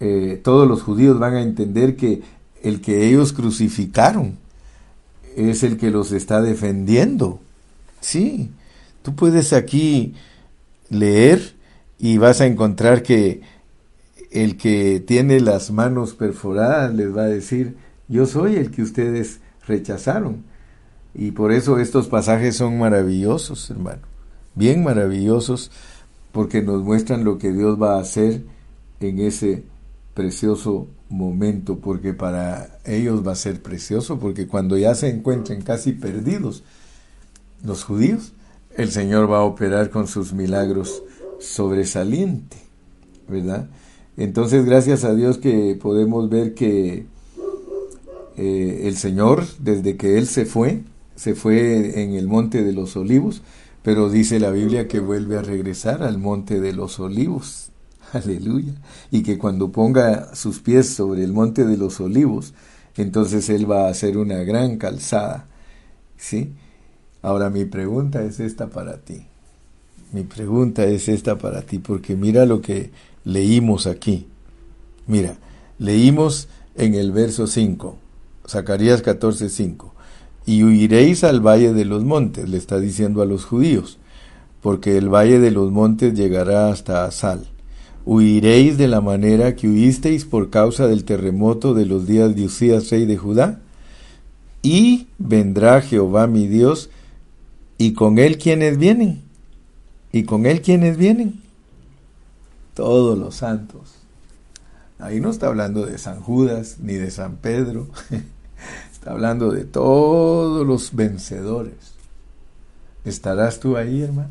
eh, 0.00 0.40
todos 0.42 0.66
los 0.68 0.82
judíos 0.82 1.18
van 1.18 1.34
a 1.34 1.42
entender 1.42 1.96
que 1.96 2.22
el 2.62 2.80
que 2.80 3.06
ellos 3.06 3.32
crucificaron 3.32 4.36
es 5.36 5.62
el 5.62 5.76
que 5.76 5.90
los 5.90 6.12
está 6.12 6.42
defendiendo. 6.42 7.40
Sí, 8.00 8.50
tú 9.02 9.14
puedes 9.14 9.52
aquí 9.52 10.14
leer 10.90 11.54
y 11.98 12.18
vas 12.18 12.40
a 12.40 12.46
encontrar 12.46 13.02
que 13.02 13.42
el 14.30 14.56
que 14.56 15.00
tiene 15.00 15.40
las 15.40 15.70
manos 15.70 16.14
perforadas 16.14 16.94
les 16.94 17.16
va 17.16 17.22
a 17.22 17.28
decir, 17.28 17.76
yo 18.08 18.26
soy 18.26 18.56
el 18.56 18.70
que 18.70 18.82
ustedes 18.82 19.40
rechazaron. 19.66 20.44
Y 21.14 21.32
por 21.32 21.52
eso 21.52 21.78
estos 21.78 22.08
pasajes 22.08 22.56
son 22.56 22.78
maravillosos, 22.78 23.70
hermano, 23.70 24.02
bien 24.54 24.84
maravillosos, 24.84 25.70
porque 26.32 26.62
nos 26.62 26.82
muestran 26.82 27.24
lo 27.24 27.38
que 27.38 27.52
Dios 27.52 27.80
va 27.80 27.96
a 27.96 28.00
hacer 28.00 28.44
en 29.00 29.18
ese 29.20 29.64
precioso 30.14 30.88
momento, 31.08 31.78
porque 31.78 32.12
para 32.12 32.78
ellos 32.84 33.26
va 33.26 33.32
a 33.32 33.36
ser 33.36 33.62
precioso, 33.62 34.18
porque 34.18 34.46
cuando 34.46 34.76
ya 34.76 34.94
se 34.94 35.08
encuentren 35.08 35.62
casi 35.62 35.92
perdidos 35.92 36.62
los 37.64 37.84
judíos, 37.84 38.32
el 38.76 38.90
Señor 38.90 39.30
va 39.30 39.38
a 39.38 39.44
operar 39.44 39.90
con 39.90 40.06
sus 40.06 40.32
milagros 40.32 41.02
sobresaliente, 41.40 42.56
¿verdad? 43.28 43.68
Entonces, 44.18 44.64
gracias 44.64 45.04
a 45.04 45.14
Dios 45.14 45.38
que 45.38 45.78
podemos 45.80 46.28
ver 46.28 46.52
que 46.52 47.06
eh, 48.36 48.82
el 48.84 48.96
Señor, 48.96 49.44
desde 49.60 49.96
que 49.96 50.18
Él 50.18 50.26
se 50.26 50.44
fue, 50.44 50.82
se 51.14 51.36
fue 51.36 52.02
en 52.02 52.14
el 52.14 52.26
monte 52.26 52.64
de 52.64 52.72
los 52.72 52.96
olivos, 52.96 53.42
pero 53.84 54.10
dice 54.10 54.40
la 54.40 54.50
Biblia 54.50 54.88
que 54.88 54.98
vuelve 54.98 55.38
a 55.38 55.42
regresar 55.42 56.02
al 56.02 56.18
monte 56.18 56.60
de 56.60 56.72
los 56.72 56.98
olivos. 56.98 57.70
Aleluya. 58.12 58.74
Y 59.12 59.22
que 59.22 59.38
cuando 59.38 59.70
ponga 59.70 60.34
sus 60.34 60.58
pies 60.58 60.88
sobre 60.88 61.22
el 61.22 61.32
monte 61.32 61.64
de 61.64 61.76
los 61.76 62.00
olivos, 62.00 62.54
entonces 62.96 63.48
Él 63.48 63.70
va 63.70 63.86
a 63.86 63.90
hacer 63.90 64.18
una 64.18 64.38
gran 64.38 64.78
calzada. 64.78 65.46
¿Sí? 66.16 66.54
Ahora 67.22 67.50
mi 67.50 67.66
pregunta 67.66 68.24
es 68.24 68.40
esta 68.40 68.66
para 68.66 68.98
ti. 68.98 69.26
Mi 70.12 70.24
pregunta 70.24 70.84
es 70.84 71.08
esta 71.08 71.38
para 71.38 71.62
ti, 71.62 71.78
porque 71.78 72.16
mira 72.16 72.46
lo 72.46 72.60
que 72.60 72.90
leímos 73.24 73.86
aquí. 73.86 74.26
Mira, 75.06 75.38
leímos 75.78 76.48
en 76.74 76.94
el 76.94 77.12
verso 77.12 77.46
5, 77.46 77.96
Zacarías 78.46 79.02
14, 79.02 79.48
5 79.48 79.94
y 80.48 80.64
huiréis 80.64 81.24
al 81.24 81.46
valle 81.46 81.74
de 81.74 81.84
los 81.84 82.04
montes, 82.04 82.48
le 82.48 82.56
está 82.56 82.80
diciendo 82.80 83.20
a 83.20 83.26
los 83.26 83.44
judíos, 83.44 83.98
porque 84.62 84.96
el 84.96 85.10
valle 85.10 85.40
de 85.40 85.50
los 85.50 85.70
montes 85.70 86.14
llegará 86.14 86.70
hasta 86.70 87.04
Asal. 87.04 87.46
¿Huiréis 88.06 88.78
de 88.78 88.88
la 88.88 89.02
manera 89.02 89.54
que 89.54 89.68
huisteis 89.68 90.24
por 90.24 90.48
causa 90.48 90.86
del 90.86 91.04
terremoto 91.04 91.74
de 91.74 91.84
los 91.84 92.06
días 92.06 92.34
de 92.34 92.46
Usías, 92.46 92.88
rey 92.88 93.04
de 93.04 93.18
Judá? 93.18 93.60
Y 94.62 95.08
vendrá 95.18 95.82
Jehová 95.82 96.26
mi 96.26 96.46
Dios, 96.46 96.88
y 97.76 97.92
con 97.92 98.18
él 98.18 98.38
quienes 98.38 98.78
vienen, 98.78 99.20
y 100.12 100.22
con 100.22 100.46
él 100.46 100.62
quienes 100.62 100.96
vienen, 100.96 101.42
todos 102.78 103.18
los 103.18 103.34
santos. 103.34 103.96
Ahí 105.00 105.20
no 105.20 105.30
está 105.30 105.48
hablando 105.48 105.84
de 105.84 105.98
San 105.98 106.20
Judas 106.20 106.76
ni 106.78 106.92
de 106.94 107.10
San 107.10 107.34
Pedro. 107.38 107.88
Está 108.92 109.10
hablando 109.10 109.50
de 109.50 109.64
todos 109.64 110.64
los 110.64 110.94
vencedores. 110.94 111.94
¿Estarás 113.04 113.58
tú 113.58 113.76
ahí, 113.76 114.02
hermano? 114.02 114.30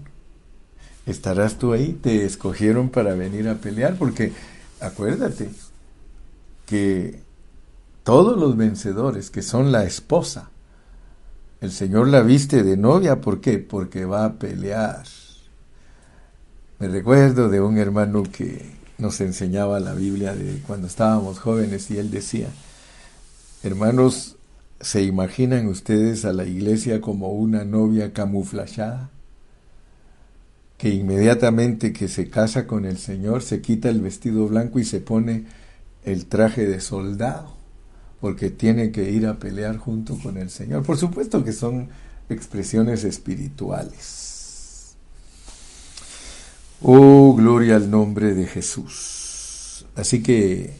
¿Estarás 1.05 1.57
tú 1.57 1.73
ahí? 1.73 1.91
Te 1.91 2.23
escogieron 2.23 2.87
para 2.87 3.15
venir 3.15 3.49
a 3.49 3.55
pelear 3.55 3.97
porque 3.97 4.31
acuérdate 4.79 5.49
que 6.65 7.19
todos 8.05 8.39
los 8.39 8.55
vencedores 8.55 9.29
que 9.29 9.41
son 9.41 9.73
la 9.73 9.83
esposa, 9.83 10.51
el 11.59 11.73
Señor 11.73 12.07
la 12.07 12.21
viste 12.21 12.63
de 12.63 12.77
novia, 12.77 13.19
¿por 13.19 13.41
qué? 13.41 13.57
Porque 13.57 14.05
va 14.05 14.23
a 14.23 14.33
pelear. 14.35 15.03
Me 16.79 16.87
recuerdo 16.87 17.49
de 17.49 17.61
un 17.61 17.77
hermano 17.77 18.23
que 18.23 18.65
nos 18.97 19.19
enseñaba 19.21 19.79
la 19.79 19.93
Biblia 19.93 20.33
de 20.33 20.61
cuando 20.65 20.87
estábamos 20.87 21.39
jóvenes 21.39 21.89
y 21.91 21.97
él 21.97 22.11
decía, 22.11 22.49
hermanos, 23.63 24.37
¿Se 24.79 25.01
imaginan 25.01 25.67
ustedes 25.67 26.23
a 26.23 26.33
la 26.33 26.45
iglesia 26.45 27.01
como 27.01 27.31
una 27.31 27.65
novia 27.65 28.13
camuflada? 28.13 29.09
Que 30.77 30.89
inmediatamente 30.89 31.91
que 31.91 32.07
se 32.07 32.29
casa 32.29 32.67
con 32.67 32.85
el 32.85 32.99
Señor 32.99 33.41
se 33.41 33.59
quita 33.59 33.89
el 33.89 34.01
vestido 34.01 34.47
blanco 34.47 34.77
y 34.77 34.85
se 34.85 34.99
pone 34.99 35.45
el 36.05 36.27
traje 36.27 36.67
de 36.67 36.79
soldado, 36.79 37.55
porque 38.21 38.51
tiene 38.51 38.91
que 38.91 39.09
ir 39.09 39.25
a 39.25 39.39
pelear 39.39 39.77
junto 39.77 40.15
con 40.19 40.37
el 40.37 40.51
Señor. 40.51 40.83
Por 40.83 40.97
supuesto 40.97 41.43
que 41.43 41.53
son 41.53 41.89
expresiones 42.29 43.03
espirituales. 43.03 44.36
Oh, 46.83 47.33
gloria 47.35 47.75
al 47.75 47.89
nombre 47.89 48.35
de 48.35 48.45
Jesús. 48.45 49.85
Así 49.95 50.21
que 50.21 50.73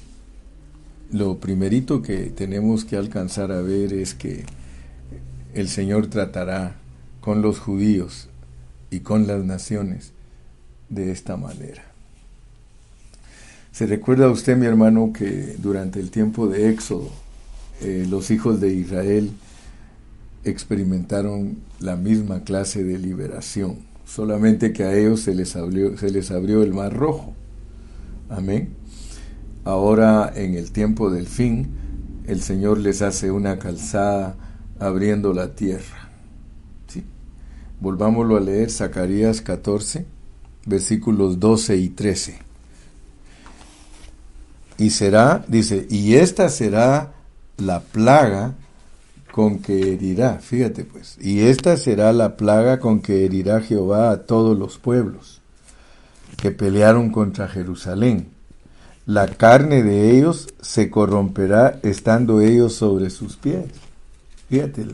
lo 1.12 1.40
primerito 1.40 2.04
que 2.04 2.28
tenemos 2.28 2.86
que 2.86 2.98
alcanzar 2.98 3.52
a 3.52 3.62
ver 3.62 3.94
es 3.94 4.14
que 4.14 4.46
el 5.56 5.70
Señor 5.70 6.06
tratará 6.06 6.76
con 7.20 7.42
los 7.42 7.58
judíos 7.58 8.30
y 8.92 9.00
con 9.00 9.26
las 9.26 9.44
naciones 9.44 10.12
de 10.90 11.12
esta 11.12 11.36
manera. 11.36 11.84
¿Se 13.72 13.88
recuerda 13.88 14.30
usted, 14.30 14.56
mi 14.56 14.68
hermano, 14.68 15.12
que 15.12 15.56
durante 15.58 16.00
el 16.00 16.12
tiempo 16.12 16.48
de 16.48 16.70
Éxodo 16.70 17.10
eh, 17.82 18.06
los 18.08 18.30
hijos 18.30 18.62
de 18.62 18.72
Israel 18.72 19.32
experimentaron 20.44 21.58
la 21.80 21.96
misma 21.96 22.44
clase 22.44 22.84
de 22.84 23.00
liberación, 23.00 23.78
solamente 24.08 24.72
que 24.72 24.84
a 24.84 24.96
ellos 24.96 25.22
se 25.22 25.36
les 25.36 25.56
abrió, 25.56 25.98
se 25.98 26.10
les 26.10 26.32
abrió 26.32 26.64
el 26.64 26.74
mar 26.74 26.94
rojo? 26.96 27.36
Amén. 28.30 28.74
Ahora 29.66 30.32
en 30.34 30.56
el 30.56 30.72
tiempo 30.72 31.10
del 31.12 31.28
fin, 31.28 31.70
el 32.26 32.42
Señor 32.42 32.78
les 32.80 33.02
hace 33.02 33.32
una 33.32 33.60
calzada 33.60 34.36
abriendo 34.80 35.34
la 35.34 35.56
tierra. 35.56 36.10
¿Sí? 36.88 37.04
Volvámoslo 37.82 38.38
a 38.38 38.40
leer, 38.40 38.72
Zacarías 38.72 39.42
14, 39.42 40.06
versículos 40.66 41.40
12 41.40 41.76
y 41.78 41.90
13. 41.90 42.40
Y 44.78 44.92
será, 44.92 45.44
dice, 45.48 45.86
y 45.90 46.16
esta 46.16 46.50
será 46.50 47.14
la 47.58 47.82
plaga 47.82 48.56
con 49.38 49.60
que 49.60 49.94
herirá, 49.94 50.40
fíjate 50.40 50.84
pues, 50.84 51.16
y 51.22 51.42
esta 51.42 51.78
será 51.78 52.12
la 52.12 52.36
plaga 52.38 52.80
con 52.80 53.02
que 53.02 53.24
herirá 53.24 53.62
Jehová 53.62 54.10
a 54.10 54.24
todos 54.24 54.58
los 54.58 54.80
pueblos 54.80 55.42
que 56.42 56.50
pelearon 56.50 57.12
contra 57.12 57.48
Jerusalén 57.48 58.32
la 59.08 59.28
carne 59.28 59.84
de 59.84 60.18
ellos 60.18 60.50
se 60.60 60.90
corromperá 60.90 61.80
estando 61.82 62.42
ellos 62.42 62.74
sobre 62.74 63.10
sus 63.10 63.38
pies. 63.38 63.68
Fíjate, 64.50 64.86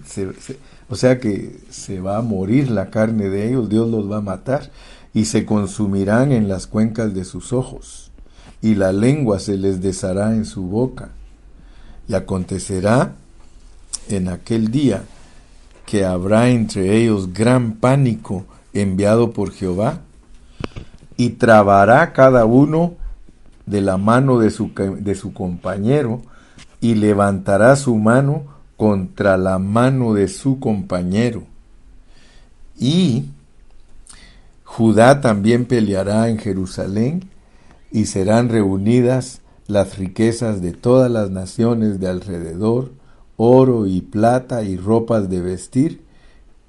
o 0.88 0.96
sea 0.96 1.20
que 1.20 1.60
se 1.72 2.00
va 2.00 2.18
a 2.18 2.22
morir 2.22 2.70
la 2.70 2.92
carne 2.92 3.30
de 3.30 3.48
ellos, 3.48 3.70
Dios 3.70 3.90
los 3.90 4.12
va 4.12 4.18
a 4.18 4.22
matar 4.22 4.70
y 5.16 5.26
se 5.26 5.46
consumirán 5.46 6.32
en 6.32 6.48
las 6.48 6.68
cuencas 6.68 7.16
de 7.16 7.26
sus 7.26 7.54
ojos 7.54 8.12
y 8.62 8.76
la 8.76 8.94
lengua 8.94 9.40
se 9.40 9.58
les 9.58 9.82
deshará 9.82 10.36
en 10.36 10.46
su 10.46 10.62
boca. 10.62 11.10
Y 12.08 12.14
acontecerá 12.14 13.16
en 14.10 14.28
aquel 14.28 14.72
día 14.72 15.04
que 15.86 16.06
habrá 16.06 16.50
entre 16.50 16.98
ellos 16.98 17.34
gran 17.34 17.74
pánico 17.74 18.46
enviado 18.74 19.32
por 19.32 19.52
Jehová 19.52 20.02
y 21.18 21.32
trabará 21.32 22.14
cada 22.14 22.46
uno 22.46 22.96
de 23.66 23.82
la 23.82 23.98
mano 23.98 24.40
de 24.40 24.50
su, 24.50 24.72
de 25.00 25.16
su 25.16 25.34
compañero 25.34 26.22
y 26.82 26.96
levantará 26.96 27.76
su 27.76 27.96
mano 27.96 28.46
contra 28.78 29.38
la 29.38 29.60
mano 29.60 30.14
de 30.14 30.28
su 30.28 30.60
compañero. 30.60 31.44
Y 32.78 33.26
Judá 34.64 35.22
también 35.22 35.66
peleará 35.66 36.30
en 36.30 36.40
Jerusalén 36.40 37.30
y 37.92 38.08
serán 38.08 38.50
reunidas 38.50 39.42
las 39.68 39.98
riquezas 39.98 40.62
de 40.62 40.74
todas 40.74 41.12
las 41.12 41.30
naciones 41.30 42.00
de 42.00 42.10
alrededor, 42.10 42.92
oro 43.38 43.88
y 43.88 44.02
plata 44.02 44.64
y 44.64 44.78
ropas 44.78 45.30
de 45.30 45.42
vestir 45.42 46.04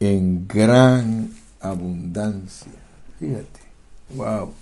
en 0.01 0.47
gran 0.47 1.33
abundancia. 1.61 2.73
Fíjate, 3.19 3.61
wow. 4.15 4.53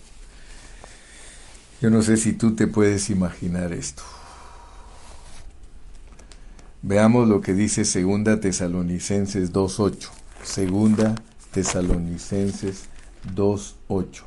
Yo 1.80 1.90
no 1.90 2.02
sé 2.02 2.16
si 2.16 2.32
tú 2.32 2.54
te 2.54 2.66
puedes 2.68 3.10
imaginar 3.10 3.72
esto. 3.72 4.02
Veamos 6.82 7.28
lo 7.28 7.40
que 7.40 7.54
dice 7.54 7.84
Segunda 7.84 8.40
Tesalonicenses 8.40 9.52
2.8. 9.52 10.08
Segunda 10.42 11.14
Tesalonicenses 11.52 12.88
2.8. 13.34 14.22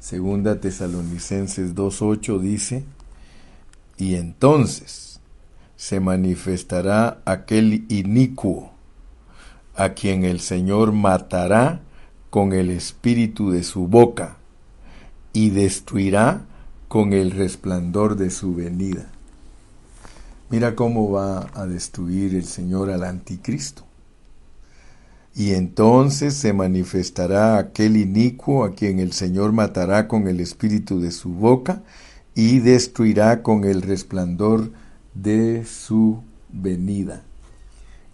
Segunda 0.00 0.60
Tesalonicenses 0.60 1.74
2.8 1.74 2.40
dice, 2.40 2.84
y 3.96 4.16
entonces 4.16 5.13
se 5.76 6.00
manifestará 6.00 7.20
aquel 7.24 7.84
inicuo 7.88 8.72
a 9.74 9.90
quien 9.90 10.24
el 10.24 10.40
Señor 10.40 10.92
matará 10.92 11.80
con 12.30 12.52
el 12.52 12.70
espíritu 12.70 13.50
de 13.50 13.62
su 13.62 13.88
boca 13.88 14.36
y 15.32 15.50
destruirá 15.50 16.42
con 16.88 17.12
el 17.12 17.32
resplandor 17.32 18.16
de 18.16 18.30
su 18.30 18.54
venida. 18.54 19.06
Mira 20.50 20.76
cómo 20.76 21.10
va 21.10 21.50
a 21.54 21.66
destruir 21.66 22.34
el 22.34 22.44
Señor 22.44 22.90
al 22.90 23.02
anticristo. 23.02 23.84
Y 25.34 25.54
entonces 25.54 26.34
se 26.34 26.52
manifestará 26.52 27.58
aquel 27.58 27.96
inicuo 27.96 28.64
a 28.64 28.72
quien 28.72 29.00
el 29.00 29.12
Señor 29.12 29.50
matará 29.50 30.06
con 30.06 30.28
el 30.28 30.38
espíritu 30.38 31.00
de 31.00 31.10
su 31.10 31.30
boca 31.30 31.82
y 32.36 32.60
destruirá 32.60 33.42
con 33.42 33.64
el 33.64 33.82
resplandor 33.82 34.70
de 35.14 35.64
su 35.64 36.22
venida. 36.50 37.22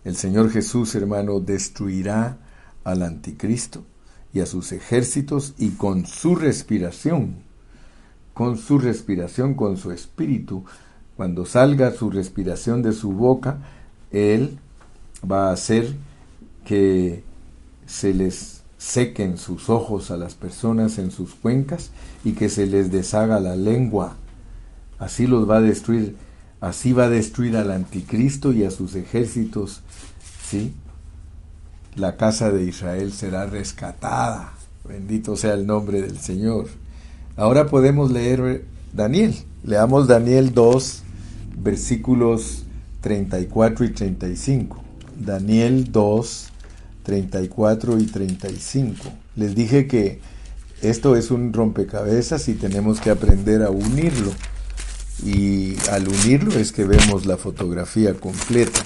El 0.04 0.16
Señor 0.16 0.50
Jesús, 0.50 0.94
hermano, 0.94 1.40
destruirá 1.40 2.38
al 2.84 3.02
anticristo 3.02 3.84
y 4.32 4.40
a 4.40 4.46
sus 4.46 4.72
ejércitos 4.72 5.54
y 5.58 5.70
con 5.70 6.06
su 6.06 6.34
respiración, 6.34 7.36
con 8.32 8.56
su 8.56 8.78
respiración, 8.78 9.54
con 9.54 9.76
su 9.76 9.92
espíritu, 9.92 10.64
Cuando 11.16 11.44
salga 11.44 11.92
su 11.92 12.08
respiración 12.08 12.80
de 12.80 12.92
su 12.92 13.12
boca, 13.12 13.58
Él 14.10 14.58
va 15.30 15.50
a 15.50 15.52
hacer 15.52 15.94
que 16.64 17.22
se 17.84 18.14
les 18.14 18.62
sequen 18.78 19.36
sus 19.36 19.68
ojos 19.68 20.10
a 20.10 20.16
las 20.16 20.34
personas 20.34 20.98
en 20.98 21.10
sus 21.10 21.34
cuencas 21.34 21.90
y 22.24 22.32
que 22.32 22.48
se 22.48 22.64
les 22.64 22.90
deshaga 22.90 23.38
la 23.38 23.54
lengua. 23.54 24.16
Así 24.98 25.26
los 25.26 25.48
va 25.48 25.58
a 25.58 25.60
destruir, 25.60 26.16
así 26.60 26.92
va 26.92 27.04
a 27.04 27.08
destruir 27.08 27.56
al 27.56 27.70
anticristo 27.70 28.52
y 28.52 28.64
a 28.64 28.70
sus 28.70 28.94
ejércitos. 28.94 29.82
¿Sí? 30.44 30.74
La 31.96 32.16
casa 32.16 32.50
de 32.50 32.64
Israel 32.64 33.12
será 33.12 33.46
rescatada. 33.46 34.52
Bendito 34.86 35.36
sea 35.36 35.54
el 35.54 35.66
nombre 35.66 36.02
del 36.02 36.18
Señor. 36.18 36.68
Ahora 37.36 37.66
podemos 37.66 38.10
leer 38.10 38.64
Daniel. 38.92 39.34
Leamos 39.62 40.08
Daniel 40.08 40.52
2, 40.54 41.02
versículos 41.58 42.64
34 43.00 43.84
y 43.84 43.90
35. 43.90 44.82
Daniel 45.18 45.92
2, 45.92 46.48
34 47.02 47.98
y 47.98 48.06
35. 48.06 49.04
Les 49.36 49.54
dije 49.54 49.86
que 49.86 50.20
esto 50.82 51.16
es 51.16 51.30
un 51.30 51.52
rompecabezas 51.52 52.48
y 52.48 52.54
tenemos 52.54 53.00
que 53.00 53.10
aprender 53.10 53.62
a 53.62 53.70
unirlo. 53.70 54.32
Y 55.24 55.76
al 55.90 56.08
unirlo 56.08 56.58
es 56.58 56.72
que 56.72 56.84
vemos 56.84 57.26
la 57.26 57.36
fotografía 57.36 58.14
completa. 58.14 58.80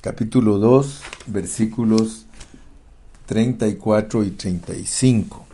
Capítulo 0.00 0.58
2, 0.58 1.02
versículos 1.26 2.26
34 3.26 4.22
y 4.22 4.30
35. 4.30 5.44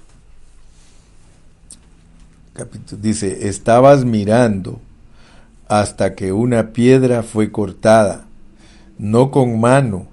Capítulo, 2.53 3.01
dice, 3.01 3.49
estabas 3.49 4.05
mirando 4.05 4.81
hasta 5.69 6.15
que 6.15 6.33
una 6.33 6.73
piedra 6.73 7.23
fue 7.23 7.51
cortada, 7.51 8.27
no 8.99 9.31
con 9.31 9.59
mano, 9.59 10.09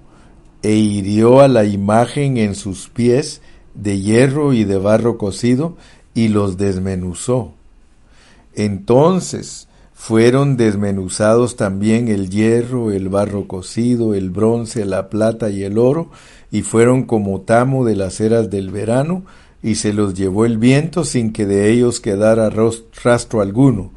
e 0.62 0.72
hirió 0.72 1.40
a 1.40 1.48
la 1.48 1.64
imagen 1.64 2.38
en 2.38 2.54
sus 2.54 2.88
pies 2.88 3.42
de 3.74 4.00
hierro 4.00 4.54
y 4.54 4.64
de 4.64 4.78
barro 4.78 5.18
cocido, 5.18 5.76
y 6.14 6.28
los 6.28 6.56
desmenuzó. 6.56 7.52
Entonces 8.54 9.67
fueron 9.98 10.56
desmenuzados 10.56 11.56
también 11.56 12.06
el 12.06 12.30
hierro, 12.30 12.92
el 12.92 13.08
barro 13.08 13.48
cocido, 13.48 14.14
el 14.14 14.30
bronce, 14.30 14.84
la 14.84 15.10
plata 15.10 15.50
y 15.50 15.64
el 15.64 15.76
oro, 15.76 16.10
y 16.52 16.62
fueron 16.62 17.02
como 17.02 17.40
tamo 17.40 17.84
de 17.84 17.96
las 17.96 18.20
eras 18.20 18.48
del 18.48 18.70
verano, 18.70 19.24
y 19.60 19.74
se 19.74 19.92
los 19.92 20.14
llevó 20.14 20.46
el 20.46 20.56
viento 20.56 21.04
sin 21.04 21.32
que 21.32 21.44
de 21.44 21.70
ellos 21.70 22.00
quedara 22.00 22.48
rastro 22.48 23.40
alguno 23.40 23.90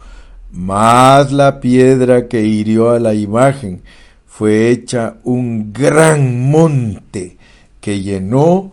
mas 0.52 1.32
la 1.32 1.62
piedra 1.62 2.28
que 2.28 2.42
hirió 2.42 2.90
a 2.90 3.00
la 3.00 3.14
imagen 3.14 3.82
fue 4.28 4.70
hecha 4.70 5.18
un 5.24 5.72
gran 5.72 6.50
monte 6.50 7.38
que 7.80 8.02
llenó 8.02 8.72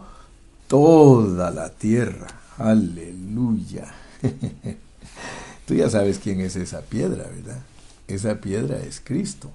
toda 0.66 1.50
la 1.50 1.68
tierra. 1.70 2.26
Aleluya. 2.58 3.86
Tú 5.68 5.74
ya 5.74 5.90
sabes 5.90 6.18
quién 6.18 6.40
es 6.40 6.56
esa 6.56 6.80
piedra, 6.80 7.24
¿verdad? 7.24 7.60
Esa 8.06 8.40
piedra 8.40 8.78
es 8.78 9.02
Cristo. 9.04 9.50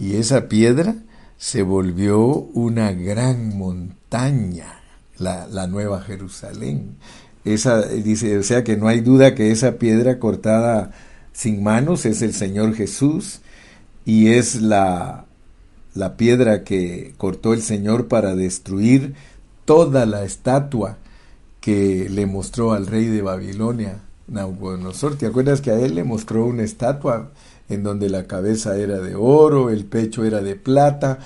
Y 0.00 0.16
esa 0.16 0.48
piedra 0.48 0.96
se 1.36 1.60
volvió 1.60 2.26
una 2.26 2.92
gran 2.92 3.58
montaña, 3.58 4.80
la, 5.18 5.46
la 5.46 5.66
Nueva 5.66 6.00
Jerusalén. 6.00 6.96
Esa, 7.44 7.82
dice, 7.82 8.38
o 8.38 8.42
sea 8.42 8.64
que 8.64 8.78
no 8.78 8.88
hay 8.88 9.00
duda 9.00 9.34
que 9.34 9.50
esa 9.50 9.72
piedra 9.72 10.18
cortada 10.18 10.92
sin 11.34 11.62
manos 11.62 12.06
es 12.06 12.22
el 12.22 12.32
Señor 12.32 12.74
Jesús 12.74 13.40
y 14.06 14.28
es 14.28 14.62
la, 14.62 15.26
la 15.94 16.16
piedra 16.16 16.64
que 16.64 17.12
cortó 17.18 17.52
el 17.52 17.60
Señor 17.60 18.08
para 18.08 18.34
destruir 18.34 19.14
toda 19.66 20.06
la 20.06 20.24
estatua 20.24 20.96
que 21.60 22.08
le 22.08 22.24
mostró 22.24 22.72
al 22.72 22.86
rey 22.86 23.04
de 23.04 23.20
Babilonia, 23.20 24.00
Nabucodonosor. 24.28 25.16
¿Te 25.16 25.26
acuerdas 25.26 25.60
que 25.60 25.70
a 25.70 25.78
él 25.78 25.94
le 25.94 26.04
mostró 26.04 26.46
una 26.46 26.62
estatua 26.62 27.30
en 27.68 27.82
donde 27.82 28.08
la 28.08 28.26
cabeza 28.26 28.76
era 28.76 28.98
de 29.00 29.14
oro, 29.14 29.70
el 29.70 29.84
pecho 29.84 30.24
era 30.24 30.40
de 30.40 30.56
plata, 30.56 31.18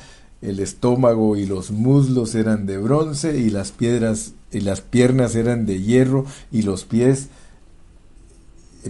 el 0.42 0.61
estómago 0.61 1.36
y 1.36 1.46
los 1.46 1.70
muslos 1.70 2.34
eran 2.34 2.66
de 2.66 2.78
bronce 2.78 3.38
y 3.38 3.51
las 3.51 3.72
piedras 3.72 4.32
y 4.51 4.61
las 4.61 4.80
piernas 4.80 5.34
eran 5.36 5.66
de 5.66 5.80
hierro 5.82 6.24
y 6.51 6.62
los 6.62 6.84
pies 6.84 7.28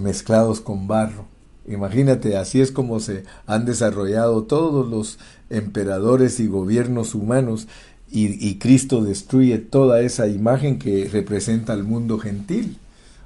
mezclados 0.00 0.60
con 0.60 0.86
barro. 0.86 1.26
Imagínate, 1.66 2.36
así 2.36 2.60
es 2.60 2.72
como 2.72 3.00
se 3.00 3.24
han 3.46 3.64
desarrollado 3.64 4.44
todos 4.44 4.88
los 4.88 5.18
emperadores 5.50 6.40
y 6.40 6.46
gobiernos 6.46 7.14
humanos 7.14 7.68
y, 8.12 8.56
Cristo 8.56 9.04
destruye 9.04 9.58
toda 9.58 10.00
esa 10.00 10.26
imagen 10.26 10.80
que 10.80 11.08
representa 11.12 11.72
al 11.72 11.84
mundo 11.84 12.18
gentil. 12.18 12.76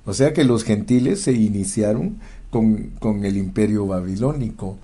O 0.06 0.14
sea 0.14 0.32
que 0.32 0.44
los 0.44 0.64
gentiles 0.64 1.20
se 1.20 1.32
iniciaron 1.32 2.18
con, 2.50 2.90
con 2.98 3.24
el 3.24 3.36
imperio 3.36 3.86
babilónico, 3.86 4.78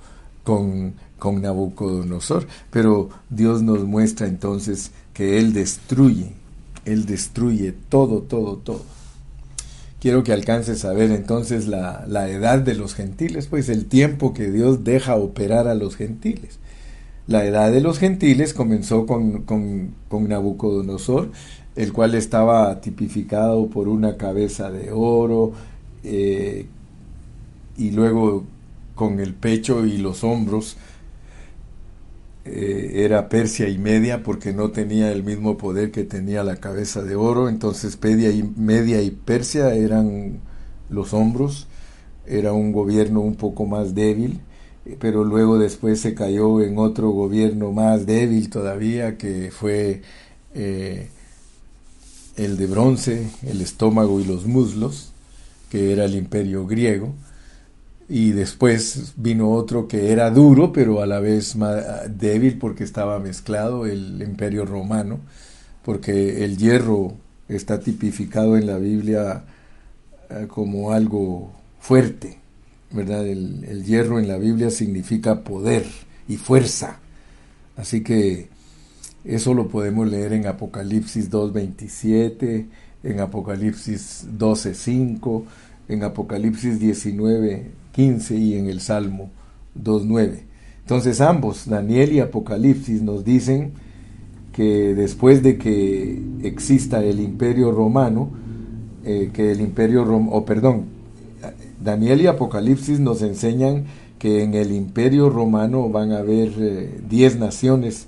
con, 0.45 0.95
con 1.19 1.43
Nabucodonosor, 1.43 2.47
pero 2.71 3.11
Dios 3.29 3.63
nos 3.63 3.85
muestra 3.85 4.27
entonces 4.27 4.93
que 5.13 5.39
Él 5.39 5.53
destruye, 5.53 6.33
Él 6.85 7.07
destruye 7.07 7.73
todo, 7.89 8.23
todo, 8.23 8.57
todo 8.57 8.85
quiero 10.01 10.25
que 10.25 10.33
alcances 10.33 10.85
a 10.85 10.93
ver 10.93 11.11
entonces 11.11 11.69
la, 11.69 12.05
edad 12.29 12.59
de 12.59 12.75
los 12.75 12.95
gentiles, 12.95 13.47
pues 13.47 13.69
el 13.69 13.87
tiempo 13.87 14.35
que 14.35 14.51
Dios 14.51 14.83
deja 14.83 15.15
operar 15.17 15.69
a 15.69 15.75
los 15.75 15.97
gentiles. 15.97 16.59
La 17.27 17.45
edad 17.45 17.71
de 17.71 17.81
los 17.81 17.99
gentiles 17.99 18.55
comenzó 18.55 19.07
con, 19.07 19.43
con, 19.43 20.29
Nabucodonosor, 20.29 21.31
el 21.77 21.93
cual 21.93 22.15
estaba 22.15 22.81
tipificado 22.81 23.69
por 23.69 23.89
una 23.89 24.17
cabeza 24.17 24.71
de 24.71 24.91
oro 24.93 25.53
eh, 26.03 26.67
y 27.77 27.91
luego 27.93 28.45
con 28.95 29.21
el 29.21 29.35
pecho 29.35 29.87
y 29.87 29.99
los 29.99 30.25
hombros 30.25 30.77
eh, 32.45 33.05
era 33.05 33.29
Persia 33.29 33.69
y 33.69 33.79
Media 33.79 34.23
porque 34.23 34.53
no 34.53 34.71
tenía 34.71 35.13
el 35.13 35.23
mismo 35.23 35.57
poder 35.57 35.91
que 35.91 36.05
tenía 36.05 36.43
la 36.43 36.57
cabeza 36.57 37.03
de 37.03 37.15
oro, 37.15 37.49
entonces 37.49 37.99
Media 38.03 38.31
y, 38.31 38.43
Media 38.43 39.03
y 39.03 39.11
Persia 39.11 39.75
eran 39.75 40.41
los 40.89 41.15
hombros, 41.15 41.69
era 42.27 42.53
un 42.53 42.73
gobierno 42.73 43.21
un 43.21 43.37
poco 43.37 43.67
más 43.67 43.95
débil, 43.95 44.41
pero 44.99 45.25
luego 45.25 45.59
después 45.59 46.01
se 46.01 46.15
cayó 46.15 46.61
en 46.63 46.79
otro 46.79 47.11
gobierno 47.11 47.73
más 47.73 48.07
débil 48.07 48.51
todavía 48.51 49.19
que 49.19 49.51
fue 49.51 50.03
eh, 50.55 51.09
el 52.45 52.57
de 52.57 52.67
bronce, 52.67 53.31
el 53.47 53.61
estómago 53.61 54.21
y 54.21 54.25
los 54.25 54.47
muslos, 54.47 55.13
que 55.69 55.93
era 55.93 56.05
el 56.05 56.15
imperio 56.15 56.67
griego 56.67 57.15
y 58.11 58.33
después 58.33 59.13
vino 59.17 59.53
otro 59.53 59.87
que 59.87 60.11
era 60.11 60.31
duro, 60.31 60.73
pero 60.73 61.01
a 61.01 61.07
la 61.07 61.21
vez 61.21 61.55
débil 62.09 62.59
porque 62.59 62.83
estaba 62.83 63.21
mezclado, 63.21 63.87
el 63.87 64.21
imperio 64.21 64.65
romano, 64.65 65.21
porque 65.85 66.45
el 66.45 66.57
hierro 66.57 67.15
está 67.49 67.79
tipificado 67.79 68.57
en 68.57 68.67
la 68.67 68.79
Biblia 68.79 69.45
eh, 70.29 70.47
como 70.49 70.91
algo 70.91 71.53
fuerte, 71.79 72.39
¿verdad? 72.91 73.29
El, 73.29 73.65
el, 73.69 73.85
hierro 73.85 74.19
en 74.19 74.27
la 74.27 74.39
Biblia 74.39 74.71
significa 74.71 75.45
poder 75.45 75.87
y 76.29 76.37
fuerza. 76.37 76.99
Así 77.77 78.03
que 78.03 78.49
eso 79.25 79.55
lo 79.55 79.69
podemos 79.69 80.09
leer 80.09 80.33
en 80.33 80.47
Apocalipsis 80.47 81.31
2.27, 81.31 82.67
en 83.03 83.21
Apocalipsis 83.21 84.27
12.5, 84.39 85.43
en 85.89 86.05
Apocalipsis 86.05 86.79
19, 86.79 87.71
15 87.93 88.37
y 88.37 88.55
en 88.55 88.67
el 88.69 88.81
Salmo 88.81 89.31
2.9. 89.79 90.41
Entonces 90.81 91.21
ambos, 91.21 91.69
Daniel 91.69 92.13
y 92.13 92.21
Apocalipsis, 92.21 93.03
nos 93.03 93.25
dicen 93.25 93.73
que 94.53 94.95
después 94.95 95.43
de 95.43 95.59
que 95.59 96.21
exista 96.43 97.03
el 97.05 97.21
imperio 97.21 97.71
romano, 97.73 98.31
eh, 99.05 99.31
que 99.33 99.53
el 99.53 99.61
imperio 99.61 100.05
romano, 100.05 100.33
o 100.33 100.45
perdón, 100.45 100.85
Daniel 101.83 102.21
y 102.23 102.27
Apocalipsis 102.27 103.01
nos 103.01 103.23
enseñan 103.23 103.85
que 104.19 104.43
en 104.43 104.55
el 104.55 104.73
imperio 104.73 105.31
romano 105.31 105.89
van 105.89 106.13
a 106.13 106.19
haber 106.19 106.51
10 107.09 107.35
eh, 107.35 107.39
naciones 107.39 108.07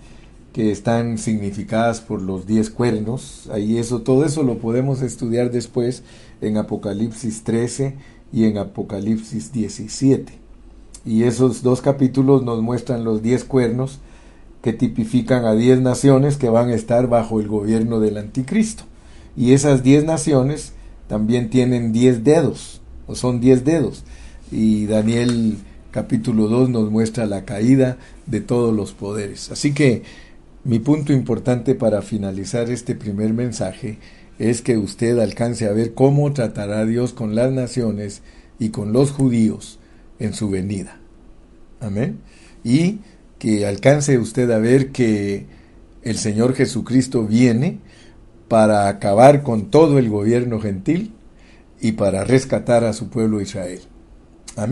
que 0.53 0.71
están 0.71 1.19
significadas 1.19 2.01
por 2.01 2.21
los 2.21 2.47
10 2.47 2.71
cuernos. 2.71 3.49
Ahí 3.53 3.79
eso, 3.79 4.03
todo 4.03 4.25
eso 4.25 4.43
lo 4.43 4.59
podemos 4.59 5.03
estudiar 5.03 5.51
después 5.51 6.03
en 6.41 6.57
Apocalipsis 6.57 7.43
13 7.45 7.97
y 8.33 8.45
en 8.45 8.59
Apocalipsis 8.59 9.53
17. 9.53 10.33
Y 11.05 11.25
esos 11.25 11.63
dos 11.63 11.81
capítulos 11.81 12.43
nos 12.43 12.63
muestran 12.63 13.05
los 13.05 13.23
diez 13.23 13.45
cuernos 13.45 13.99
que 14.63 14.73
tipifican 14.73 15.45
a 15.45 15.55
diez 15.55 15.81
naciones 15.81 16.37
que 16.37 16.49
van 16.49 16.69
a 16.69 16.75
estar 16.75 17.09
bajo 17.09 17.41
el 17.41 17.49
gobierno 17.49 17.99
del 17.99 18.19
anticristo. 18.19 18.85
Y 19.37 19.53
esas 19.53 19.83
diez 19.83 20.05
naciones 20.05 20.73
también 21.09 21.51
tienen 21.51 21.93
diez 21.93 22.23
dedos, 22.23 22.81
o 23.07 23.15
son 23.15 23.41
diez 23.41 23.65
dedos. 23.65 24.05
Y 24.53 24.87
Daniel 24.87 25.57
capítulo 25.91 26.49
2 26.49 26.69
nos 26.69 26.91
muestra 26.91 27.27
la 27.27 27.45
caída 27.45 27.99
de 28.27 28.41
todos 28.41 28.75
los 28.75 28.93
poderes. 28.93 29.51
Así 29.51 29.75
que 29.75 30.03
mi 30.65 30.79
punto 30.79 31.13
importante 31.13 31.75
para 31.75 32.03
finalizar 32.03 32.71
este 32.71 32.95
primer 32.95 33.33
mensaje 33.33 33.99
es 34.39 34.63
que 34.63 34.79
usted 34.79 35.19
alcance 35.19 35.67
a 35.67 35.73
ver 35.73 35.95
cómo 35.95 36.33
tratará 36.33 36.85
Dios 36.85 37.13
con 37.13 37.35
las 37.35 37.51
naciones 37.53 38.23
y 38.59 38.71
con 38.71 38.93
los 38.93 39.11
judíos 39.11 39.79
en 40.19 40.35
su 40.35 40.51
venida. 40.51 40.99
Amén. 41.81 42.21
Y 42.63 43.01
que 43.39 43.67
alcance 43.67 44.19
usted 44.19 44.51
a 44.53 44.59
ver 44.59 44.93
que 44.93 45.47
el 46.03 46.17
Señor 46.17 46.55
Jesucristo 46.55 47.25
viene 47.25 47.79
para 48.47 48.89
acabar 48.89 49.43
con 49.43 49.71
todo 49.71 49.99
el 49.99 50.09
gobierno 50.09 50.61
gentil 50.61 51.13
y 51.81 51.93
para 51.93 52.23
rescatar 52.23 52.85
a 52.85 52.93
su 52.93 53.09
pueblo 53.09 53.41
Israel. 53.41 53.81